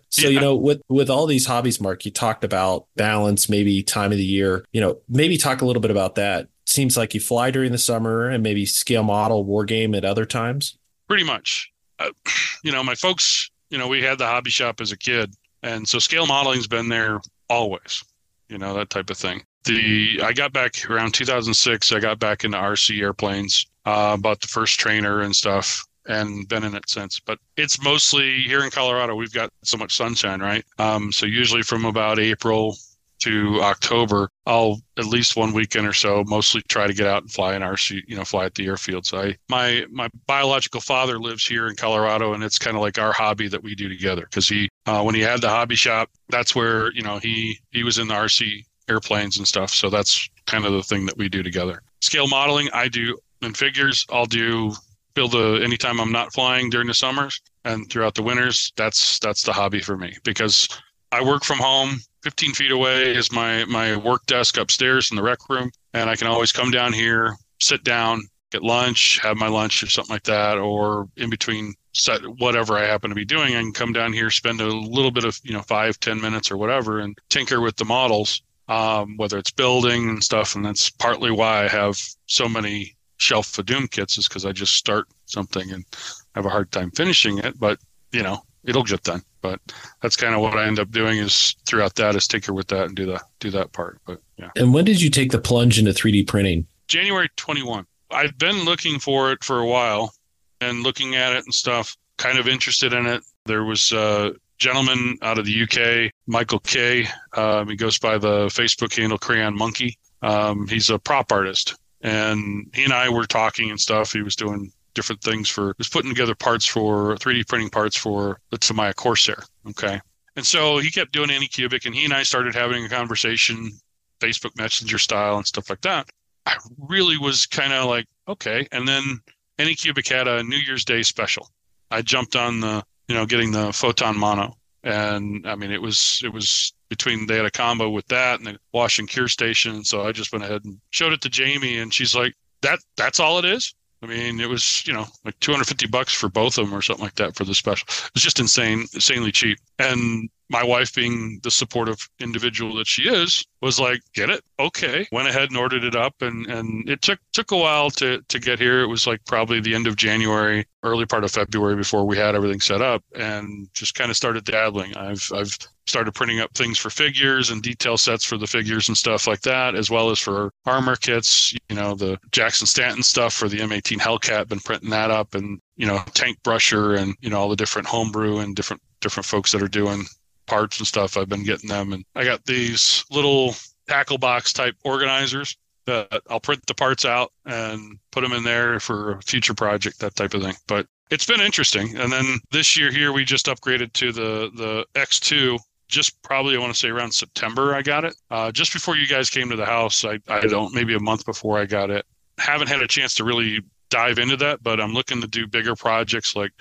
[0.09, 4.11] So, you know, with with all these hobbies, Mark, you talked about balance, maybe time
[4.11, 4.65] of the year.
[4.73, 6.47] You know, maybe talk a little bit about that.
[6.65, 10.25] Seems like you fly during the summer and maybe scale model war game at other
[10.25, 10.77] times.
[11.07, 11.71] Pretty much.
[11.97, 12.09] Uh,
[12.63, 15.33] you know, my folks, you know, we had the hobby shop as a kid.
[15.63, 17.19] And so scale modeling's been there
[17.49, 18.03] always.
[18.49, 19.41] you know, that type of thing.
[19.63, 21.91] The I got back around 2006.
[21.93, 26.63] I got back into RC airplanes, uh, bought the first trainer and stuff, and been
[26.63, 27.19] in it since.
[27.19, 29.15] But it's mostly here in Colorado.
[29.15, 30.65] We've got so much sunshine, right?
[30.79, 32.75] Um, so usually from about April
[33.21, 37.31] to October, I'll at least one weekend or so mostly try to get out and
[37.31, 39.05] fly an RC, you know, fly at the airfield.
[39.05, 42.99] So I, my, my biological father lives here in Colorado and it's kind of like
[42.99, 44.27] our hobby that we do together.
[44.31, 47.83] Cause he, uh, when he had the hobby shop, that's where, you know, he, he
[47.83, 49.69] was in the RC airplanes and stuff.
[49.69, 51.83] So that's kind of the thing that we do together.
[52.01, 54.05] Scale modeling, I do in figures.
[54.09, 54.73] I'll do
[55.13, 58.73] build a anytime I'm not flying during the summers and throughout the winters.
[58.77, 60.67] That's, that's the hobby for me because
[61.11, 65.23] I work from home 15 feet away is my my work desk upstairs in the
[65.23, 68.21] rec room, and I can always come down here, sit down,
[68.51, 72.85] get lunch, have my lunch or something like that, or in between set whatever I
[72.85, 75.53] happen to be doing, I can come down here, spend a little bit of you
[75.53, 80.09] know five ten minutes or whatever, and tinker with the models, um, whether it's building
[80.09, 84.27] and stuff, and that's partly why I have so many shelf of doom kits is
[84.27, 85.85] because I just start something and
[86.33, 87.79] have a hard time finishing it, but
[88.11, 89.21] you know it'll get done.
[89.41, 89.59] But
[90.01, 92.85] that's kind of what I end up doing is throughout that is tinker with that
[92.85, 93.99] and do the do that part.
[94.05, 94.49] But yeah.
[94.55, 96.67] And when did you take the plunge into 3D printing?
[96.87, 97.85] January 21.
[98.11, 100.13] I've been looking for it for a while
[100.59, 103.23] and looking at it and stuff, kind of interested in it.
[103.45, 107.07] There was a gentleman out of the UK, Michael Kay.
[107.35, 109.97] Um, he goes by the Facebook handle Crayon Monkey.
[110.21, 111.75] Um, he's a prop artist.
[112.01, 114.11] And he and I were talking and stuff.
[114.11, 118.39] He was doing different things for was putting together parts for 3D printing parts for
[118.49, 119.43] the Tamiya Corsair.
[119.69, 119.99] Okay.
[120.35, 123.71] And so he kept doing Anycubic and he and I started having a conversation,
[124.19, 126.09] Facebook Messenger style and stuff like that.
[126.45, 128.67] I really was kind of like, okay.
[128.71, 129.19] And then
[129.59, 131.49] Anycubic had a New Year's Day special.
[131.91, 134.55] I jumped on the, you know, getting the photon mono.
[134.83, 138.47] And I mean, it was, it was between, they had a combo with that and
[138.47, 139.83] the wash and cure station.
[139.83, 143.19] So I just went ahead and showed it to Jamie and she's like, that, that's
[143.19, 143.75] all it is.
[144.03, 147.03] I mean, it was, you know, like 250 bucks for both of them or something
[147.03, 147.85] like that for the special.
[147.87, 149.59] It was just insane, insanely cheap.
[149.77, 154.43] And my wife, being the supportive individual that she is, was like, "Get it?
[154.59, 158.21] Okay." Went ahead and ordered it up, and and it took took a while to
[158.27, 158.81] to get here.
[158.81, 162.35] It was like probably the end of January, early part of February before we had
[162.35, 164.95] everything set up, and just kind of started dabbling.
[164.97, 165.57] I've I've
[165.87, 169.41] started printing up things for figures and detail sets for the figures and stuff like
[169.41, 171.53] that, as well as for armor kits.
[171.69, 174.49] You know, the Jackson Stanton stuff for the M18 Hellcat.
[174.49, 177.87] Been printing that up, and you know, Tank Brusher, and you know all the different
[177.87, 180.05] homebrew and different different folks that are doing
[180.51, 181.15] parts and stuff.
[181.15, 183.55] I've been getting them, and I got these little
[183.87, 188.79] tackle box type organizers that I'll print the parts out and put them in there
[188.81, 190.55] for a future project, that type of thing.
[190.67, 191.97] But it's been interesting.
[191.97, 195.57] And then this year here, we just upgraded to the the X2.
[195.87, 198.15] Just probably I want to say around September I got it.
[198.29, 201.25] Uh, just before you guys came to the house, I I don't maybe a month
[201.25, 202.05] before I got it.
[202.39, 205.75] Haven't had a chance to really dive into that, but I'm looking to do bigger
[205.75, 206.51] projects like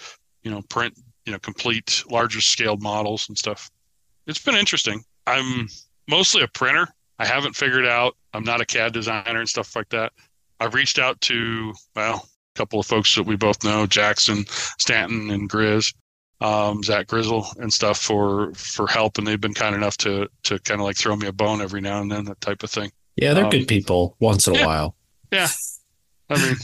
[0.44, 0.94] you know print
[1.26, 3.68] you know complete larger scaled models and stuff
[4.30, 5.02] it's been interesting.
[5.26, 5.68] I'm
[6.08, 6.88] mostly a printer.
[7.18, 10.12] I haven't figured out i'm not a cad designer and stuff like that.
[10.60, 14.44] I've reached out to well a couple of folks that we both know jackson
[14.78, 15.92] stanton and grizz
[16.40, 20.58] um, zach grizzle and stuff for for help and they've been kind enough to to
[20.60, 22.90] kind of like throw me a bone every now and then that type of thing.
[23.16, 24.66] Yeah, they're Um, good people once in a yeah.
[24.66, 24.96] while.
[25.30, 25.48] yeah.
[26.30, 26.56] I mean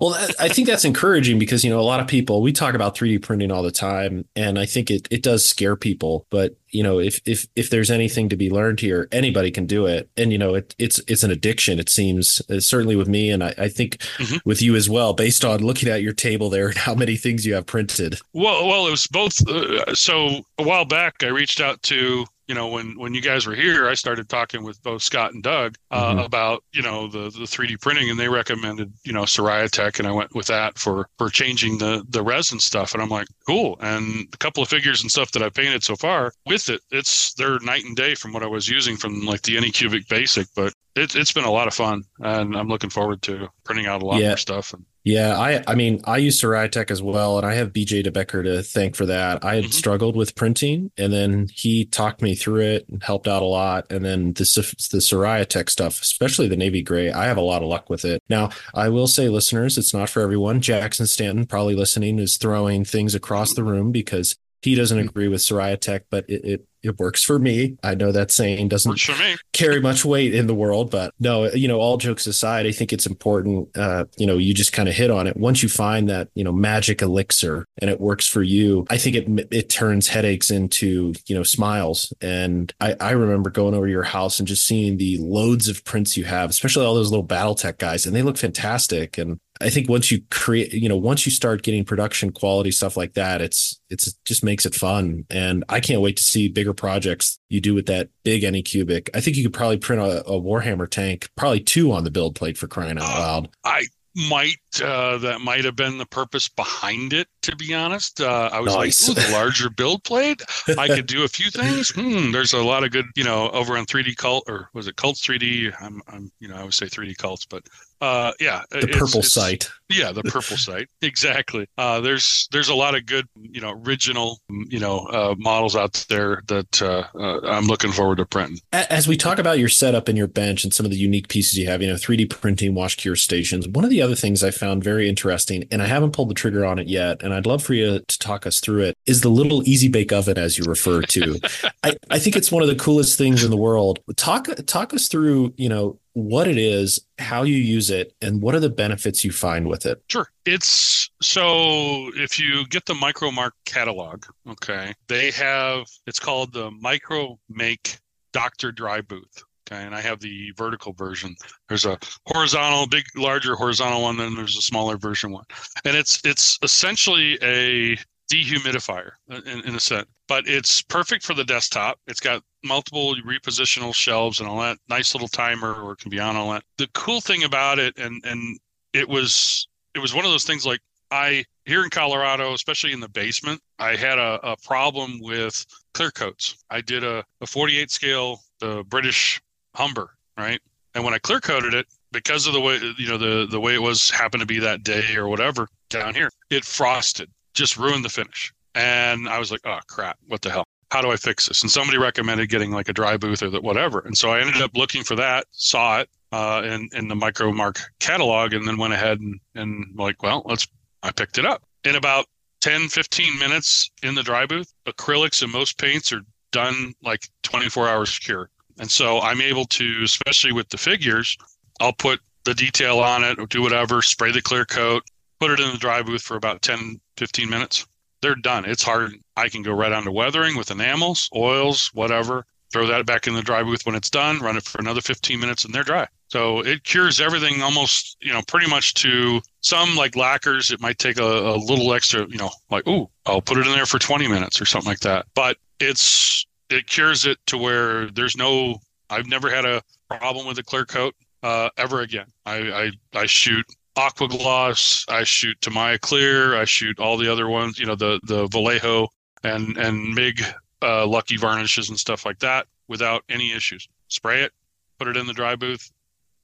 [0.00, 2.94] Well, I think that's encouraging because, you know, a lot of people, we talk about
[2.96, 6.24] 3D printing all the time, and I think it, it does scare people.
[6.30, 9.86] But, you know, if, if, if there's anything to be learned here, anybody can do
[9.86, 10.08] it.
[10.16, 13.30] And, you know, it, it's, it's an addiction, it seems, uh, certainly with me.
[13.30, 14.40] And I, I think Mhm.
[14.44, 17.44] with you as well, based on looking at your table there and how many things
[17.44, 18.20] you have printed.
[18.32, 19.36] Well, well, it was both.
[19.48, 23.46] Uh, so a while back, I reached out to you know when when you guys
[23.46, 26.24] were here, I started talking with both Scott and Doug uh, Mhm.
[26.24, 30.08] about you know the the 3D printing, and they recommended you know Siraya Tech, and
[30.08, 33.76] I went with that for for changing the the resin stuff, and I'm like cool.
[33.80, 37.34] And a couple of figures and stuff that I painted so far with it, it's
[37.34, 40.72] they're night and day from what I was using from like the Anycubic Basic, but.
[40.98, 44.06] It, it's been a lot of fun, and I'm looking forward to printing out a
[44.06, 44.28] lot Yeah.
[44.28, 44.72] more stuff.
[44.72, 48.02] And Yeah, I I mean I use Siraya Tech as well, and I have BJ
[48.02, 49.42] DeBecker to thank for that.
[49.44, 49.72] I had Mhm.
[49.72, 53.86] struggled with printing, and then he talked me through it and helped out a lot.
[53.90, 54.44] And then the
[54.90, 58.04] the Siraya Tech stuff, especially the navy gray, I have a lot of luck with
[58.04, 58.22] it.
[58.28, 60.60] Now I will say, listeners, it's not for everyone.
[60.60, 65.40] Jackson Stanton, probably listening, is throwing things across the room because he doesn't agree with
[65.40, 67.76] Siraya Tech, but it, it it works for me.
[67.82, 69.36] I know that saying doesn't for me.
[69.52, 72.92] carry much weight in the world, but no, you know, all jokes aside, I think
[72.92, 73.76] it's important.
[73.76, 75.36] Uh, you know, you just kind of hit on it.
[75.36, 79.16] Once you find that, you know, magic elixir and it works for you, I think
[79.16, 82.12] it it turns headaches into, you know, smiles.
[82.20, 85.84] And I, I remember going over to your house and just seeing the loads of
[85.84, 89.18] prints you have, especially all those little BattleTech guys, and they look fantastic.
[89.18, 92.96] And I think once you create, you know, once you start getting production quality stuff
[92.96, 95.24] like that, it's it's it just makes it fun.
[95.30, 99.08] And I can't wait to see bigger projects you do with that big Anycubic.
[99.14, 102.34] I think you could probably print a, a Warhammer tank, probably two on the build
[102.34, 103.48] plate for crying out loud.
[103.64, 103.84] I
[104.28, 107.28] might uh, that might have been the purpose behind it.
[107.42, 109.08] To be honest, uh, I was Nice.
[109.08, 110.42] like, "Ooh, the larger build plate.
[110.76, 111.90] I could do a few things.
[111.90, 114.96] Hmm, there's a lot of good, you know, over on 3D Cult or was it
[114.96, 115.72] Cults 3D?
[115.80, 117.62] I'm, I'm, you know, I would say 3D Cults, but
[118.00, 119.70] uh, yeah, The it's- purple it's- site.
[119.90, 120.88] Yeah, the purple site.
[121.00, 121.66] Exactly.
[121.78, 126.04] Uh, there's there's a lot of good, you know, original, you know, uh, models out
[126.10, 128.58] there that uh, uh, I'm looking forward to printing.
[128.70, 131.56] As we talk about your setup and your bench and some of the unique pieces
[131.56, 134.50] you have, you know, 3D printing, wash cure stations, one of the other things I
[134.50, 137.62] found very interesting, and I haven't pulled the trigger on it yet, and I'd love
[137.62, 140.64] for you to talk us through it, is the little easy bake oven as you
[140.64, 141.40] refer to.
[141.82, 144.00] I, I think it's one of the coolest things in the world.
[144.16, 148.54] Talk talk us through, you know, what it is, how you use it, and what
[148.54, 150.02] are the benefits you find with it.
[150.08, 150.28] Sure.
[150.44, 157.38] It's so if you get the Micromark catalog, okay, they have it's called the Micro
[157.48, 157.98] Make
[158.32, 159.42] Doctor Dry Booth.
[159.70, 161.36] Okay, and I have the vertical version.
[161.68, 165.44] There's a horizontal, big, larger horizontal one, then there's a smaller version one,
[165.84, 167.98] and it's it's essentially a
[168.30, 171.98] dehumidifier in, in a sense, but it's perfect for the desktop.
[172.06, 176.20] It's got multiple repositional shelves and all that nice little timer, or it can be
[176.20, 176.62] on all that.
[176.76, 178.58] The cool thing about it, and and
[178.92, 180.80] it was it was one of those things like
[181.10, 185.64] I here in Colorado, especially in the basement, I had a, a problem with
[185.94, 186.56] clear coats.
[186.70, 189.40] I did a, a 48 scale, the British
[189.74, 190.60] Humber, right?
[190.94, 193.74] And when I clear coated it, because of the way you know the the way
[193.74, 198.04] it was happened to be that day or whatever down here, it frosted, just ruined
[198.04, 198.52] the finish.
[198.74, 200.64] And I was like, oh crap, what the hell?
[200.90, 201.62] How do I fix this?
[201.62, 204.00] And somebody recommended getting like a dry booth or that whatever.
[204.00, 207.80] And so I ended up looking for that, saw it uh, in in the Micromark
[208.00, 210.66] catalog, and then went ahead and and like, well, let's.
[211.02, 212.26] I picked it up in about
[212.60, 214.72] 10, 15 minutes in the dry booth.
[214.86, 218.50] Acrylics and most paints are done like 24 hours cure.
[218.78, 221.36] And so I'm able to, especially with the figures,
[221.80, 225.02] I'll put the detail on it or do whatever, spray the clear coat,
[225.40, 227.86] put it in the dry booth for about 10, 15 minutes.
[228.22, 228.64] They're done.
[228.64, 229.12] It's hard.
[229.36, 232.46] I can go right on to weathering with enamels, oils, whatever.
[232.72, 235.40] Throw that back in the dry booth when it's done, run it for another 15
[235.40, 236.06] minutes, and they're dry.
[236.28, 240.70] So it cures everything almost, you know, pretty much to some like lacquers.
[240.70, 243.72] It might take a, a little extra, you know, like, ooh, I'll put it in
[243.72, 245.26] there for 20 minutes or something like that.
[245.34, 248.76] But it's, it cures it to where there's no,
[249.08, 252.26] I've never had a problem with a clear coat uh, ever again.
[252.44, 253.64] I, I, I shoot
[253.98, 258.20] aqua gloss, I shoot Tamiya clear, I shoot all the other ones, you know, the,
[258.22, 259.08] the Vallejo
[259.42, 260.40] and, and MIG
[260.82, 263.88] uh, lucky varnishes and stuff like that without any issues.
[264.06, 264.52] Spray it,
[264.98, 265.90] put it in the dry booth,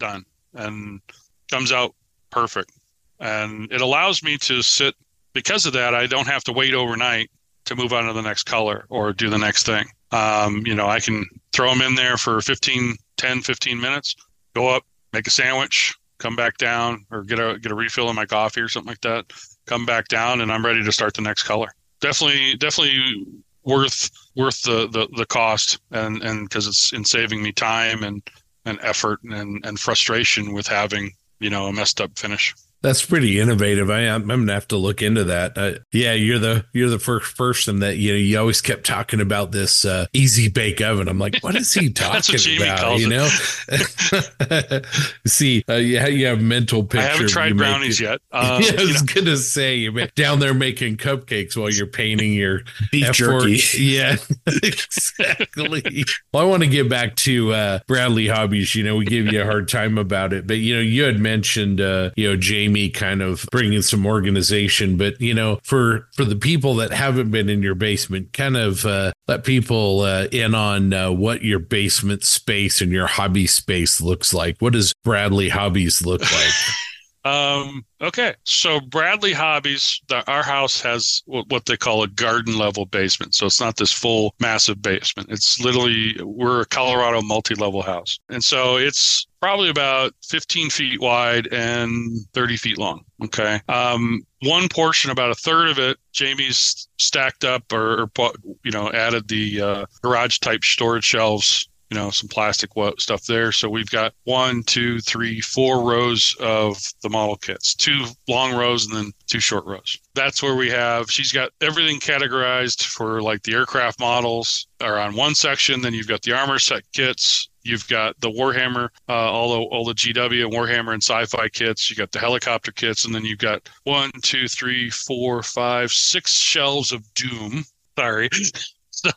[0.01, 0.25] done,
[0.55, 1.01] and
[1.49, 1.95] comes out
[2.31, 2.73] perfect.
[3.21, 4.97] And it allows me to sit
[5.33, 5.95] because of that.
[5.95, 7.31] I don't have to wait overnight
[7.67, 9.87] to move on to the next color or do the next thing.
[10.11, 14.17] Um, you know, I can throw them in there for 15, 10, 15 minutes,
[14.55, 14.83] go up,
[15.13, 18.61] make a sandwich, come back down, or get a get a refill in my coffee
[18.61, 19.27] or something like that.
[19.67, 21.69] Come back down, and I'm ready to start the next color.
[22.01, 23.27] Definitely, definitely
[23.65, 28.23] worth worth the the, the cost, and and because it's in saving me time and
[28.65, 32.55] and effort and and frustration with having you know a messed up finish.
[32.85, 33.89] That's pretty innovative.
[33.89, 35.57] I, I'm, I'm gonna have to look into that.
[35.57, 38.19] Uh, yeah, you're the you're the first person that you know.
[38.19, 41.09] You always kept talking about this uh, easy bake oven.
[41.09, 42.81] I'm like, what is he talking That's what about?
[42.81, 43.27] calls you know.
[45.27, 47.09] See, uh, you, have, you have mental pictures.
[47.09, 48.21] I haven't tried brownies making- yet.
[48.31, 52.35] Uh, yeah, I was know, gonna say you're down there making cupcakes while you're painting
[52.35, 53.63] your Beef F4 jerky.
[53.83, 54.17] Yeah,
[54.47, 56.05] exactly.
[56.35, 58.75] well, I want to get back to uh, Bradley Hobbies.
[58.75, 61.19] You know, we gave you a hard time about it, but you know, you had
[61.19, 62.37] mentioned, uh, you know,
[62.75, 67.31] Jamie kind of bringing some organization, but you know, for for the people that haven't
[67.31, 71.59] been in your basement, kind of uh, let people uh, in on uh, what your
[71.59, 74.57] basement space and your hobby space looks like.
[74.59, 76.53] What does Bradley Hobbies look like?
[77.25, 82.59] Um, okay, so Bradley Hobbies, the, our house has what, what they call a garden
[82.59, 83.35] level basement.
[83.35, 85.31] So it's not this full massive basement.
[85.31, 91.01] It's literally we're a Colorado multi level house, and so it's probably about 15 feet
[91.01, 93.05] wide and 30 feet long.
[93.25, 98.33] Okay, um, one portion, about a third of it, Jamie's stacked up or, or
[98.65, 103.53] you know added the uh, garage type storage shelves you know, some plastic stuff there.
[103.53, 108.87] So we've got one, two, three, four rows of the model kits, two long rows
[108.87, 109.97] and then two short rows.
[110.15, 115.15] That's where we have, she's got everything categorized for like the aircraft models are on
[115.15, 115.83] one section.
[115.83, 117.49] Then you've got the armor set kits.
[117.63, 121.89] You've got the Warhammer, uh, all the all the GW and Warhammer and sci-fi kits.
[121.89, 126.35] You got the helicopter kits, and then you've got one, two, three, four, five, six
[126.35, 127.65] shelves of Doom.
[127.97, 128.29] Sorry,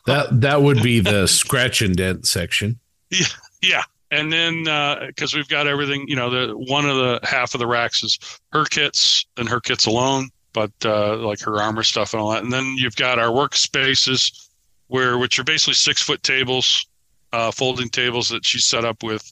[0.06, 2.78] That that would be the scratch and dent section.
[3.10, 3.26] Yeah,
[3.62, 3.82] yeah.
[4.10, 4.64] and then
[5.06, 8.18] because we've got everything, you know, the one of the half of the racks is
[8.52, 12.42] her kits and her kits alone, but uh, like her armor stuff and all that.
[12.42, 14.48] And then you've got our workspaces,
[14.88, 16.86] where which are basically six foot tables,
[17.32, 19.30] uh, folding tables that she set up with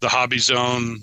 [0.00, 0.98] the hobby zone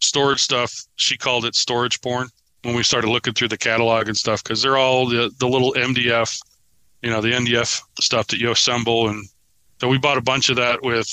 [0.00, 0.84] storage stuff.
[0.96, 2.28] She called it storage porn
[2.62, 5.72] when we started looking through the catalog and stuff because they're all the the little
[5.74, 6.40] MDF,
[7.02, 9.26] you know, the MDF stuff that you assemble and.
[9.80, 11.08] So we bought a bunch of that with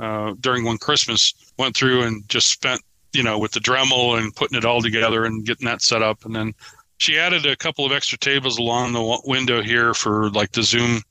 [0.00, 2.80] uh, during one Christmas, went through and just spent,
[3.12, 6.24] you know, with the Dremel and putting it all together and getting that set up.
[6.24, 6.52] And then
[6.98, 11.02] she added a couple of extra tables along the window here for like the Zoom,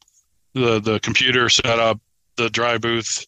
[0.53, 1.99] the the computer setup,
[2.35, 3.25] the dry booth,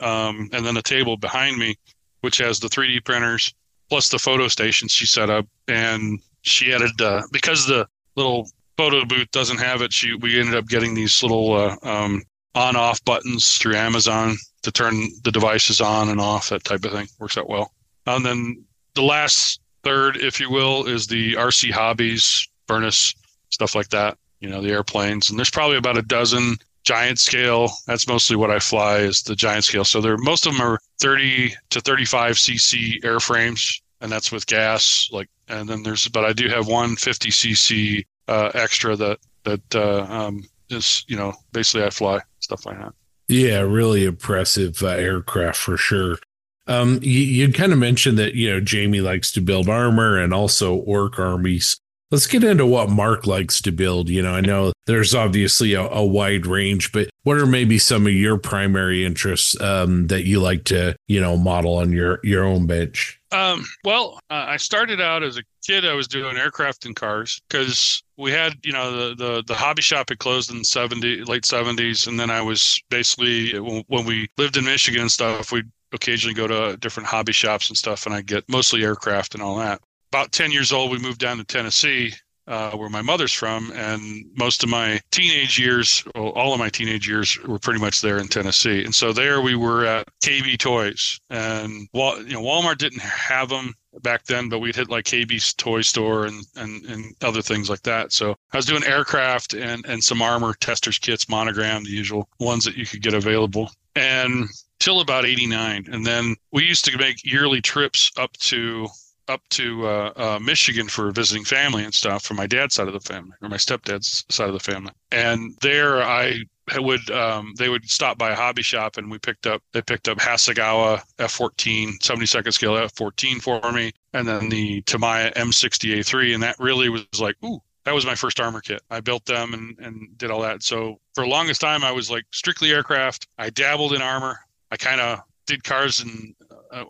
[0.00, 1.76] um, and then a table behind me,
[2.20, 3.52] which has the 3D printers
[3.88, 5.46] plus the photo station she set up.
[5.68, 9.92] And she added uh, because the little photo booth doesn't have it.
[9.92, 12.22] She we ended up getting these little uh, um,
[12.54, 16.92] on off buttons through Amazon to turn the devices on and off, that type of
[16.92, 17.06] thing.
[17.18, 17.72] Works out well.
[18.06, 18.64] And then
[18.94, 23.14] the last third, if you will, is the RC hobbies, furnace,
[23.50, 24.18] stuff like that.
[24.40, 25.30] You know, the airplanes.
[25.30, 27.70] And there's probably about a dozen giant scale.
[27.86, 29.84] That's mostly what I fly is the giant scale.
[29.84, 35.08] So there most of them are 30 to 35 cc airframes, and that's with gas.
[35.10, 39.74] Like, and then there's, but I do have one 50 cc uh, extra that that
[39.74, 42.92] uh, um, is, you know, basically I fly stuff like that.
[43.28, 46.18] Yeah, really impressive uh, aircraft for sure.
[46.66, 50.32] Um, you, you kind of mentioned that you know Jamie likes to build armor and
[50.32, 51.76] also orc armies.
[52.10, 54.08] Let's get into what Mark likes to build.
[54.08, 58.06] You know, I know there's obviously a, a wide range, but what are maybe some
[58.06, 62.44] of your primary interests um, that you like to you know model on your your
[62.44, 63.20] own bench?
[63.34, 65.84] Um, well, uh, I started out as a kid.
[65.84, 69.82] I was doing aircraft and cars because we had, you know, the, the the hobby
[69.82, 74.28] shop had closed in the 70 late seventies, and then I was basically when we
[74.38, 78.14] lived in Michigan and stuff, we'd occasionally go to different hobby shops and stuff, and
[78.14, 79.80] I get mostly aircraft and all that.
[80.12, 82.12] About ten years old, we moved down to Tennessee,
[82.46, 86.68] uh, where my mother's from, and most of my teenage years, well, all of my
[86.68, 88.84] teenage years, were pretty much there in Tennessee.
[88.84, 93.48] And so there we were at KB Toys, and Wal- you know Walmart didn't have
[93.48, 97.70] them back then, but we'd hit like KB's toy store and, and and other things
[97.70, 98.12] like that.
[98.12, 102.64] So I was doing aircraft and and some armor Testors kits, monogram, the usual ones
[102.64, 104.48] that you could get available, and
[104.80, 108.86] till about 89 and then we used to make yearly trips up to
[109.28, 112.92] up to uh, uh, Michigan for visiting family and stuff from my dad's side of
[112.92, 114.92] the family or my stepdad's side of the family.
[115.10, 116.40] And there I
[116.78, 120.08] would um, they would stop by a hobby shop and we picked up they picked
[120.08, 126.56] up Hasegawa F14 72nd scale F14 for me and then the Tamiya M60A3 and that
[126.58, 128.82] really was like ooh that was my first armor kit.
[128.90, 130.62] I built them and, and did all that.
[130.62, 133.28] So for the longest time, I was like strictly aircraft.
[133.38, 134.40] I dabbled in armor.
[134.70, 136.34] I kind of did cars and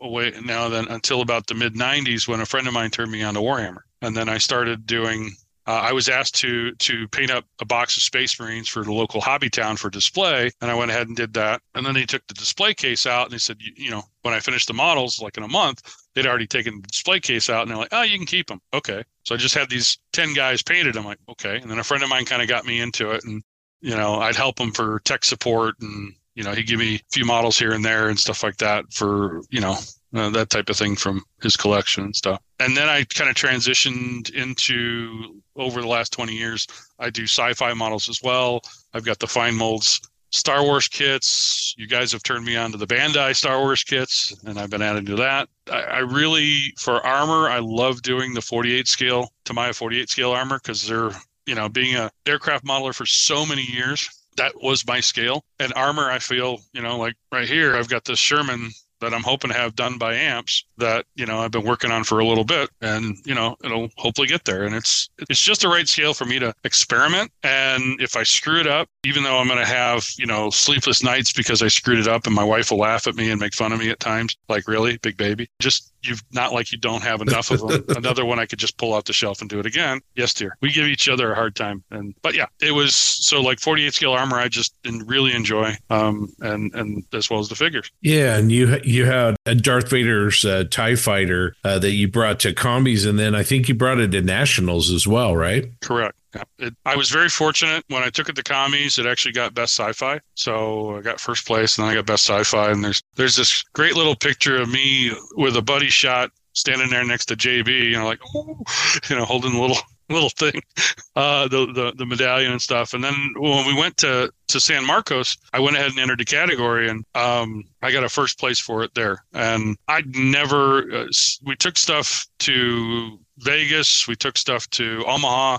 [0.01, 3.23] away now then until about the mid 90s when a friend of mine turned me
[3.23, 3.83] on to Warhammer.
[4.03, 5.35] And then I started doing
[5.67, 8.93] uh, I was asked to to paint up a box of Space Marines for the
[8.93, 11.63] local hobby town for display, and I went ahead and did that.
[11.75, 14.35] And then they took the display case out, and they said, you, you know, when
[14.35, 15.83] I finished the models, like in a month,
[16.15, 18.61] they'd already taken the display case out, and they're like, oh, you can keep them.
[18.75, 19.03] Okay.
[19.25, 20.99] So I just had these ten guys painted.
[20.99, 21.57] I'm like, okay.
[21.57, 23.43] And then a friend of mine kind of got me into it, and
[23.81, 27.01] you know, I'd help them for tech support, and you know, he'd give me a
[27.13, 29.77] few models here and there and stuff like that for you know
[30.15, 32.41] uh, that type of thing from his collection and stuff.
[32.61, 36.67] And then I kind of transitioned into over the last 20 years,
[36.99, 38.61] I do sci-fi models as well.
[38.93, 40.01] I've got the fine molds
[40.35, 41.75] Star Wars kits.
[41.79, 44.83] You guys have turned me on to the Bandai Star Wars kits, and I've been
[44.83, 45.49] adding to that.
[45.71, 50.59] I, I really, for armor, I love doing the 48 scale Tamiya 48 scale armor
[50.59, 51.11] because they're,
[51.47, 55.45] you know, being a aircraft modeler for so many years, that was my scale.
[55.59, 58.71] And armor, I feel, you know, like right here, I've got this Sherman
[59.05, 62.05] that I'm hoping to have done by amps that you know I've been working on
[62.05, 64.65] for a little bit, and you know it'll hopefully get there.
[64.65, 67.31] And it's it's just the right scale for me to experiment.
[67.43, 71.03] And if I screw it up, even though I'm going to have you know sleepless
[71.03, 73.55] nights because I screwed it up, and my wife will laugh at me and make
[73.55, 77.03] fun of me at times, like really, big baby, just you've not like you don't
[77.03, 77.85] have enough of them.
[77.97, 80.01] Another one I could just pull off the shelf and do it again.
[80.15, 80.57] Yes, dear.
[80.61, 83.95] We give each other a hard time, and but yeah, it was so like 48
[83.95, 84.37] scale armor.
[84.37, 84.75] I just
[85.07, 87.91] really enjoy, um, and and as well as the figures.
[88.01, 92.41] Yeah, and you you had a Darth Vader's uh, Tie Fighter uh, that you brought
[92.41, 95.69] to commies, and then I think you brought it to nationals as well, right?
[95.81, 96.17] Correct.
[96.59, 98.99] It, I was very fortunate when I took it to commies.
[98.99, 102.27] It actually got best sci-fi, so I got first place, and then I got best
[102.27, 102.71] sci-fi.
[102.71, 107.05] And there's there's this great little picture of me with a buddy shot standing there
[107.05, 108.59] next to JB, you know, like, oh,
[109.11, 109.77] you know, holding the little
[110.11, 110.61] little thing,
[111.17, 112.95] uh, the, the the medallion and stuff.
[112.95, 116.25] And then when we went to to San Marcos, I went ahead and entered the
[116.25, 119.25] category, and um, I got a first place for it there.
[119.33, 120.91] And I'd never.
[120.91, 121.07] Uh,
[121.45, 124.07] we took stuff to Vegas.
[124.07, 125.59] We took stuff to Omaha.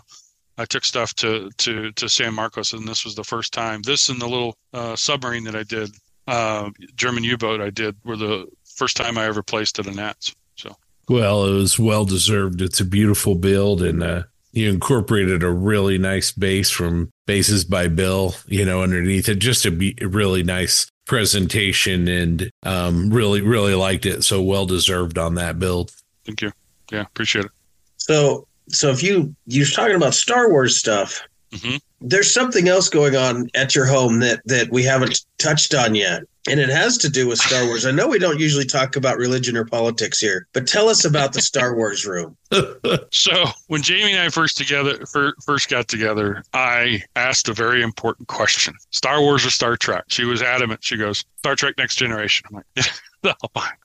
[0.57, 3.82] I took stuff to to to San Marcos, and this was the first time.
[3.82, 5.91] This and the little uh, submarine that I did,
[6.27, 10.36] uh, German U-boat I did, were the first time I ever placed at a Nats.
[10.56, 10.76] So
[11.10, 12.61] well, it was well deserved.
[12.61, 14.23] It's a beautiful build, and uh,
[14.53, 19.36] you incorporated a really nice base from Bases by Bill, you know, underneath it.
[19.40, 24.23] Just a be- really nice presentation, and um, really really liked it.
[24.23, 25.91] So well deserved on that build.
[26.26, 26.53] Thank you.
[26.91, 27.52] Yeah, appreciate it.
[27.98, 31.22] So so if you you're talking about Star Wars stuff,
[31.52, 31.78] mm-hmm.
[32.02, 36.24] there's something else going on at your home that that we haven't touched on yet.
[36.48, 37.88] And it has to do with Star Wars.
[37.88, 41.34] I know we don't usually talk about religion or politics here, but tell us about
[41.34, 42.38] the Star Wars room.
[43.12, 45.04] so, when Jamie and I first together
[45.44, 50.04] first got together, I asked a very important question: Star Wars or Star Trek?
[50.10, 50.84] She was adamant.
[50.84, 52.84] She goes, "Star Trek: Next Generation." I'm like, yeah.
[53.24, 53.34] No,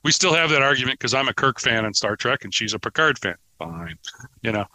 [0.03, 2.75] we still have that argument because I'm a Kirk fan in Star Trek and she's
[2.75, 3.33] a Picard fan
[3.63, 3.97] fine.
[4.41, 4.65] You know,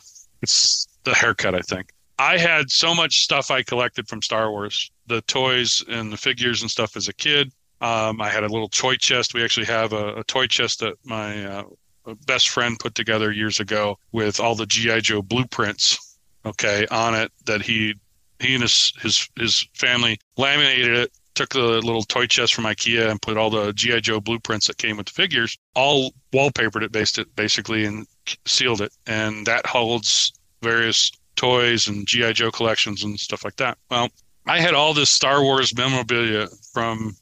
[0.43, 1.93] it's the haircut, I think.
[2.19, 6.63] I had so much stuff I collected from Star Wars, the toys and the figures
[6.63, 7.53] and stuff as a kid.
[7.81, 9.35] Um, I had a little toy chest.
[9.35, 11.65] We actually have a, a toy chest that my uh,
[12.27, 17.33] best friend put together years ago with all the GI Joe blueprints, okay, on it
[17.45, 17.95] that he
[18.41, 23.11] he and his his his family laminated it took the little toy chest from IKEA
[23.11, 26.91] and put all the GI Joe blueprints that came with the figures, all wallpapered it,
[26.91, 28.07] based it basically, and
[28.47, 30.33] sealed it, and that holds
[30.63, 33.79] various toys and GI Joe collections and stuff like that.
[33.91, 34.09] Well,
[34.47, 37.15] I had all this Star Wars memorabilia from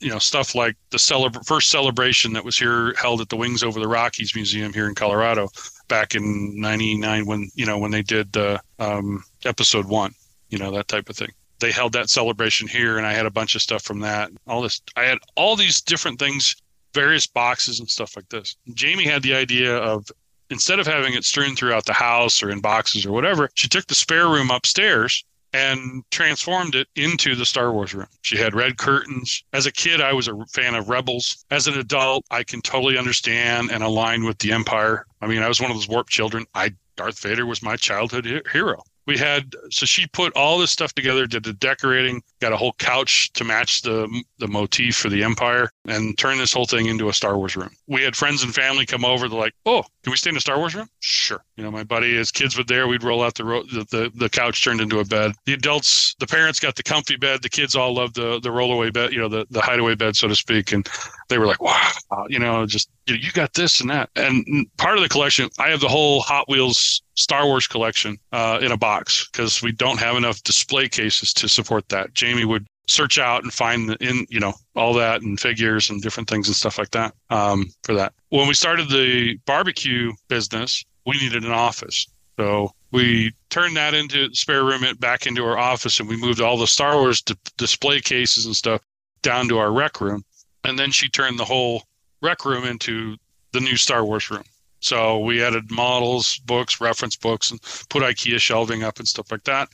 [0.00, 3.62] you know stuff like the celebra- first celebration that was here held at the Wings
[3.62, 5.48] Over the Rockies Museum here in Colorado
[5.88, 10.12] back in '99 when you know when they did uh, um, episode one,
[10.50, 11.30] you know that type of thing
[11.62, 14.30] they held that celebration here and I had a bunch of stuff from that.
[14.46, 16.54] All this I had all these different things,
[16.92, 18.56] various boxes and stuff like this.
[18.74, 20.06] Jamie had the idea of
[20.50, 23.86] instead of having it strewn throughout the house or in boxes or whatever, she took
[23.86, 25.24] the spare room upstairs
[25.54, 28.08] and transformed it into the Star Wars room.
[28.22, 29.44] She had red curtains.
[29.52, 31.44] As a kid, I was a fan of Rebels.
[31.50, 35.06] As an adult, I can totally understand and align with the Empire.
[35.20, 36.46] I mean, I was one of those warped children.
[36.54, 40.92] I Darth Vader was my childhood hero we had so she put all this stuff
[40.92, 45.22] together did the decorating got a whole couch to match the the motif for the
[45.22, 47.70] empire and turned this whole thing into a star wars room.
[47.86, 50.40] We had friends and family come over they're like oh can we stay in a
[50.40, 50.88] star wars room?
[51.00, 51.44] Sure.
[51.56, 54.12] You know my buddy his kids were there we'd roll out the ro- the, the,
[54.14, 55.32] the couch turned into a bed.
[55.46, 58.92] The adults the parents got the comfy bed the kids all loved the the rollaway
[58.92, 60.88] bed you know the, the hideaway bed so to speak and
[61.28, 61.92] they were like wow
[62.28, 65.80] you know just you, got this and that and part of the collection i have
[65.80, 70.16] the whole hot wheels Star Wars collection uh, in a box because we don't have
[70.16, 72.14] enough display cases to support that.
[72.14, 76.02] Jamie would search out and find the in you know all that and figures and
[76.02, 78.12] different things and stuff like that um, for that.
[78.30, 82.06] When we started the barbecue business, we needed an office,
[82.38, 86.40] so we turned that into spare room it back into our office, and we moved
[86.40, 88.80] all the Star Wars d- display cases and stuff
[89.22, 90.24] down to our rec room,
[90.64, 91.82] and then she turned the whole
[92.22, 93.16] rec room into
[93.52, 94.44] the new Star Wars room.
[94.80, 99.44] So we added models, books, reference books, and put IKEA shelving up and stuff like
[99.44, 99.68] that.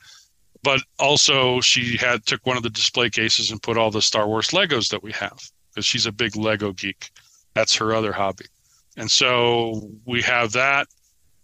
[0.63, 4.27] But also, she had took one of the display cases and put all the Star
[4.27, 5.39] Wars Legos that we have
[5.71, 7.11] because she's a big Lego geek.
[7.55, 8.47] That's her other hobby.
[8.97, 10.89] And so we have that.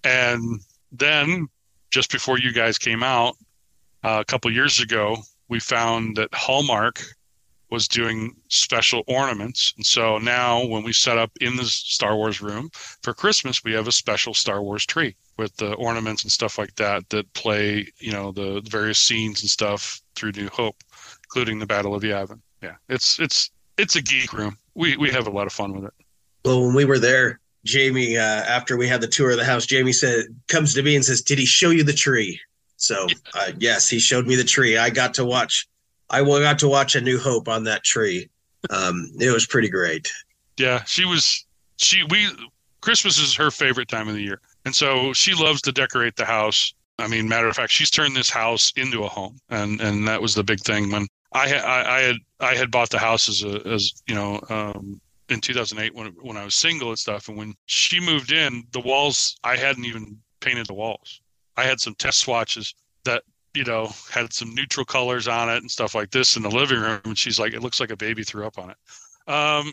[0.03, 0.61] And
[0.93, 1.49] then,
[1.91, 3.37] just before you guys came out,
[4.03, 5.17] uh, a couple years ago,
[5.49, 7.03] we found that Hallmark
[7.75, 9.75] was doing special ornaments.
[9.77, 12.71] And so now when we set up in the Star Wars room
[13.03, 16.75] for Christmas, we have a special Star Wars tree with the ornaments and stuff like
[16.77, 20.77] that that play, you know, the various scenes and stuff through New Hope,
[21.25, 22.41] including the Battle of Yavin.
[22.63, 24.57] Yeah, it's it's it's a geek room.
[24.75, 25.93] We we have a lot of fun with it.
[26.45, 29.67] Well, when we were there, Jamie, uh, after we had the tour of the house,
[29.67, 32.41] Jamie said comes to me and says, "Did he show you the tree?"
[32.77, 34.79] So uh, yes, he showed me the tree.
[34.79, 35.67] I got to watch.
[36.21, 38.29] I got to watch A New Hope on that tree.
[38.71, 40.11] Um, it was pretty great.
[40.59, 41.45] Yeah, she was.
[41.77, 42.29] She we
[42.81, 46.25] Christmas is her favorite time of the year, and so she loves to decorate the
[46.25, 46.73] house.
[46.99, 50.23] I mean, matter of fact, she's turned this house into a home, and and that
[50.23, 53.29] was the big thing when I had I, I had I had bought the house
[53.29, 57.29] as a as you know um, in 2008 when when I was single and stuff,
[57.29, 61.21] and when she moved in, the walls I hadn't even painted the walls.
[61.57, 62.75] I had some test swatches
[63.05, 63.25] that
[63.55, 66.81] you know had some neutral colors on it and stuff like this in the living
[66.81, 68.77] room, and she's like, "It looks like a baby threw up on it."
[69.27, 69.73] Um,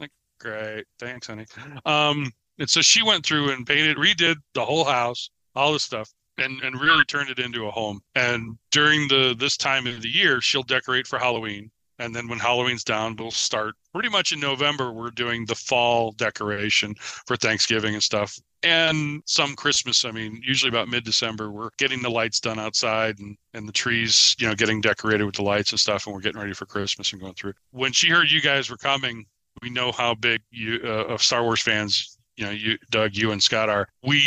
[0.00, 0.10] like,
[0.40, 1.46] great, thanks, honey.
[1.84, 6.10] Um, and so she went through and painted, redid the whole house, all this stuff
[6.40, 8.00] and and really turned it into a home.
[8.14, 11.70] And during the this time of the year, she'll decorate for Halloween.
[12.00, 14.90] And then when Halloween's down, we'll start pretty much in November.
[14.90, 20.06] We're doing the fall decoration for Thanksgiving and stuff, and some Christmas.
[20.06, 23.72] I mean, usually about mid December, we're getting the lights done outside and, and the
[23.72, 26.64] trees, you know, getting decorated with the lights and stuff, and we're getting ready for
[26.64, 27.52] Christmas and going through.
[27.72, 29.26] When she heard you guys were coming,
[29.60, 33.32] we know how big you uh, of Star Wars fans, you know, you Doug, you
[33.32, 33.86] and Scott are.
[34.02, 34.22] We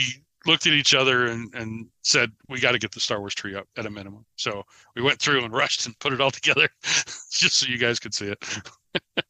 [0.45, 3.55] looked at each other and, and said, we got to get the Star Wars tree
[3.55, 4.25] up at a minimum.
[4.35, 4.63] So
[4.95, 8.13] we went through and rushed and put it all together just so you guys could
[8.13, 8.43] see it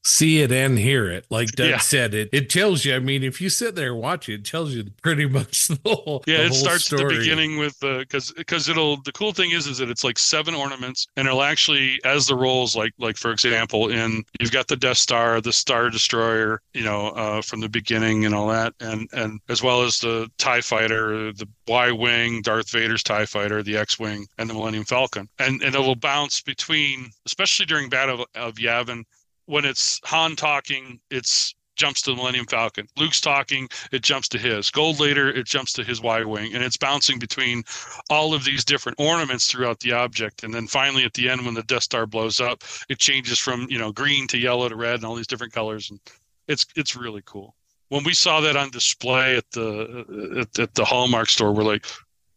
[0.04, 1.26] see it and hear it.
[1.30, 1.78] Like Doug Yeah.
[1.78, 2.96] said, it it tells you.
[2.96, 5.80] I mean, if you sit there and watch it, it tells you pretty much the
[5.86, 6.24] whole.
[6.28, 9.34] Yeah, the it whole starts at the beginning with the because because it'll the cool
[9.34, 12.92] thing is is that it's like seven ornaments and it'll actually as the rolls like
[13.00, 17.42] like for example in you've got the Death Star, the Star Destroyer, you know, uh,
[17.42, 21.48] from the beginning and all that, and and as well as the Tie Fighter, the
[21.68, 25.76] Y wing, Darth Vader's Tie Fighter, the X wing, and the Millennium Falcon, and and
[25.76, 29.04] it'll bounce between, especially during Battle of Yavin,
[29.46, 32.88] when it's Han talking, it's jumps to the Millennium Falcon.
[32.98, 34.70] Luke's talking, it jumps to his.
[34.70, 37.64] Gold Leader, it jumps to his Y wing, and it's bouncing between
[38.10, 40.44] all of these different ornaments throughout the object.
[40.44, 43.68] And then finally, at the end, when the Death Star blows up, it changes from
[43.70, 46.00] you know green to yellow to red and all these different colors, and
[46.48, 47.56] it's it's really cool.
[47.90, 51.86] When we saw that on display at the at, at the Hallmark store, we're like,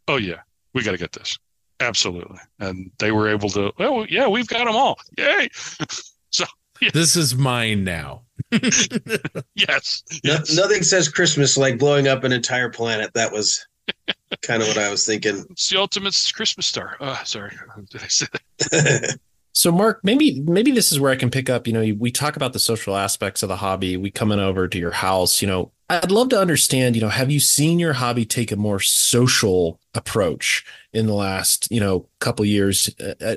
[0.08, 0.40] oh yeah,
[0.74, 1.38] we got to get this.
[1.80, 3.72] Absolutely, and they were able to.
[3.78, 4.98] oh yeah, we've got them all.
[5.18, 5.48] Yay!
[6.92, 8.22] This is mine now.
[9.54, 13.12] Yes, No, nothing says Christmas like blowing up an entire planet.
[13.14, 13.66] That was
[14.42, 15.44] kind of what I was thinking.
[15.50, 16.96] It's the ultimate Christmas star.
[17.00, 17.56] Uh, sorry,
[17.90, 18.26] did I say
[18.58, 19.18] that?
[19.52, 21.66] So, Mark, maybe maybe this is where I can pick up.
[21.66, 23.96] You know, we talk about the social aspects of the hobby.
[23.96, 25.40] We coming over to your house.
[25.40, 26.96] You know, I'd love to understand.
[26.96, 31.70] You know, have you seen your hobby take a more social approach in the last
[31.70, 32.90] you know couple years?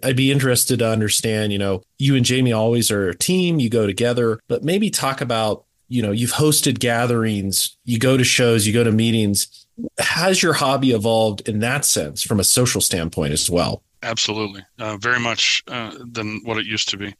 [0.03, 1.51] I'd be interested to understand.
[1.51, 3.59] You know, you and Jamie always are a team.
[3.59, 5.65] You go together, but maybe talk about.
[5.91, 7.76] You know, you've hosted gatherings.
[7.84, 8.67] You go to shows.
[8.67, 9.65] You go to meetings.
[9.97, 13.81] Has your hobby evolved in that sense from a social standpoint as well?
[14.03, 17.15] Absolutely, uh, very much uh, than what it used to be.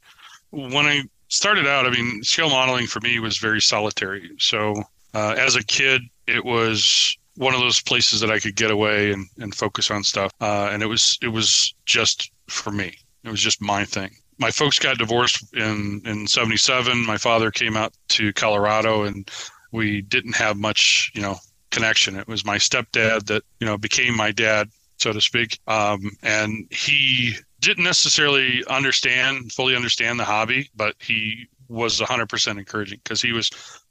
[0.50, 4.30] When I started out, I mean, scale modeling for me was very solitary.
[4.38, 4.84] So
[5.14, 9.12] uh, as a kid, it was one of those places that I could get away
[9.12, 10.32] and, and focus on stuff.
[10.40, 12.96] Uh, and it was it was just for me.
[13.24, 14.10] It was just my thing.
[14.38, 17.06] My folks got divorced in in '77.
[17.06, 19.30] My father came out to Colorado, and
[19.72, 21.36] we didn't have much, you know,
[21.70, 22.16] connection.
[22.16, 24.68] It was my stepdad that you know became my dad
[25.00, 25.58] so to speak.
[25.66, 33.00] Um, and he didn't necessarily understand, fully understand the hobby, but he was 100% encouraging
[33.02, 33.50] because he was,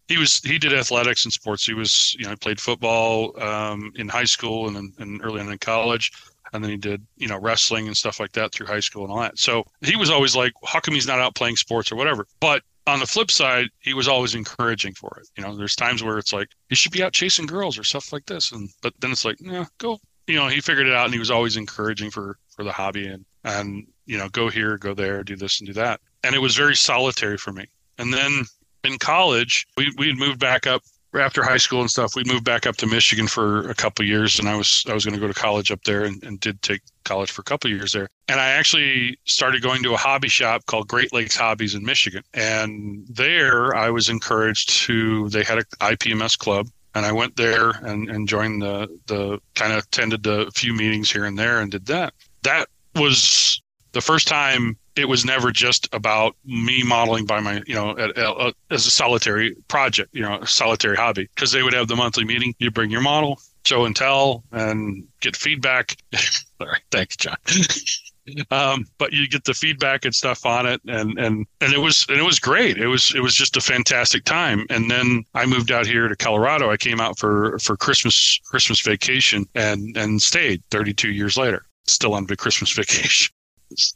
[0.10, 1.66] he was, he did athletics and sports.
[1.66, 5.40] He was, you know, he played football um, in high school and, then- and early
[5.40, 6.12] on in college.
[6.52, 9.12] And then he did, you know, wrestling and stuff like that through high school and
[9.12, 9.38] all that.
[9.38, 12.26] So he was always like, how come he's not out playing sports or whatever?
[12.40, 15.28] But on the flip side, he was always encouraging for it.
[15.38, 18.12] You know, there's times where it's like, you should be out chasing girls or stuff
[18.12, 18.52] like this.
[18.52, 20.00] And, but then it's like, yeah, go
[20.30, 23.08] you know he figured it out and he was always encouraging for for the hobby
[23.08, 26.40] and and you know go here go there do this and do that and it
[26.40, 27.66] was very solitary for me
[27.98, 28.46] and then
[28.84, 30.82] in college we we moved back up
[31.16, 34.40] after high school and stuff we moved back up to michigan for a couple years
[34.40, 36.62] and i was i was going to go to college up there and, and did
[36.62, 40.30] take college for a couple years there and i actually started going to a hobby
[40.30, 45.58] shop called great lakes hobbies in michigan and there i was encouraged to they had
[45.58, 50.26] a ipms club and I went there and, and joined the the kind of attended
[50.26, 52.14] a few meetings here and there and did that.
[52.44, 53.62] That was
[53.92, 58.18] the first time it was never just about me modeling by my you know at,
[58.18, 61.96] at, as a solitary project you know a solitary hobby because they would have the
[61.96, 65.96] monthly meeting you bring your model show and tell and get feedback
[66.60, 67.38] right thanks john
[68.52, 72.06] um, but you get the feedback and stuff on it, and and and it was
[72.10, 72.78] and it was great.
[72.78, 74.68] It was it was just a fantastic time.
[74.70, 76.70] And then I moved out here to Colorado.
[76.70, 82.14] I came out for for Christmas Christmas vacation and and stayed 32 years later, still
[82.14, 83.34] on the Christmas vacation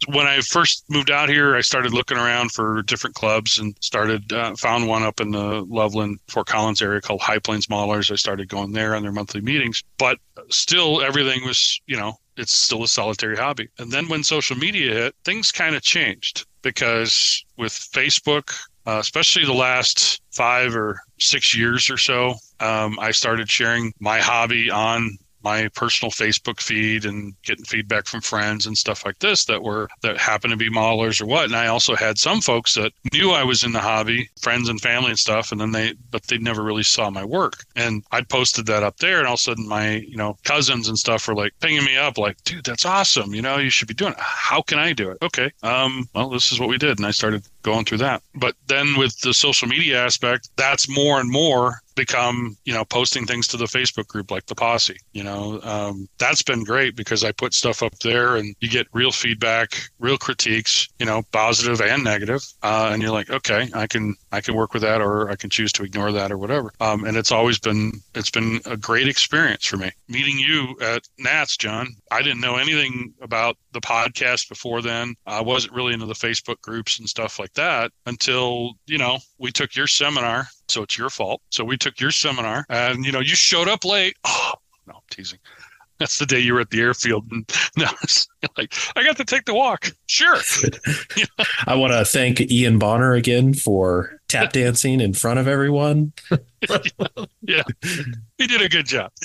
[0.08, 4.32] when I first moved out here, I started looking around for different clubs and started
[4.32, 8.12] uh, found one up in the Loveland, Fort Collins area called High Plains Maulers.
[8.12, 10.18] I started going there on their monthly meetings, but
[10.50, 13.70] still everything was, you know, it's still a solitary hobby.
[13.78, 18.56] And then when social media hit, things kind of changed because with Facebook,
[18.86, 24.20] uh, especially the last five or six years or so, um, I started sharing my
[24.20, 29.46] hobby on my personal Facebook feed and getting feedback from friends and stuff like this
[29.46, 31.46] that were that happened to be modelers or what.
[31.46, 34.80] And I also had some folks that knew I was in the hobby, friends and
[34.80, 37.64] family and stuff, and then they but they never really saw my work.
[37.76, 40.88] And I posted that up there, and all of a sudden my you know cousins
[40.88, 43.34] and stuff were like pinging me up, like, dude, that's awesome.
[43.34, 44.20] You know, you should be doing it.
[44.20, 45.18] How can I do it?
[45.22, 48.22] Okay, um, well, this is what we did, and I started going through that.
[48.36, 53.26] But then with the social media aspect, that's more and more become you know posting
[53.26, 55.60] things to the facebook group like the posse you know?
[55.64, 59.90] Um, that's been great because i put stuff up there and you get real feedback
[60.00, 62.44] real critiques you know positive and negative.
[62.62, 65.50] Uh, and you're like okay i can i can work with that or i can
[65.50, 66.72] choose to ignore that or whatever.
[66.80, 69.92] Um, and it's always been it's been a great experience for me.
[70.08, 75.16] Meeting you at nats john i didn't know anything about the podcast before then.
[75.26, 79.52] I wasn't really into the facebook groups and stuff like that until you know we
[79.52, 81.42] took your seminar so it's your fault.
[81.50, 84.18] So we took your seminar, and you know you showed up late.
[84.26, 84.54] Oh
[84.86, 85.40] no, I'm teasing.
[86.00, 87.88] That's the day you were at the airfield, and no,
[88.58, 89.92] like I got to take the walk.
[90.08, 90.38] Sure.
[91.68, 96.14] I want to thank Ian Bonner again for tap dancing in front of everyone.
[97.42, 97.64] yeah,
[98.38, 99.12] he did a good job.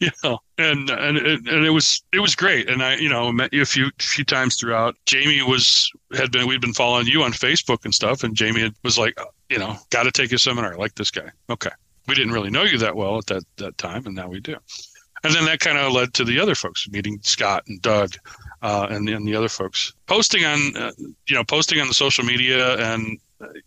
[0.00, 2.68] You know, and and and it was it was great.
[2.68, 4.96] And I, you know, met you a few few times throughout.
[5.06, 8.98] Jamie was had been we'd been following you on Facebook and stuff, and Jamie was
[8.98, 9.16] like,
[9.48, 11.30] you know, got to take a seminar I like this guy.
[11.50, 11.70] Okay,
[12.08, 14.56] we didn't really know you that well at that that time, and now we do.
[15.24, 18.14] And then that kind of led to the other folks meeting Scott and Doug
[18.62, 20.92] uh, and, and the other folks posting on, uh,
[21.28, 22.76] you know, posting on the social media.
[22.78, 23.18] And,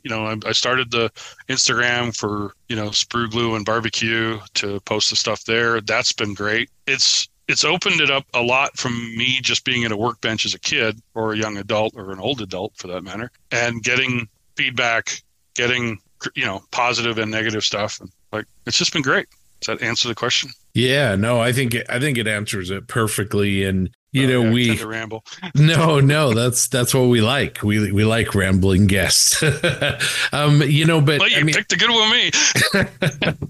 [0.03, 1.09] you know, I, I, started the
[1.49, 5.81] Instagram for, you know, sprue glue and barbecue to post the stuff there.
[5.81, 6.69] That's been great.
[6.87, 10.53] It's, it's opened it up a lot from me just being at a workbench as
[10.53, 14.27] a kid or a young adult or an old adult for that matter and getting
[14.55, 15.21] feedback,
[15.53, 15.99] getting,
[16.35, 17.99] you know, positive and negative stuff.
[17.99, 19.27] And like, it's just been great.
[19.61, 20.51] Does that answer the question?
[20.73, 23.63] Yeah, no, I think I think it answers it perfectly.
[23.63, 25.25] And you oh, know, yeah, we ramble.
[25.55, 27.61] no, no, that's that's what we like.
[27.61, 29.43] We we like rambling guests.
[30.31, 33.37] um, you know, but well, you I mean, picked a good one, me.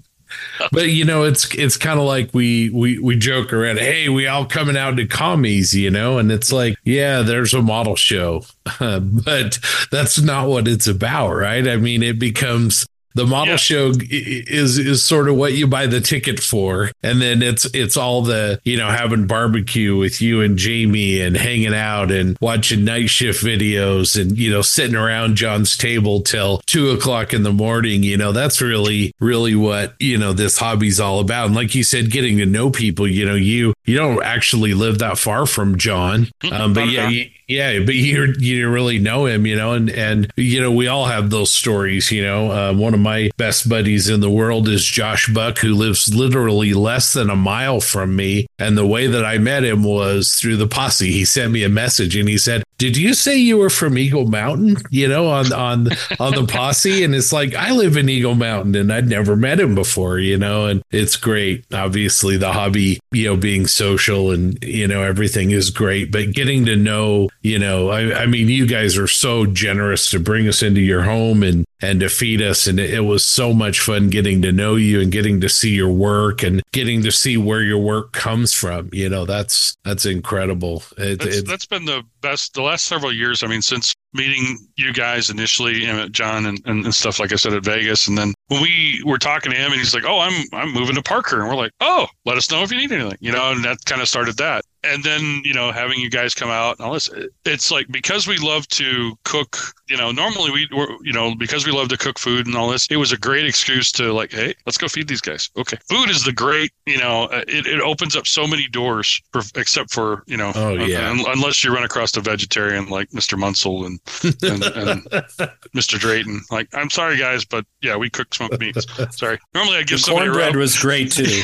[0.72, 3.78] but you know, it's it's kind of like we we we joke around.
[3.78, 7.62] Hey, we all coming out to commies, you know, and it's like, yeah, there's a
[7.62, 8.42] model show,
[8.80, 9.60] but
[9.92, 11.68] that's not what it's about, right?
[11.68, 12.86] I mean, it becomes
[13.16, 13.56] the model yeah.
[13.56, 17.96] show is is sort of what you buy the ticket for, and then it's it's
[17.96, 22.84] all the you know having barbecue with you and Jamie and hanging out and watching
[22.84, 27.52] night shift videos and you know sitting around John's table till two o'clock in the
[27.52, 28.02] morning.
[28.02, 31.46] You know that's really really what you know this hobby's all about.
[31.46, 33.08] And like you said, getting to know people.
[33.08, 37.08] You know you you don't actually live that far from John, um, but yeah.
[37.08, 40.88] You, yeah, but you you really know him, you know, and and you know we
[40.88, 42.10] all have those stories.
[42.10, 45.74] You know, uh, one of my best buddies in the world is Josh Buck, who
[45.74, 48.48] lives literally less than a mile from me.
[48.58, 51.12] And the way that I met him was through the posse.
[51.12, 54.26] He sent me a message and he said, "Did you say you were from Eagle
[54.26, 54.78] Mountain?
[54.90, 58.74] You know, on on on the posse?" And it's like I live in Eagle Mountain,
[58.74, 60.18] and I'd never met him before.
[60.18, 61.64] You know, and it's great.
[61.72, 66.66] Obviously, the hobby, you know, being social and you know everything is great, but getting
[66.66, 70.64] to know you know, I, I mean, you guys are so generous to bring us
[70.64, 72.66] into your home and and to feed us.
[72.66, 75.70] And it, it, was so much fun getting to know you and getting to see
[75.70, 78.90] your work and getting to see where your work comes from.
[78.92, 80.82] You know, that's that's incredible.
[80.98, 83.44] It, that's, it, that's been the best the last several years.
[83.44, 87.64] I mean, since meeting you guys initially, John and, and stuff like I said at
[87.64, 90.72] Vegas, and then when we were talking to him, and he's like, "Oh, I'm I'm
[90.72, 93.30] moving to Parker," and we're like, "Oh, let us know if you need anything," you
[93.30, 94.64] know, and that kind of started that.
[94.86, 97.10] And then you know, having you guys come out and all this,
[97.44, 99.56] it's like because we love to cook.
[99.88, 102.68] You know, normally we were, you know, because we love to cook food and all
[102.68, 105.48] this, it was a great excuse to like, hey, let's go feed these guys.
[105.56, 106.72] Okay, food is the great.
[106.86, 110.52] You know, uh, it, it opens up so many doors, for, except for you know,
[110.54, 113.38] oh yeah, uh, unless you run across a vegetarian like Mr.
[113.38, 114.00] Munsell and,
[114.42, 115.04] and, and
[115.74, 115.98] Mr.
[115.98, 116.40] Drayton.
[116.50, 118.86] Like, I'm sorry guys, but yeah, we cook smoked meats.
[119.10, 119.38] Sorry.
[119.54, 121.42] Normally I give the cornbread was great too.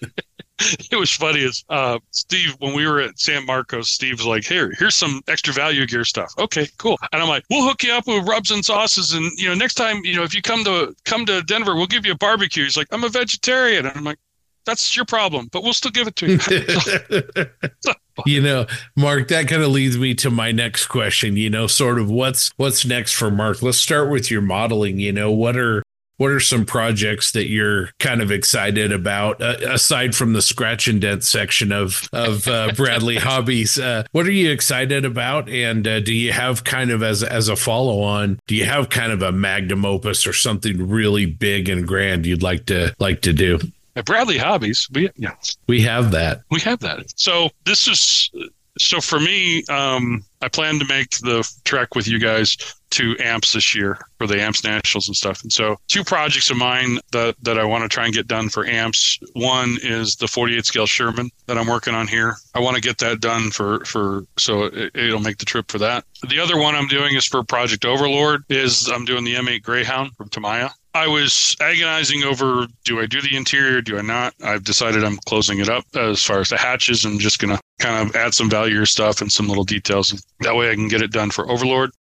[0.90, 4.72] it was funny is uh, Steve when we were at San Marcos, Steve's like, "Here,
[4.78, 6.98] here's some extra value gear stuff." Okay, cool.
[7.12, 9.74] And I'm like, "We'll hook you up with rubs and sauces, and you know, next
[9.74, 12.64] time, you know, if you come to come to Denver, we'll give you a barbecue."
[12.64, 14.18] He's like, "I'm a vegetarian," and I'm like,
[14.66, 17.44] "That's your problem, but we'll still give it to you."
[18.26, 21.98] you know mark that kind of leads me to my next question you know sort
[21.98, 25.82] of what's what's next for mark let's start with your modeling you know what are
[26.18, 30.88] what are some projects that you're kind of excited about uh, aside from the scratch
[30.88, 35.86] and dent section of of uh, Bradley hobbies uh, what are you excited about and
[35.86, 39.12] uh, do you have kind of as as a follow on do you have kind
[39.12, 43.32] of a magnum opus or something really big and grand you'd like to like to
[43.32, 43.58] do
[43.94, 45.34] at Bradley Hobbies, we yeah,
[45.66, 46.42] we have that.
[46.50, 47.12] We have that.
[47.18, 48.30] So this is
[48.78, 49.64] so for me.
[49.66, 52.56] Um, I plan to make the trek with you guys
[52.92, 55.42] to AMPS this year for the AMPS Nationals and stuff.
[55.42, 58.48] And so, two projects of mine that that I want to try and get done
[58.48, 59.18] for AMPS.
[59.34, 62.36] One is the 48 scale Sherman that I'm working on here.
[62.54, 65.78] I want to get that done for for so it, it'll make the trip for
[65.78, 66.04] that.
[66.28, 68.44] The other one I'm doing is for Project Overlord.
[68.48, 73.22] Is I'm doing the M8 Greyhound from Tamiya I was agonizing over do I do
[73.22, 74.34] the interior, do I not?
[74.42, 77.04] I've decided I'm closing it up as far as the hatches.
[77.04, 80.22] I'm just going to kind of add some value stuff and some little details.
[80.40, 81.92] That way I can get it done for Overlord.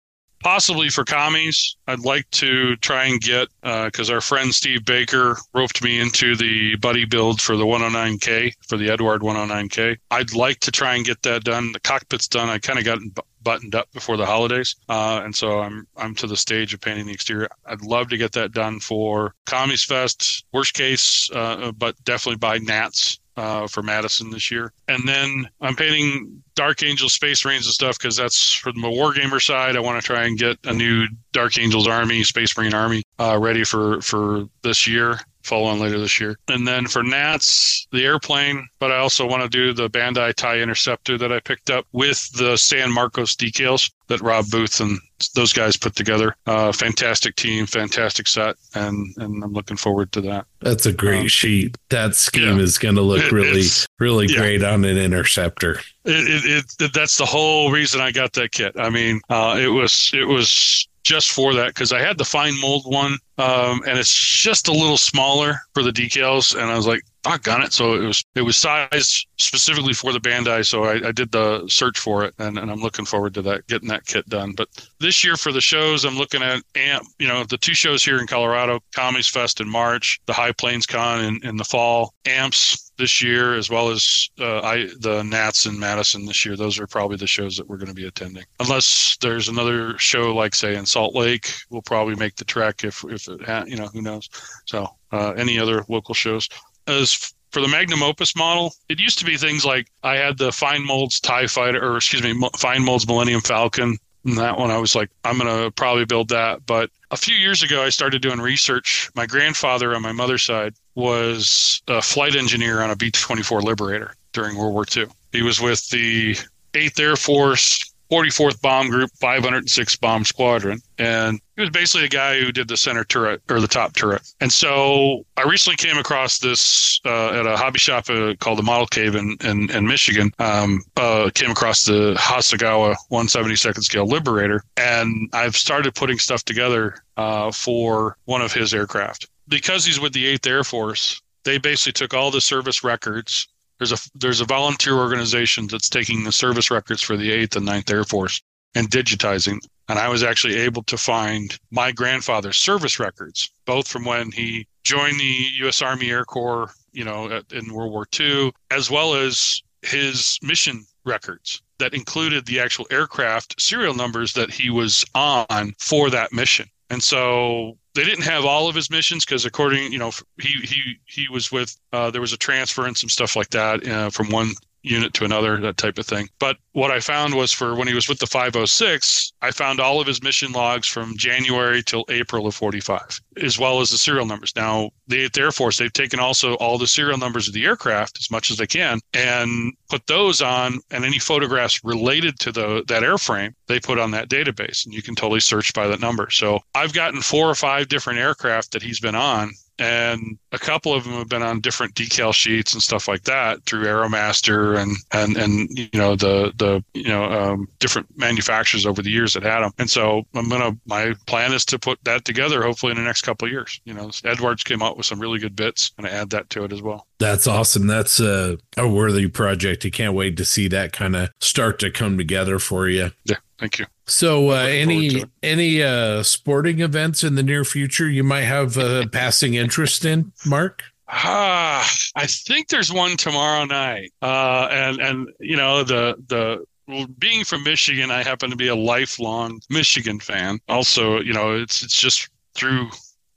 [0.43, 5.37] Possibly for commies, I'd like to try and get because uh, our friend Steve Baker
[5.53, 9.99] roped me into the buddy build for the 109K for the Eduard 109K.
[10.11, 11.73] I'd like to try and get that done.
[11.73, 12.49] The cockpit's done.
[12.49, 13.01] I kind of got
[13.43, 17.07] buttoned up before the holidays, uh, and so I'm I'm to the stage of painting
[17.07, 17.49] the exterior.
[17.67, 20.45] I'd love to get that done for Commies Fest.
[20.53, 24.73] Worst case, uh, but definitely by Nats uh, for Madison this year.
[24.89, 29.43] And then I'm painting Dark Angel Space Marines and stuff because that's for the Wargamer
[29.43, 29.77] side.
[29.77, 33.39] I want to try and get a new Dark Angels Army, Space Marine Army uh,
[33.39, 36.39] ready for for this year follow on later this year.
[36.49, 40.61] And then for Nats, the airplane, but I also want to do the Bandai TIE
[40.61, 44.99] Interceptor that I picked up with the San Marcos decals that Rob Booth and
[45.35, 46.35] those guys put together.
[46.47, 50.47] Uh, fantastic team, fantastic set, and and I'm looking forward to that.
[50.61, 51.79] That's a great um, sheet.
[51.91, 53.63] That scheme yeah, is going to look it, really,
[53.99, 54.37] really yeah.
[54.37, 55.81] great on an interceptor.
[56.05, 58.75] It, it, it, that's the whole reason I got that kit.
[58.79, 62.59] I mean, uh, it was it was just for that because I had the fine
[62.61, 66.55] mold one, um, and it's just a little smaller for the decals.
[66.55, 67.73] And I was like, got it.
[67.73, 70.65] So it was it was sized specifically for the Bandai.
[70.67, 73.67] So I, I did the search for it, and, and I'm looking forward to that
[73.67, 74.53] getting that kit done.
[74.57, 74.69] But
[75.01, 77.07] this year for the shows, I'm looking at AMP.
[77.19, 80.87] You know, the two shows here in Colorado, Commies Fest in March, the High Plains
[80.87, 85.67] Con in, in the fall, AMPS this year, as well as uh, I the Nats
[85.67, 86.57] in Madison this year.
[86.57, 88.45] Those are probably the shows that we're going to be attending.
[88.61, 93.05] Unless there's another show like say in Salt Lake, we'll probably make the trek if
[93.09, 94.29] if it you know who knows.
[94.67, 96.49] So uh, any other local shows
[96.91, 100.53] as for the Magnum Opus model, it used to be things like I had the
[100.53, 103.99] Fine Molds TIE Fighter, or excuse me, Fine Molds Millennium Falcon.
[104.25, 106.67] And that one, I was like, I'm going to probably build that.
[106.67, 109.11] But a few years ago, I started doing research.
[109.15, 114.15] My grandfather on my mother's side was a flight engineer on a B 24 Liberator
[114.33, 115.07] during World War II.
[115.33, 116.37] He was with the
[116.75, 120.81] 8th Air Force 44th Bomb Group, 506 Bomb Squadron.
[120.99, 124.23] And he was basically a guy who did the center turret or the top turret.
[124.41, 128.63] And so I recently came across this uh, at a hobby shop uh, called the
[128.63, 130.33] Model Cave in, in, in Michigan.
[130.39, 134.63] Um, uh, came across the Hasegawa 172nd scale Liberator.
[134.77, 139.29] And I've started putting stuff together uh, for one of his aircraft.
[139.49, 143.49] Because he's with the 8th Air Force, they basically took all the service records
[143.81, 147.67] there's a there's a volunteer organization that's taking the service records for the 8th and
[147.67, 148.41] 9th Air Force
[148.75, 149.59] and digitizing.
[149.89, 154.69] And I was actually able to find my grandfather's service records, both from when he
[154.85, 155.83] joined the U.S.
[155.83, 161.63] Army Air Corps, you know, in World War II, as well as his mission records
[161.79, 166.69] that included the actual aircraft serial numbers that he was on for that mission.
[166.91, 170.11] And so they didn't have all of his missions because according you know
[170.41, 173.87] he he he was with uh, there was a transfer and some stuff like that
[173.87, 176.29] uh, from one unit to another, that type of thing.
[176.39, 180.01] But what I found was for when he was with the 506, I found all
[180.01, 184.27] of his mission logs from January till April of 45, as well as the serial
[184.27, 184.53] numbers.
[184.57, 188.19] Now, the 8th Air Force, they've taken also all the serial numbers of the aircraft
[188.19, 192.85] as much as they can and put those on, and any photographs related to the
[192.87, 196.31] that airframe, they put on that database, and you can totally search by that number.
[196.31, 200.95] So I've gotten four or five different aircraft that he's been on and a couple
[200.95, 204.95] of them have been on different decal sheets and stuff like that through Aeromaster and
[205.13, 209.43] and and you know the the you know um, different manufacturers over the years that
[209.43, 209.73] had them.
[209.79, 213.23] And so I'm gonna my plan is to put that together hopefully in the next
[213.23, 213.81] couple of years.
[213.85, 216.65] You know, Edwards came out with some really good bits, and I add that to
[216.65, 217.07] it as well.
[217.19, 217.87] That's awesome.
[217.87, 219.85] That's a, a worthy project.
[219.85, 223.11] I can't wait to see that kind of start to come together for you.
[223.25, 223.87] Yeah, thank you.
[224.07, 228.25] So, uh, Looking forward to any any uh, sporting events in the near future you
[228.25, 230.83] might have uh, passing interest in, Mark?
[231.09, 234.13] Ah, I think there's one tomorrow night.
[234.23, 238.69] Uh, and and you know the the well, being from Michigan, I happen to be
[238.69, 240.59] a lifelong Michigan fan.
[240.69, 242.89] Also, you know, it's it's just through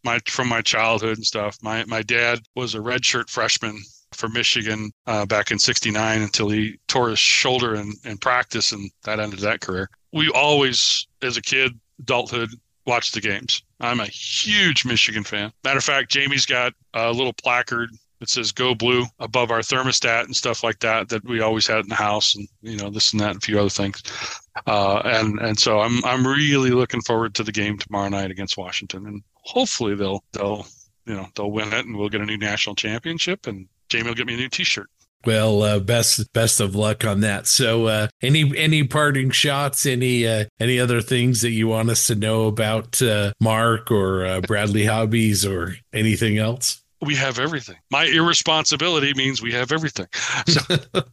[0.04, 1.58] my from my childhood and stuff.
[1.62, 3.80] My my dad was a redshirt freshman
[4.14, 8.92] for Michigan uh, back in '69 until he tore his shoulder in, in practice, and
[9.04, 9.90] that ended that career.
[10.14, 12.50] We always, as a kid, adulthood,
[12.86, 13.64] watched the games.
[13.80, 15.52] I'm a huge Michigan fan.
[15.64, 20.24] Matter of fact, Jamie's got a little placard that says "Go Blue" above our thermostat
[20.24, 23.12] and stuff like that that we always had in the house, and you know this
[23.12, 24.02] and that, and a few other things.
[24.68, 28.58] Uh, and and so I'm I'm really looking forward to the game tomorrow night against
[28.58, 30.66] Washington, and hopefully they'll they'll
[31.06, 34.16] you know they'll win it, and we'll get a new national championship, and Jamie will
[34.16, 34.90] get me a new T-shirt.
[35.26, 37.48] Well, uh, best best of luck on that.
[37.48, 39.86] So, uh, any any parting shots?
[39.86, 44.26] Any uh, any other things that you want us to know about uh, Mark or
[44.26, 46.84] uh, Bradley Hobbies or anything else?
[47.02, 47.76] We have everything.
[47.92, 50.08] My irresponsibility means we have everything.
[50.48, 50.62] So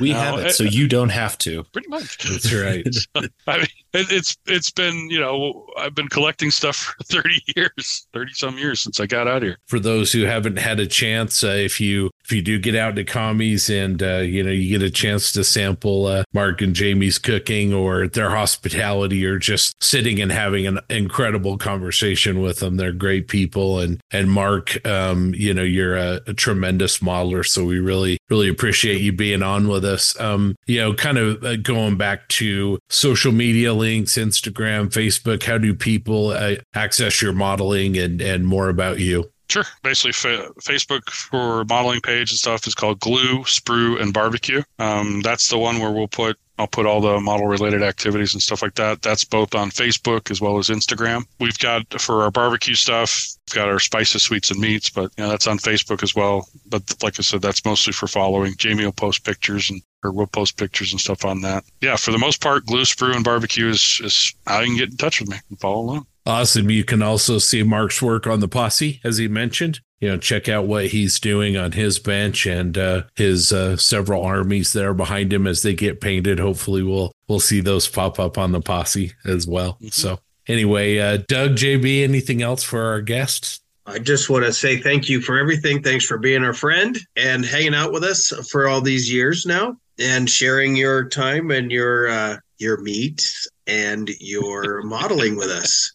[0.00, 1.62] We No, have it, it- so you don't have to.
[1.72, 2.18] pretty much.
[2.28, 2.84] That's right.
[3.46, 8.08] I mean, it, it's it's been you know I've been collecting stuff for thirty years,
[8.12, 9.56] thirty some years since I got out here.
[9.68, 12.96] For those who haven't had a chance, uh, if you if you do get out
[12.96, 16.74] to commies and uh, you know you get a chance to sample uh, Mark and
[16.74, 22.76] Jamie's cooking or their hospitality, or just sitting and having an incredible conversation with them,
[22.76, 23.78] they're great people.
[23.78, 28.48] And and Mark, um, you know, you're a, a tremendous modeler, so we really really
[28.48, 30.18] appreciate you being on with us.
[30.18, 35.42] Um, you know, kind of uh, going back to social media links, Instagram, Facebook.
[35.42, 39.33] How do people uh, access your modeling and and more about you?
[39.54, 39.64] Sure.
[39.84, 44.62] Basically, fa- Facebook for modeling page and stuff is called Glue, Sprue, and Barbecue.
[44.80, 48.42] Um, that's the one where we'll put I'll put all the model related activities and
[48.42, 49.02] stuff like that.
[49.02, 51.24] That's both on Facebook as well as Instagram.
[51.38, 55.22] We've got for our barbecue stuff, we've got our spices, sweets, and meats, but you
[55.22, 56.48] know that's on Facebook as well.
[56.66, 58.56] But like I said, that's mostly for following.
[58.56, 61.62] Jamie will post pictures and or we'll post pictures and stuff on that.
[61.80, 64.90] Yeah, for the most part, glue, sprue, and barbecue is, is how you can get
[64.90, 66.06] in touch with me and follow along.
[66.26, 66.70] Awesome.
[66.70, 69.80] You can also see Mark's work on the posse, as he mentioned.
[70.00, 74.24] You know, check out what he's doing on his bench and uh, his uh, several
[74.24, 76.38] armies there behind him as they get painted.
[76.38, 79.78] Hopefully, we'll we'll see those pop up on the posse as well.
[79.82, 79.92] Mhm.
[79.92, 83.60] So, anyway, uh, Doug, JB, anything else for our guests?
[83.86, 85.82] I just want to say thank you for everything.
[85.82, 89.76] Thanks for being our friend and hanging out with us for all these years now
[89.98, 93.30] and sharing your time and your uh, your meat
[93.66, 95.92] and your modeling with us.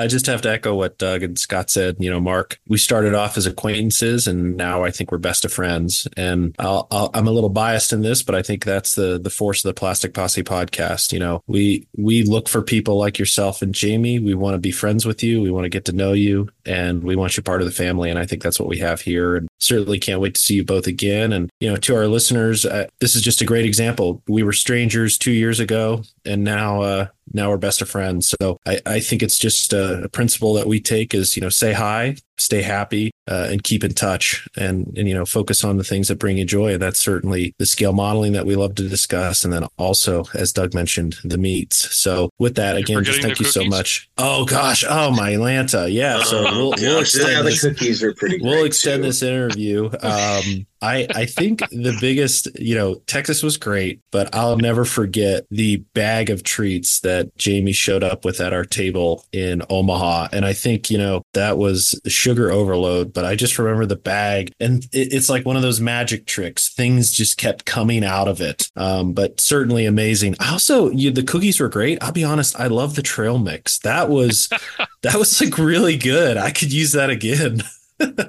[0.00, 1.96] I just have to echo what Doug and Scott said.
[1.98, 5.52] You know, Mark, we started off as acquaintances, and now I think we're best of
[5.52, 6.08] friends.
[6.16, 9.62] And I'll, I'm a little biased in this, but I think that's the the force
[9.62, 11.12] of the Plastic Posse podcast.
[11.12, 14.18] You know, we we look for people like yourself and Jamie.
[14.18, 15.42] We want to be friends with you.
[15.42, 18.08] We want to get to know you, and we want you part of the family.
[18.08, 19.36] And I think that's what we have here.
[19.36, 21.32] And certainly can't wait to see you both again.
[21.32, 24.22] And you know, to our listeners, uh, this is just a great example.
[24.26, 28.34] We were strangers two years ago, and now uh, now we're best of friends.
[28.40, 31.48] So I, I think it's just a, a principle that we take is, you know,
[31.48, 35.76] say hi, stay happy, uh, and keep in touch and, and, you know, focus on
[35.76, 36.72] the things that bring you joy.
[36.72, 39.44] And that's certainly the scale modeling that we love to discuss.
[39.44, 41.96] And then also, as Doug mentioned, the meats.
[41.96, 44.10] So with that, You're again, just thank the you so much.
[44.18, 44.84] Oh gosh.
[44.88, 45.92] Oh, my Lanta.
[45.92, 46.22] Yeah.
[46.24, 48.40] So we'll, we'll gosh, yeah, extend the this cookies are pretty.
[48.42, 49.08] we'll extend too.
[49.08, 49.86] this interview.
[50.02, 55.44] Um, I I think the biggest, you know, Texas was great, but I'll never forget
[55.50, 60.44] the bag of treats that Jamie showed up with at our table in Omaha, and
[60.44, 63.12] I think you know that was sugar overload.
[63.12, 66.72] But I just remember the bag, and it, it's like one of those magic tricks.
[66.72, 68.68] Things just kept coming out of it.
[68.76, 70.36] Um, but certainly amazing.
[70.40, 72.02] I also, you, the cookies were great.
[72.02, 73.78] I'll be honest, I love the trail mix.
[73.80, 74.48] That was
[75.02, 76.36] that was like really good.
[76.36, 77.62] I could use that again.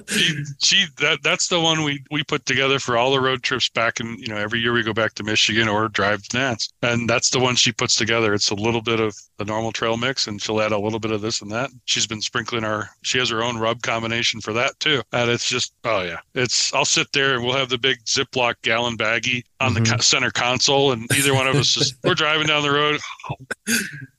[0.08, 3.70] she, she that that's the one we we put together for all the road trips
[3.70, 6.70] back and you know every year we go back to Michigan or drive to Nats.
[6.82, 8.34] And that's the one she puts together.
[8.34, 11.12] It's a little bit of the normal trail mix and she'll add a little bit
[11.12, 11.70] of this and that.
[11.86, 15.02] She's been sprinkling our she has her own rub combination for that too.
[15.14, 18.56] And it's just oh yeah it's I'll sit there and we'll have the big Ziploc
[18.64, 22.48] gallon baggie on the co- center console and either one of us is we're driving
[22.48, 23.00] down the road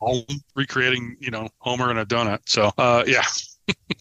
[0.00, 0.24] home,
[0.54, 2.40] recreating you know Homer and a donut.
[2.46, 3.24] So uh yeah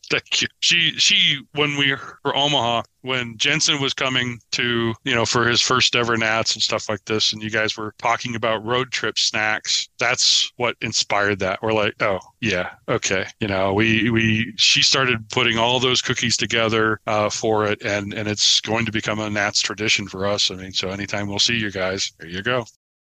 [0.09, 0.47] Thank you.
[0.59, 5.61] She she when we were Omaha when Jensen was coming to you know for his
[5.61, 9.17] first ever Nats and stuff like this, and you guys were talking about road trip
[9.17, 9.89] snacks.
[9.99, 11.61] That's what inspired that.
[11.61, 13.25] We're like, oh yeah, okay.
[13.39, 18.13] You know, we we she started putting all those cookies together uh, for it, and
[18.13, 20.51] and it's going to become a Nats tradition for us.
[20.51, 22.65] I mean, so anytime we'll see you guys, there you go.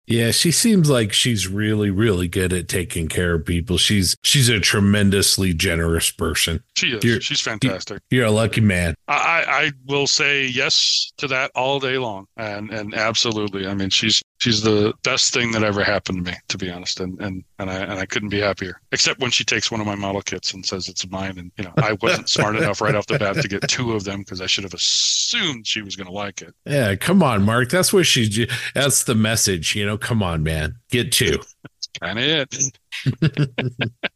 [0.06, 3.78] Yeah, she seems like she's really, really good at taking care of people.
[3.78, 6.62] She's she's a tremendously generous person.
[6.76, 7.02] She is.
[7.04, 8.00] You're- She's fantastic.
[8.10, 8.94] You're a lucky man.
[9.06, 13.66] I, I will say yes to that all day long, and and absolutely.
[13.66, 17.00] I mean, she's she's the best thing that ever happened to me, to be honest.
[17.00, 18.80] And and and I and I couldn't be happier.
[18.92, 21.64] Except when she takes one of my model kits and says it's mine, and you
[21.64, 24.40] know I wasn't smart enough right off the bat to get two of them because
[24.40, 26.54] I should have assumed she was going to like it.
[26.64, 27.68] Yeah, come on, Mark.
[27.68, 28.48] That's what she.
[28.74, 29.76] That's the message.
[29.76, 30.76] You know, come on, man.
[30.90, 31.38] Get two.
[31.62, 33.90] That's Kind of it.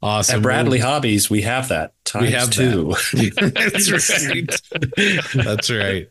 [0.00, 0.36] Awesome.
[0.36, 2.94] At Bradley Hobbies, we have that times We have two.
[3.12, 4.48] That's right.
[5.34, 6.08] That's right.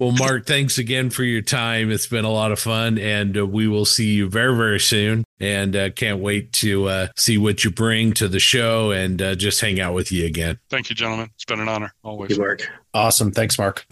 [0.00, 1.92] Well, Mark, thanks again for your time.
[1.92, 5.24] It's been a lot of fun, and uh, we will see you very, very soon.
[5.38, 9.34] And uh, can't wait to uh, see what you bring to the show and uh,
[9.34, 10.58] just hang out with you again.
[10.68, 11.30] Thank you, gentlemen.
[11.34, 12.30] It's been an honor always.
[12.30, 12.68] Good work.
[12.92, 13.30] Awesome.
[13.30, 13.86] Thanks, Mark.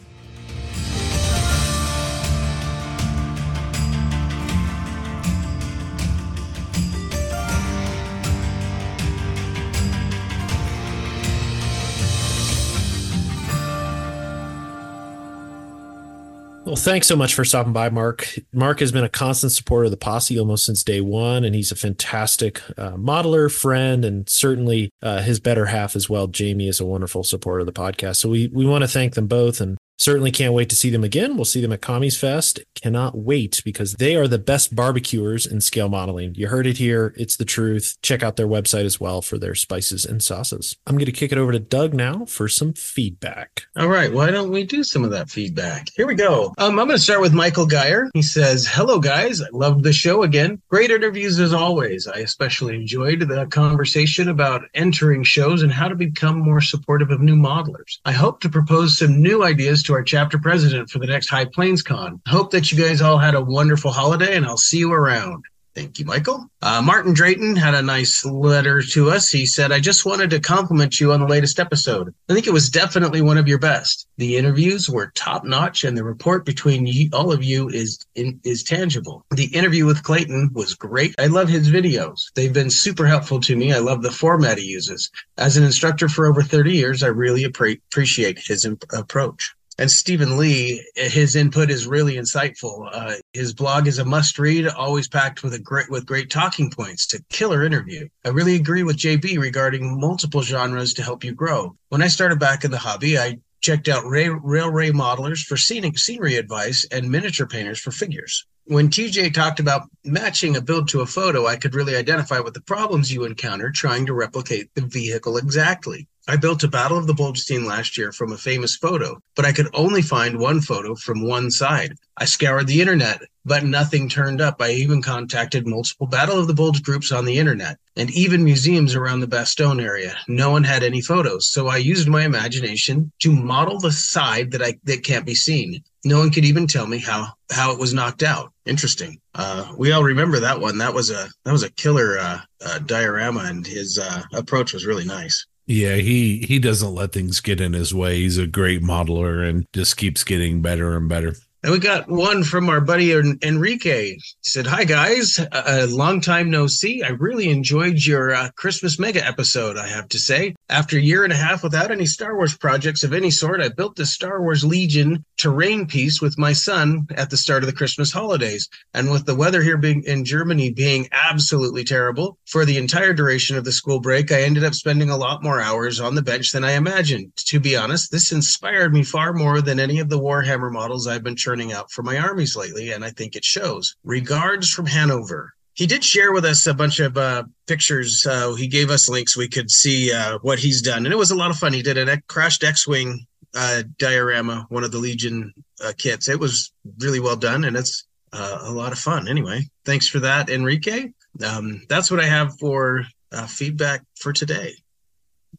[16.73, 18.27] Well, thanks so much for stopping by, Mark.
[18.51, 21.70] Mark has been a constant supporter of the posse almost since day one, and he's
[21.70, 26.28] a fantastic uh, modeler, friend, and certainly uh, his better half as well.
[26.28, 28.16] Jamie is a wonderful supporter of the podcast.
[28.16, 31.05] So we, we want to thank them both and certainly can't wait to see them
[31.05, 31.36] again.
[31.36, 32.60] We'll see them at Commies Fest.
[32.74, 36.35] Cannot wait because they are the best barbecuers in scale modeling.
[36.35, 37.14] You heard it here.
[37.16, 37.97] It's the truth.
[38.02, 40.77] Check out their website as well for their spices and sauces.
[40.86, 43.62] I'm going to kick it over to Doug now for some feedback.
[43.77, 45.89] All right, why don't we do some of that feedback?
[45.94, 46.52] Here we go.
[46.59, 48.10] Um, I'm going to start with Michael Geyer.
[48.14, 49.40] He says, Hello, guys.
[49.40, 50.60] I love the show again.
[50.69, 52.09] Great interviews as always.
[52.09, 57.20] I especially enjoyed the conversation about entering shows and how to become more supportive of
[57.20, 57.98] new modelers.
[58.05, 61.47] I hope to propose some new ideas to our chapter president for the next High
[61.47, 62.21] Plains Con.
[62.27, 65.45] Hope that you guys all had a wonderful holiday and I'll see you around.
[65.75, 66.51] Thank you, Michael.
[66.61, 69.31] Uh, Martin Drayton had a nice letter to us.
[69.31, 72.15] He said, I just wanted to compliment you on the latest episode.
[72.29, 74.07] I think it was definitely one of your best.
[74.19, 78.63] The interviews were top notch, and the report between all of you is in, is
[78.63, 79.25] tangible.
[79.31, 81.15] The interview with Clayton was great.
[81.19, 82.21] I love his videos.
[82.35, 83.73] They've been super helpful to me.
[83.73, 85.11] I love the format he uses.
[85.39, 89.55] As an instructor for over 30 years, I really appre- appreciate his imp- approach.
[89.83, 92.89] And Stephen Lee, his input is really insightful.
[92.93, 97.05] Uh, his blog is a must-read, always packed with a great with great talking points
[97.09, 98.09] to killer interview.
[98.25, 101.75] I really agree with JB regarding multiple genres to help you grow.
[101.89, 105.99] When I started back in the hobby, I checked out ray, railway modelers for scenic
[105.99, 108.47] scenery advice and miniature painters for figures.
[108.67, 112.55] When TJ talked about matching a build to a photo, I could really identify with
[112.55, 116.07] the problems you encounter trying to replicate the vehicle exactly.
[116.28, 119.53] I built a Battle of the Bulbstein last year from a famous photo, but I
[119.53, 121.97] could only find one photo from one side.
[122.16, 124.62] I scoured the internet, but nothing turned up.
[124.62, 128.94] I even contacted multiple Battle of the Bulge groups on the internet and even museums
[128.94, 130.16] around the Bastogne area.
[130.28, 134.62] No one had any photos, so I used my imagination to model the side that
[134.62, 135.82] I that can't be seen.
[136.05, 138.53] No one could even tell me how how it was knocked out.
[138.65, 139.20] Interesting.
[139.35, 140.78] Uh, we all remember that one.
[140.78, 144.86] That was a that was a killer uh, uh, diorama, and his uh, approach was
[144.86, 145.47] really nice.
[145.73, 148.19] Yeah, he he doesn't let things get in his way.
[148.19, 151.35] He's a great modeler and just keeps getting better and better.
[151.64, 154.14] And we got one from our buddy Enrique.
[154.14, 155.39] He said, Hi, guys.
[155.52, 157.05] A, long time no see.
[157.05, 160.56] I really enjoyed your uh, Christmas mega episode, I have to say.
[160.68, 163.68] After a year and a half without any Star Wars projects of any sort, I
[163.68, 167.76] built the Star Wars Legion terrain piece with my son at the start of the
[167.76, 168.68] Christmas holidays.
[168.93, 173.56] And with the weather here being in Germany being absolutely terrible for the entire duration
[173.56, 176.51] of the school break, I ended up spending a lot more hours on the bench
[176.51, 177.32] than I imagined.
[177.36, 181.22] To be honest, this inspired me far more than any of the Warhammer models I've
[181.22, 183.95] been churning out for my armies lately, and I think it shows.
[184.05, 185.53] Regards from Hanover.
[185.74, 188.27] He did share with us a bunch of uh, pictures.
[188.27, 191.31] Uh, he gave us links we could see uh, what he's done, and it was
[191.31, 191.74] a lot of fun.
[191.74, 195.53] He did a crashed X-wing uh, diorama, one of the Legion
[195.85, 196.27] uh, kits.
[196.27, 199.29] It was really well done, and it's uh, a lot of fun.
[199.29, 201.11] Anyway, thanks for that, Enrique.
[201.47, 203.05] Um, that's what I have for
[203.47, 204.73] feedback for today.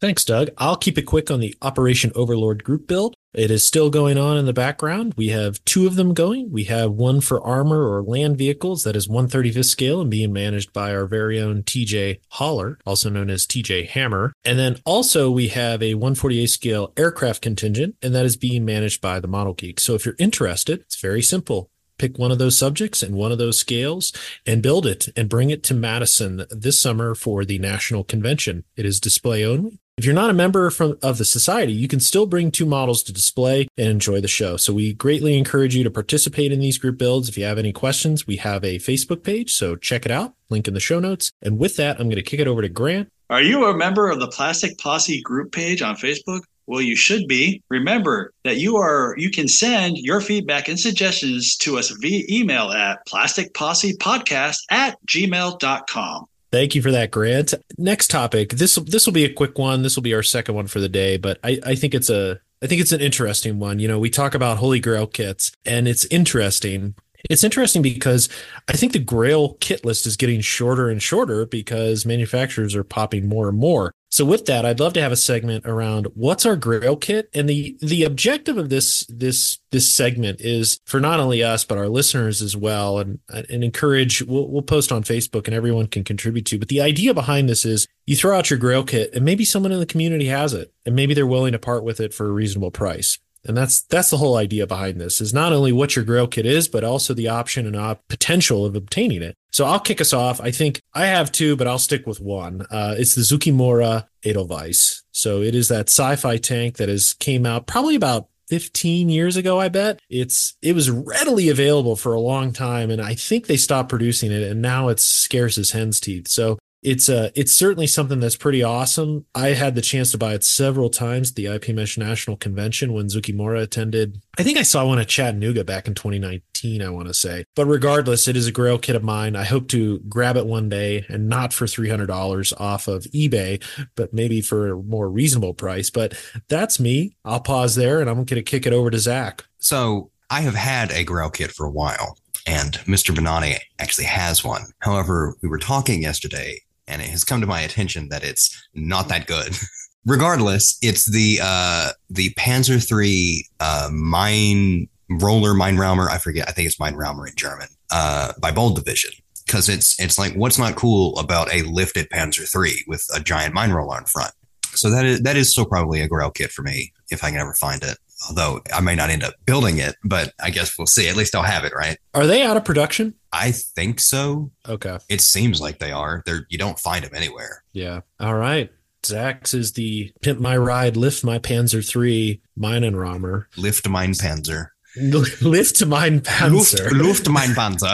[0.02, 0.50] Thanks, Doug.
[0.58, 3.16] I'll keep it quick on the Operation Overlord group build.
[3.34, 5.14] It is still going on in the background.
[5.18, 6.52] We have two of them going.
[6.52, 10.72] We have one for armor or land vehicles that is 135th scale and being managed
[10.72, 14.34] by our very own TJ Haller, also known as TJ Hammer.
[14.46, 19.02] And then also we have a 148 scale aircraft contingent, and that is being managed
[19.02, 19.80] by the Model Geek.
[19.80, 23.38] So if you're interested, it's very simple pick one of those subjects and one of
[23.38, 24.12] those scales
[24.46, 28.64] and build it and bring it to Madison this summer for the national convention.
[28.76, 29.80] It is display only.
[29.96, 33.04] If you're not a member from, of the society, you can still bring two models
[33.04, 34.58] to display and enjoy the show.
[34.58, 37.30] So we greatly encourage you to participate in these group builds.
[37.30, 40.34] If you have any questions, we have a Facebook page, so check it out.
[40.50, 41.32] Link in the show notes.
[41.44, 43.10] And with that, I'm going to kick it over to Grant.
[43.30, 46.42] Are you a member of the Plastic Posse group page on Facebook?
[46.66, 47.62] Well, you should be.
[47.70, 52.72] Remember that you are you can send your feedback and suggestions to us via email
[52.72, 56.26] at plasticpossepodcast at gmail.com.
[56.54, 57.56] Thank you for that, Grant.
[57.80, 58.52] Next topic.
[58.52, 59.82] This this will be a quick one.
[59.82, 62.40] This will be our second one for the day, but I, I think it's a
[62.62, 63.80] I think it's an interesting one.
[63.80, 66.94] You know, we talk about Holy Grail kits, and it's interesting
[67.30, 68.30] it's interesting because
[68.68, 73.28] I think the Grail kit list is getting shorter and shorter because manufacturers are popping
[73.28, 73.94] more and more.
[74.14, 77.50] So with that, I'd love to have a segment around what's our Grail kit, and
[77.50, 81.88] the the objective of this this this segment is for not only us but our
[81.88, 84.22] listeners as well, and and encourage.
[84.22, 86.60] We'll we'll post on Facebook, and everyone can contribute to.
[86.60, 89.72] But the idea behind this is you throw out your Grail kit, and maybe someone
[89.72, 92.32] in the community has it, and maybe they're willing to part with it for a
[92.32, 93.18] reasonable price.
[93.46, 96.46] And that's that's the whole idea behind this is not only what your grail kit
[96.46, 99.36] is, but also the option and op- potential of obtaining it.
[99.52, 100.40] So I'll kick us off.
[100.40, 102.66] I think I have two, but I'll stick with one.
[102.72, 105.04] Uh, it's the Zoukei-Mura Edelweiss.
[105.12, 109.60] So it is that sci-fi tank that has came out probably about 15 years ago,
[109.60, 110.00] I bet.
[110.10, 114.32] It's it was readily available for a long time and I think they stopped producing
[114.32, 116.28] it and now it's scarce as hen's teeth.
[116.28, 119.26] So it's uh it's certainly something that's pretty awesome.
[119.34, 123.08] I had the chance to buy it several times at the IPMS National Convention when
[123.08, 124.22] Zoukei-Mura attended.
[124.38, 127.46] I think I saw one at Chattanooga back in 2019, I want to say.
[127.56, 129.36] But regardless, it is a grail kit of mine.
[129.36, 133.64] I hope to grab it one day and not for $300 off of eBay,
[133.96, 135.90] but maybe for a more reasonable price.
[135.90, 136.14] But
[136.50, 137.16] that's me.
[137.24, 139.46] I'll pause there and I'm going to kick it over to Zach.
[139.60, 143.16] So I have had a grail kit for a while and Mr.
[143.16, 144.64] Bonani actually has one.
[144.80, 149.10] However, we were talking yesterday and it has come to my attention that it's not
[149.10, 149.58] that good.
[150.06, 156.10] Regardless, it's the uh, the Panzer III uh, mine roller mine raumer.
[156.10, 156.48] I forget.
[156.50, 157.68] I think it's mine raumer in German.
[157.90, 159.12] Uh, by Bold Division
[159.46, 163.54] because it's it's like what's not cool about a lifted Panzer III with a giant
[163.54, 164.32] mine roller in front.
[164.74, 167.40] So that is that is still probably a grail kit for me if I can
[167.40, 167.98] ever find it.
[168.28, 171.10] Although I may not end up building it, but I guess we'll see.
[171.10, 171.98] At least I'll have it, right?
[172.14, 173.16] Are they out of production?
[173.32, 174.52] I think so.
[174.68, 174.98] Okay.
[175.10, 176.24] It seems like they are.
[176.26, 177.64] They're you don't find them anywhere.
[177.74, 178.02] Yeah.
[178.20, 178.72] All right.
[179.06, 183.46] Zach's is the Pimp My Ride, Lift My Panzer 3 Minenraumer.
[183.58, 184.68] Lift Mine Panzer.
[184.96, 186.92] Lift Mine Panzer.
[186.92, 187.94] Luft, Luft Mine Panzer.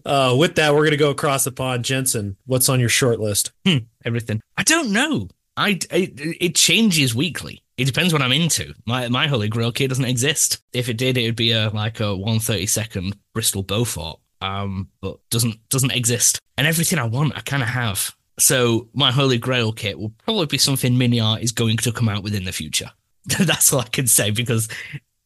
[0.06, 1.84] uh, with that, we're going to go across the pond.
[1.84, 3.52] Jensen, what's on your short list?
[3.66, 4.40] Hmm, everything.
[4.56, 5.28] I don't know.
[5.56, 7.62] I, I it changes weekly.
[7.76, 8.74] It depends what I'm into.
[8.86, 10.62] My my Holy Grail kit doesn't exist.
[10.72, 14.18] If it did, it would be a like a 132nd Bristol Beaufort.
[14.40, 16.38] Um, but doesn't doesn't exist.
[16.56, 18.14] And everything I want, I kind of have.
[18.38, 22.08] So my Holy Grail kit will probably be something Mini Art is going to come
[22.08, 22.90] out within the future.
[23.38, 24.68] That's all I can say because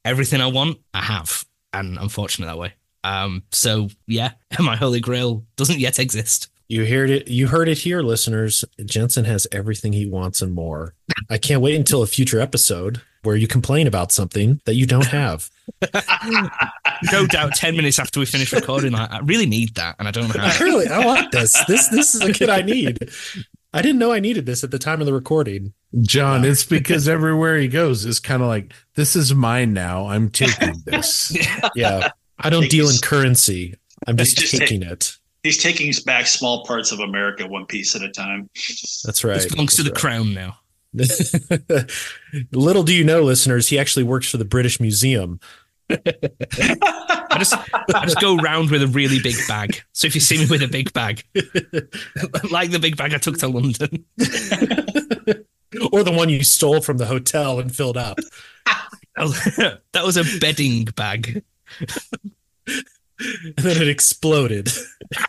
[0.05, 2.75] everything I want, I have, and I'm fortunate that way.
[3.05, 6.49] Um, so yeah, my Holy Grail doesn't yet exist.
[6.69, 7.29] You heard it.
[7.29, 8.65] You heard it here, listeners.
[8.85, 10.95] Jensen has everything he wants and more.
[11.31, 15.07] I can't wait until a future episode where you complain about something that you don't
[15.07, 15.51] have.
[17.13, 20.11] no doubt, ten minutes after we finish recording, like, I really need that, and I
[20.11, 20.61] don't have.
[20.61, 21.53] I really, I want this.
[21.67, 23.11] This, this is a kid I need.
[23.73, 25.73] I didn't know I needed this at the time of the recording.
[26.01, 30.07] John, it's because everywhere he goes, it's kind of like, this is mine now.
[30.07, 31.37] I'm taking this.
[31.75, 32.11] yeah.
[32.39, 33.75] I don't deal in currency.
[34.07, 35.17] I'm just, just taking take- it.
[35.43, 38.51] He's taking back small parts of America one piece at a time.
[39.05, 39.45] That's right.
[39.45, 40.59] It belongs to the That's crown now.
[42.53, 45.39] Little do you know, listeners, he actually works for the British Museum.
[45.91, 49.83] I just I just go round with a really big bag.
[49.93, 51.23] So if you see me with a big bag,
[52.51, 54.05] like the big bag I took to London,
[55.93, 58.19] or the one you stole from the hotel and filled up.
[59.17, 61.43] that was a bedding bag,
[63.19, 64.71] And then it exploded.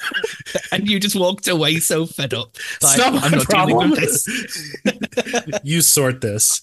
[0.72, 2.56] and you just walked away so fed up.
[2.76, 5.60] It's not my I'm not dealing with this.
[5.64, 6.62] you sort this.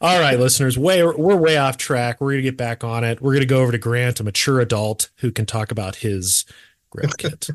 [0.00, 2.20] All right, listeners, way we're way off track.
[2.20, 3.20] We're gonna get back on it.
[3.20, 6.44] We're gonna go over to Grant, a mature adult who can talk about his
[6.90, 7.48] grail kit.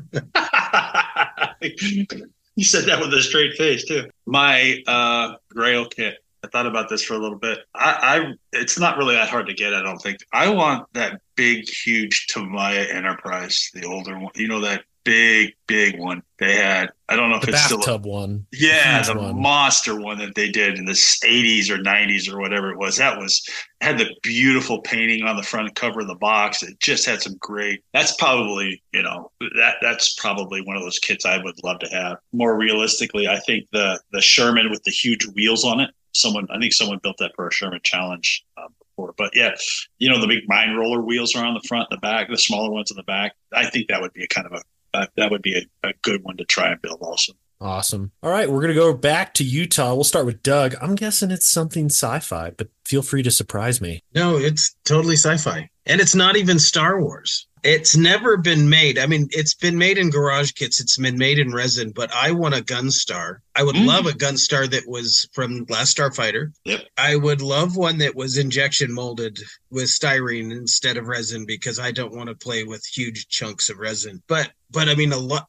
[1.60, 4.10] you said that with a straight face too.
[4.26, 7.60] My uh, Grail kit I thought about this for a little bit.
[7.74, 9.74] I, I it's not really that hard to get.
[9.74, 10.18] I don't think.
[10.32, 14.32] I want that big, huge Tamiya Enterprise, the older one.
[14.36, 16.90] You know that big, big one they had.
[17.08, 17.78] I don't know if The it's still.
[17.78, 18.46] bathtub one.
[18.52, 19.40] Yeah, the one.
[19.42, 22.96] monster one that they did in the 80s or 90s or whatever it was.
[22.98, 23.44] That was
[23.80, 26.62] had the beautiful painting on the front cover of the box.
[26.62, 27.82] It just had some great.
[27.92, 31.88] That's probably you know that that's probably one of those kits I would love to
[31.88, 32.18] have.
[32.32, 35.90] More realistically, I think the the Sherman with the huge wheels on it.
[36.14, 38.44] Someone I think someone built that for a Sherman Challenge.
[38.56, 39.14] Um, before.
[39.16, 39.54] But yeah,
[39.98, 42.36] you know the big mine roller wheels are on the front, and the back, the
[42.36, 43.34] smaller ones in the back.
[43.52, 44.62] I think that would be a kind of a
[44.94, 47.32] uh, that would be a, a good one to try and build also.
[47.60, 48.10] Awesome.
[48.22, 49.94] All right, we're gonna go back to Utah.
[49.94, 50.74] We'll start with Doug.
[50.82, 54.02] I'm guessing it's something sci-fi, but feel free to surprise me.
[54.14, 57.46] No, it's totally sci-fi, and it's not even Star Wars.
[57.62, 58.98] It's never been made.
[58.98, 60.80] I mean, it's been made in garage kits.
[60.80, 63.36] It's been made in resin, but I want a Gunstar.
[63.54, 63.86] I would Mm.
[63.86, 66.52] love a Gunstar that was from Last Starfighter.
[66.64, 66.86] Yep.
[66.96, 69.38] I would love one that was injection molded
[69.70, 73.78] with styrene instead of resin because I don't want to play with huge chunks of
[73.78, 74.22] resin.
[74.26, 75.46] But but I mean a lot.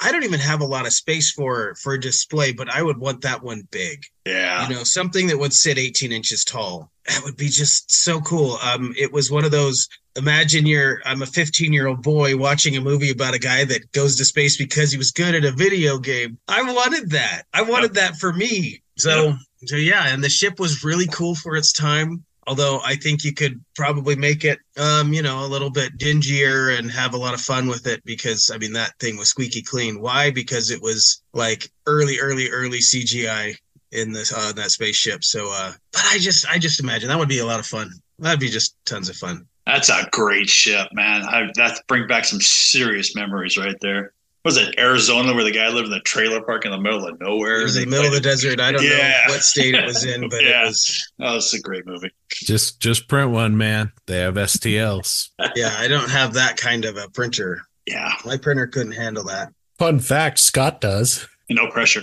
[0.00, 3.20] I don't even have a lot of space for for display, but I would want
[3.20, 4.66] that one big Yeah.
[4.68, 8.58] you know something that would sit 18 inches tall that would be just so cool.
[8.62, 12.76] Um it was one of those imagine you're i'm a 15 year old boy watching
[12.76, 15.52] a movie about a guy that goes to space because he was good at a
[15.52, 16.38] video game.
[16.48, 17.44] I wanted that.
[17.54, 18.82] I wanted that for me.
[18.98, 19.34] So
[19.66, 23.32] so yeah and the ship was really cool for its time although i think you
[23.32, 27.34] could probably make it um you know a little bit dingier and have a lot
[27.34, 30.00] of fun with it because i mean that thing was squeaky clean.
[30.00, 30.30] Why?
[30.30, 33.56] Because it was like early early early cgi
[33.92, 37.28] in this uh that spaceship so uh but i just i just imagine that would
[37.28, 40.88] be a lot of fun that'd be just tons of fun That's a great ship,
[40.92, 41.22] man.
[41.22, 44.12] I, that bring back some serious memories right there.
[44.44, 47.20] Was it Arizona where the guy lived in the trailer park in the middle of
[47.20, 47.60] nowhere?
[47.60, 49.22] it was in the middle of the desert i don't Yeah.
[49.28, 50.62] know what state it was in but Yeah.
[50.64, 52.10] it was Oh, it's a great movie.
[52.30, 53.92] Just just print one, man.
[54.06, 55.28] They have STLs.
[55.56, 59.52] yeah i don't have that kind of a printer Yeah, my printer couldn't handle that
[59.78, 61.26] Fun fact: Scott does.
[61.50, 62.02] no pressure.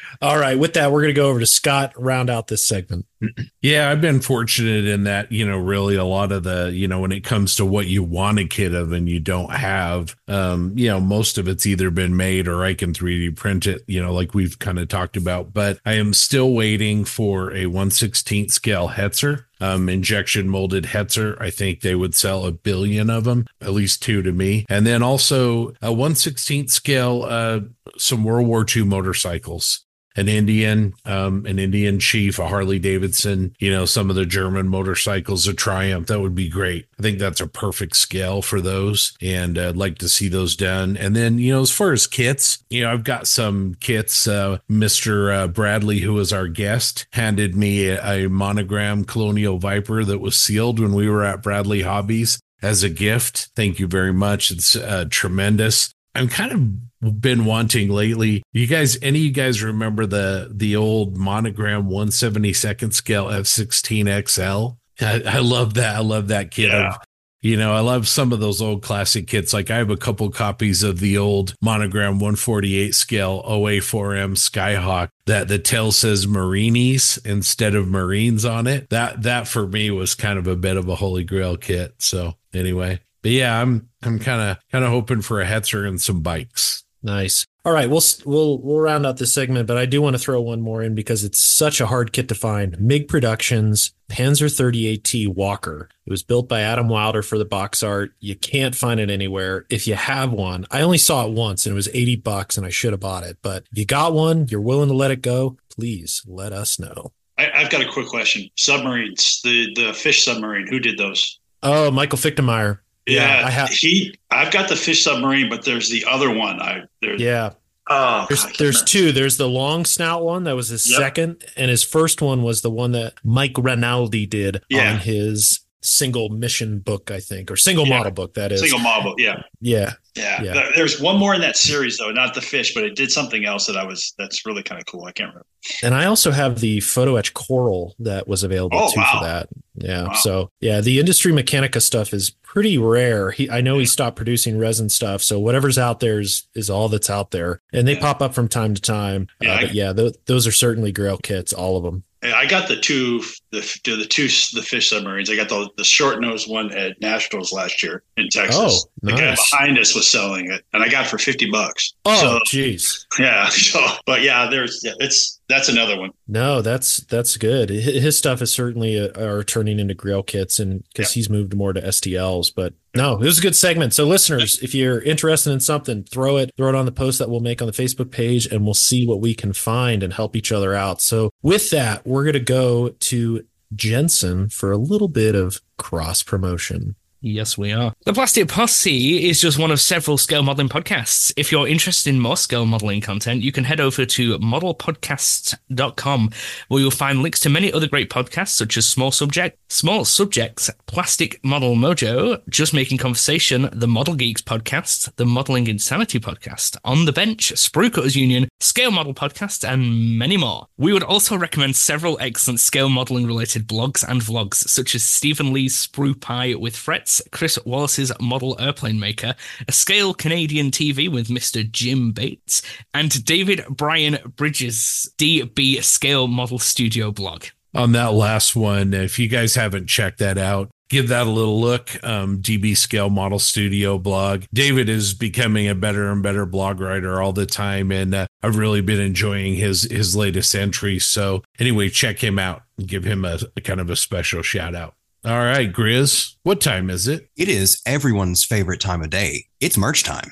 [0.21, 1.93] All right, with that, we're gonna go over to Scott.
[1.97, 3.05] Round out this segment.
[3.63, 6.99] Yeah, I've been fortunate in that, you know, really a lot of the, you know,
[6.99, 10.73] when it comes to what you want a kit of and you don't have, um,
[10.75, 14.01] you know, most of it's either been made or I can 3D print it, you
[14.01, 15.53] know, like we've kind of talked about.
[15.53, 21.39] But I am still waiting for a 116th scale Hetzer, um, injection molded Hetzer.
[21.39, 24.65] I think they would sell a billion of them, at least two to me.
[24.69, 27.59] And then also a 116th scale, uh,
[27.95, 29.85] some World War II motorcycles
[30.15, 34.67] an Indian, um, an Indian chief, a Harley Davidson, you know, some of the German
[34.67, 36.07] motorcycles, a Triumph.
[36.07, 36.87] That would be great.
[36.99, 39.13] I think that's a perfect scale for those.
[39.21, 40.97] And I'd like to see those done.
[40.97, 44.27] And then, you know, as far as kits, you know, I've got some kits.
[44.27, 45.33] Uh, Mr.
[45.33, 50.39] Uh, Bradley, who was our guest, handed me a, a monogram Colonial Viper that was
[50.39, 53.49] sealed when we were at Bradley Hobbies as a gift.
[53.55, 54.51] Thank you very much.
[54.51, 55.93] It's uh, tremendous.
[56.13, 58.43] I'm kind of been wanting lately.
[58.53, 64.77] You guys, any of you guys remember the the old monogram 172nd scale F16 XL?
[65.03, 65.95] I, I love that.
[65.95, 66.71] I love that kit.
[66.71, 66.97] Yeah.
[67.43, 69.51] You know, I love some of those old classic kits.
[69.51, 75.47] Like I have a couple copies of the old monogram 148 scale OA4M Skyhawk that
[75.47, 78.91] the tail says Marinis instead of Marines on it.
[78.91, 81.95] That that for me was kind of a bit of a holy grail kit.
[81.97, 86.01] So anyway, but yeah, I'm I'm kind of kind of hoping for a Hetzer and
[86.01, 86.83] some bikes.
[87.03, 87.45] Nice.
[87.63, 90.41] All right, we'll we'll we'll round out this segment, but I do want to throw
[90.41, 92.79] one more in because it's such a hard kit to find.
[92.79, 95.87] MiG Productions Panzer 38T Walker.
[96.05, 98.13] It was built by Adam Wilder for the box art.
[98.19, 99.65] You can't find it anywhere.
[99.69, 102.65] If you have one, I only saw it once and it was 80 bucks and
[102.65, 103.37] I should have bought it.
[103.41, 107.13] But if you got one, you're willing to let it go, please let us know.
[107.37, 108.49] I, I've got a quick question.
[108.57, 110.67] Submarines, the the fish submarine.
[110.67, 111.39] Who did those?
[111.63, 112.79] Oh, Michael Fichtenmayer.
[113.07, 113.69] Yeah, I have.
[113.69, 114.15] he.
[114.29, 116.61] I've got the fish submarine, but there's the other one.
[116.61, 117.15] I there.
[117.15, 117.51] Yeah,
[117.89, 119.11] Oh, There's I can't there's two.
[119.11, 120.97] There's the long snout one that was his Yep.
[120.99, 124.93] second, and his first one was the one that Mike Rinaldi did Yeah.
[124.93, 127.97] on his single mission book, I think, or single Yeah.
[127.97, 128.35] model book.
[128.35, 129.15] That is, single model.
[129.17, 129.93] Yeah, yeah.
[130.15, 130.69] Yeah, Yeah.
[130.75, 133.65] There's one more in that series though, not the fish, but it did something else
[133.67, 134.13] that I was.
[134.17, 135.05] That's really kind of cool.
[135.05, 135.45] I can't remember.
[135.83, 139.19] And I also have the photo etch coral that was available Oh, too wow.
[139.19, 139.49] for that.
[139.75, 140.03] Yeah.
[140.07, 140.13] Wow.
[140.13, 143.31] So yeah, the Industria Mechanika stuff is pretty rare.
[143.31, 146.89] He, I know he stopped producing resin stuff, so whatever's out there is is all
[146.89, 148.01] that's out there, and they Yeah.
[148.01, 149.27] pop up from time to time.
[149.41, 152.03] Yeah, uh, but yeah, th- those are certainly Grail kits, all of them.
[152.23, 155.29] I got the two, the the two, the fish submarines.
[155.29, 158.85] I got the the short nose one at Nationals last year in Texas.
[158.85, 161.93] Oh, The guy behind us was selling it, and I got it for fifty bucks.
[162.05, 163.05] Oh, So, jeez.
[163.19, 163.49] yeah.
[163.49, 166.11] So, but yeah, there's yeah, it's That's another one.
[166.29, 167.69] No, that's that's good.
[167.69, 171.73] His stuff is certainly uh, are turning into grail kits, and because he's moved more
[171.73, 172.53] to STLs.
[172.55, 173.93] But no, it was a good segment.
[173.93, 177.29] So, listeners, if you're interested in something, throw it throw it on the post that
[177.29, 180.37] we'll make on the Facebook page, and we'll see what we can find and help
[180.37, 181.01] each other out.
[181.01, 183.45] So, with that, we're gonna go to
[183.75, 186.95] Jensen for a little bit of cross promotion.
[187.23, 187.93] Yes, we are.
[188.05, 191.31] The Plastic Posse is just one of several scale modeling podcasts.
[191.37, 196.31] If you're interested in more scale modeling content, you can head over to modelpodcasts.com,
[196.67, 200.71] where you'll find links to many other great podcasts, such as Small Subject, Small Subjects,
[200.87, 207.05] Plastic Model Mojo, Just Making Conversation, the Model Geeks podcast, the Modeling Insanity podcast, On
[207.05, 210.65] the Bench, Sprue Cutters Union, Scale Model podcast, and many more.
[210.75, 215.53] We would also recommend several excellent scale modeling related blogs and vlogs, such as Stephen
[215.53, 219.35] Lee's Sprue Pie with Frets, Chris Wallace's Model Airplane Maker,
[219.67, 221.69] a Scale Canadian TV with Mr.
[221.69, 222.61] Jim Bates,
[222.93, 227.45] and David Brian Bridges' DB Scale Model Studio blog.
[227.73, 228.93] on that last one.
[228.93, 231.89] If you guys haven't checked that out, give that a little look.
[232.03, 234.43] Um, DB Scale Model Studio blog.
[234.53, 238.57] David is becoming a better and better blog writer all the time, and uh, I've
[238.57, 240.99] really been enjoying his his latest entry.
[240.99, 244.95] So anyway, check him out give him a, a kind of a special shout out.
[245.23, 247.29] All right, Grizz, what time is it?
[247.37, 249.45] It is everyone's favorite time of day.
[249.59, 250.31] It's merch time.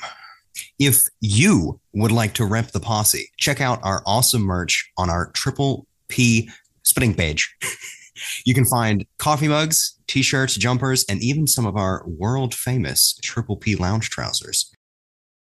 [0.80, 5.30] If you would like to rep the posse, check out our awesome merch on our
[5.34, 6.50] Triple P
[6.84, 7.56] spinning page.
[8.48, 13.16] you can find coffee mugs, t shirts, jumpers, and even some of our world famous
[13.22, 14.72] Triple P lounge trousers.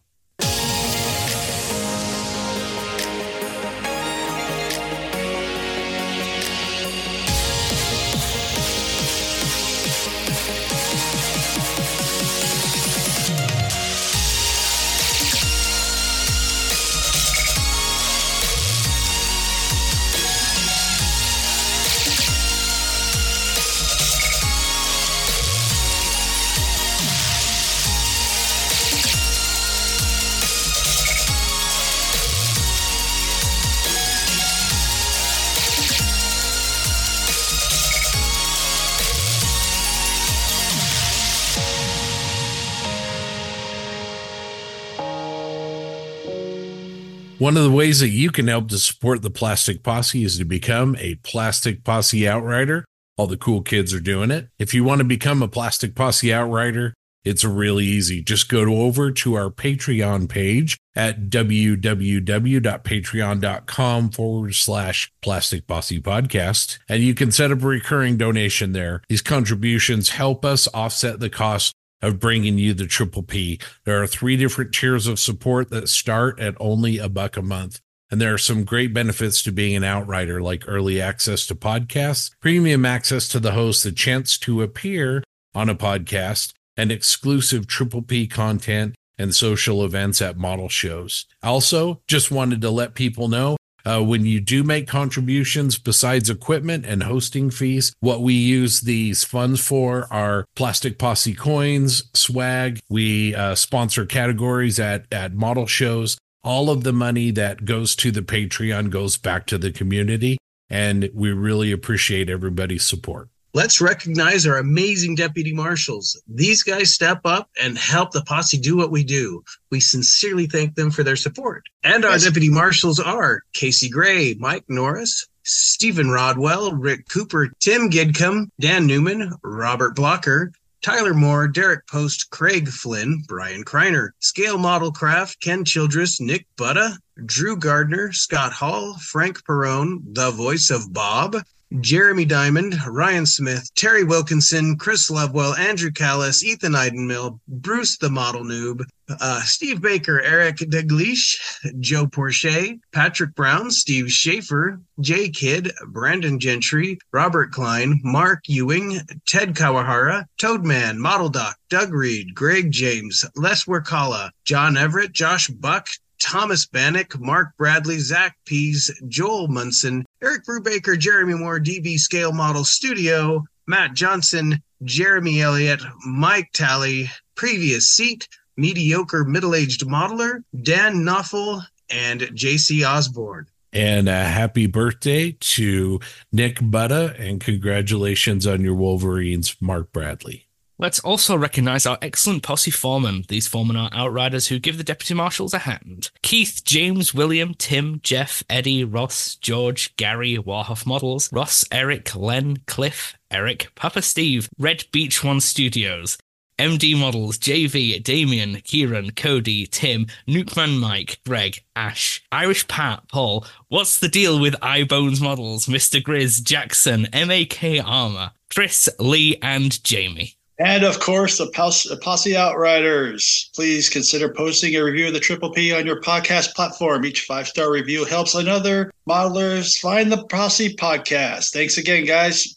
[47.44, 50.46] One of the ways that you can help to support the Plastic Posse is to
[50.46, 52.86] become a Plastic Posse Outrider.
[53.18, 54.48] All the cool kids are doing it.
[54.58, 56.94] If you want to become a Plastic Posse Outrider,
[57.26, 58.24] it's really easy.
[58.24, 66.80] Just go over to our Patreon page at www.patreon.com forward slash plastic posse podcast.
[66.88, 69.02] And you can set up a recurring donation there.
[69.10, 71.74] These contributions help us offset the cost
[72.04, 73.60] of bringing you the triple P.
[73.86, 77.80] There are three different tiers of support that start at only a buck a month.
[78.12, 82.30] And there are some great benefits to being an outrider, like early access to podcasts,
[82.40, 85.24] premium access to the host, the chance to appear
[85.56, 91.26] on a podcast, and exclusive triple P content and social events at model shows.
[91.42, 96.86] Also, just wanted to let people know uh, when you do make contributions besides equipment
[96.86, 102.80] and hosting fees, what we use these funds for are plastic posse coins, swag.
[102.90, 106.18] We uh, sponsor categories at, at model shows.
[106.44, 110.38] All of the money that goes to the Patreon goes back to the community.
[110.70, 113.30] And we really appreciate everybody's support.
[113.56, 116.20] Let's recognize our amazing deputy marshals.
[116.28, 119.44] These guys step up and help the posse do what we do.
[119.70, 121.64] We sincerely thank them for their support.
[121.84, 122.24] And our Yes.
[122.24, 129.32] deputy marshals are Casey Gray, Mike Norris, Stephen Rodwell, Rick Cooper, Tim Gidcombe, Dan Newman,
[129.44, 130.52] Robert Blocker,
[130.82, 136.98] Tyler Moore, Derek Post, Craig Flynn, Brian Kreiner, Scale Model Craft, Ken Childress, Nick Butta,
[137.24, 141.38] Drew Gardner, Scott Hall, Frank Perone, the voice of Bob,
[141.80, 148.44] Jeremy Diamond, Ryan Smith, Terry Wilkinson, Chris Lovewell, Andrew Callis, Ethan Eidenmill, Bruce the Model
[148.44, 151.38] Noob, uh, Steve Baker, Eric Degleish,
[151.80, 159.56] Joe Porche, Patrick Brown, Steve Schaefer, Jay Kidd, Brandon Gentry, Robert Klein, Mark Ewing, Ted
[159.56, 165.88] Kawahara, Toadman, Model Doc, Doug Reed, Greg James, Les Workala, John Everett, Josh Buck,
[166.24, 172.64] Thomas Bannock, Mark Bradley, Zach Pease, Joel Munson, Eric Brubaker, Jeremy Moore, DB Scale Model
[172.64, 181.62] Studio, Matt Johnson, Jeremy Elliott, Mike Talley, Previous Seat, Mediocre Middle Aged Modeler, Dan Nuffel,
[181.90, 183.48] and JC Osborne.
[183.74, 186.00] And a happy birthday to
[186.32, 190.43] Nick Butta and congratulations on your Wolverines, Mark Bradley.
[190.80, 193.26] Let's also recognize our excellent posse foremen.
[193.28, 196.10] These foremen are outriders who give the deputy marshals a hand.
[196.24, 203.16] Keith, James, William, Tim, Jeff, Eddie, Ross, George, Gary, Warhoff Models, Ross, Eric, Len, Cliff,
[203.30, 206.18] Eric, Papa Steve, Red Beach One Studios,
[206.58, 214.00] MD Models, JV, Damien, Kieran, Cody, Tim, Nukeman Mike, Greg, Ash, Irish Pat, Paul, What's
[214.00, 216.02] the Deal with iBones Models, Mr.
[216.02, 220.36] Grizz, Jackson, MAK Armor, Chris, Lee, and Jamie.
[220.60, 223.50] And of course, the Posse Outriders.
[223.56, 227.06] Please consider posting a review of the Triple P on your podcast platform.
[227.06, 231.52] Each five star review helps another modelers find the Posse podcast.
[231.52, 232.56] Thanks again, guys.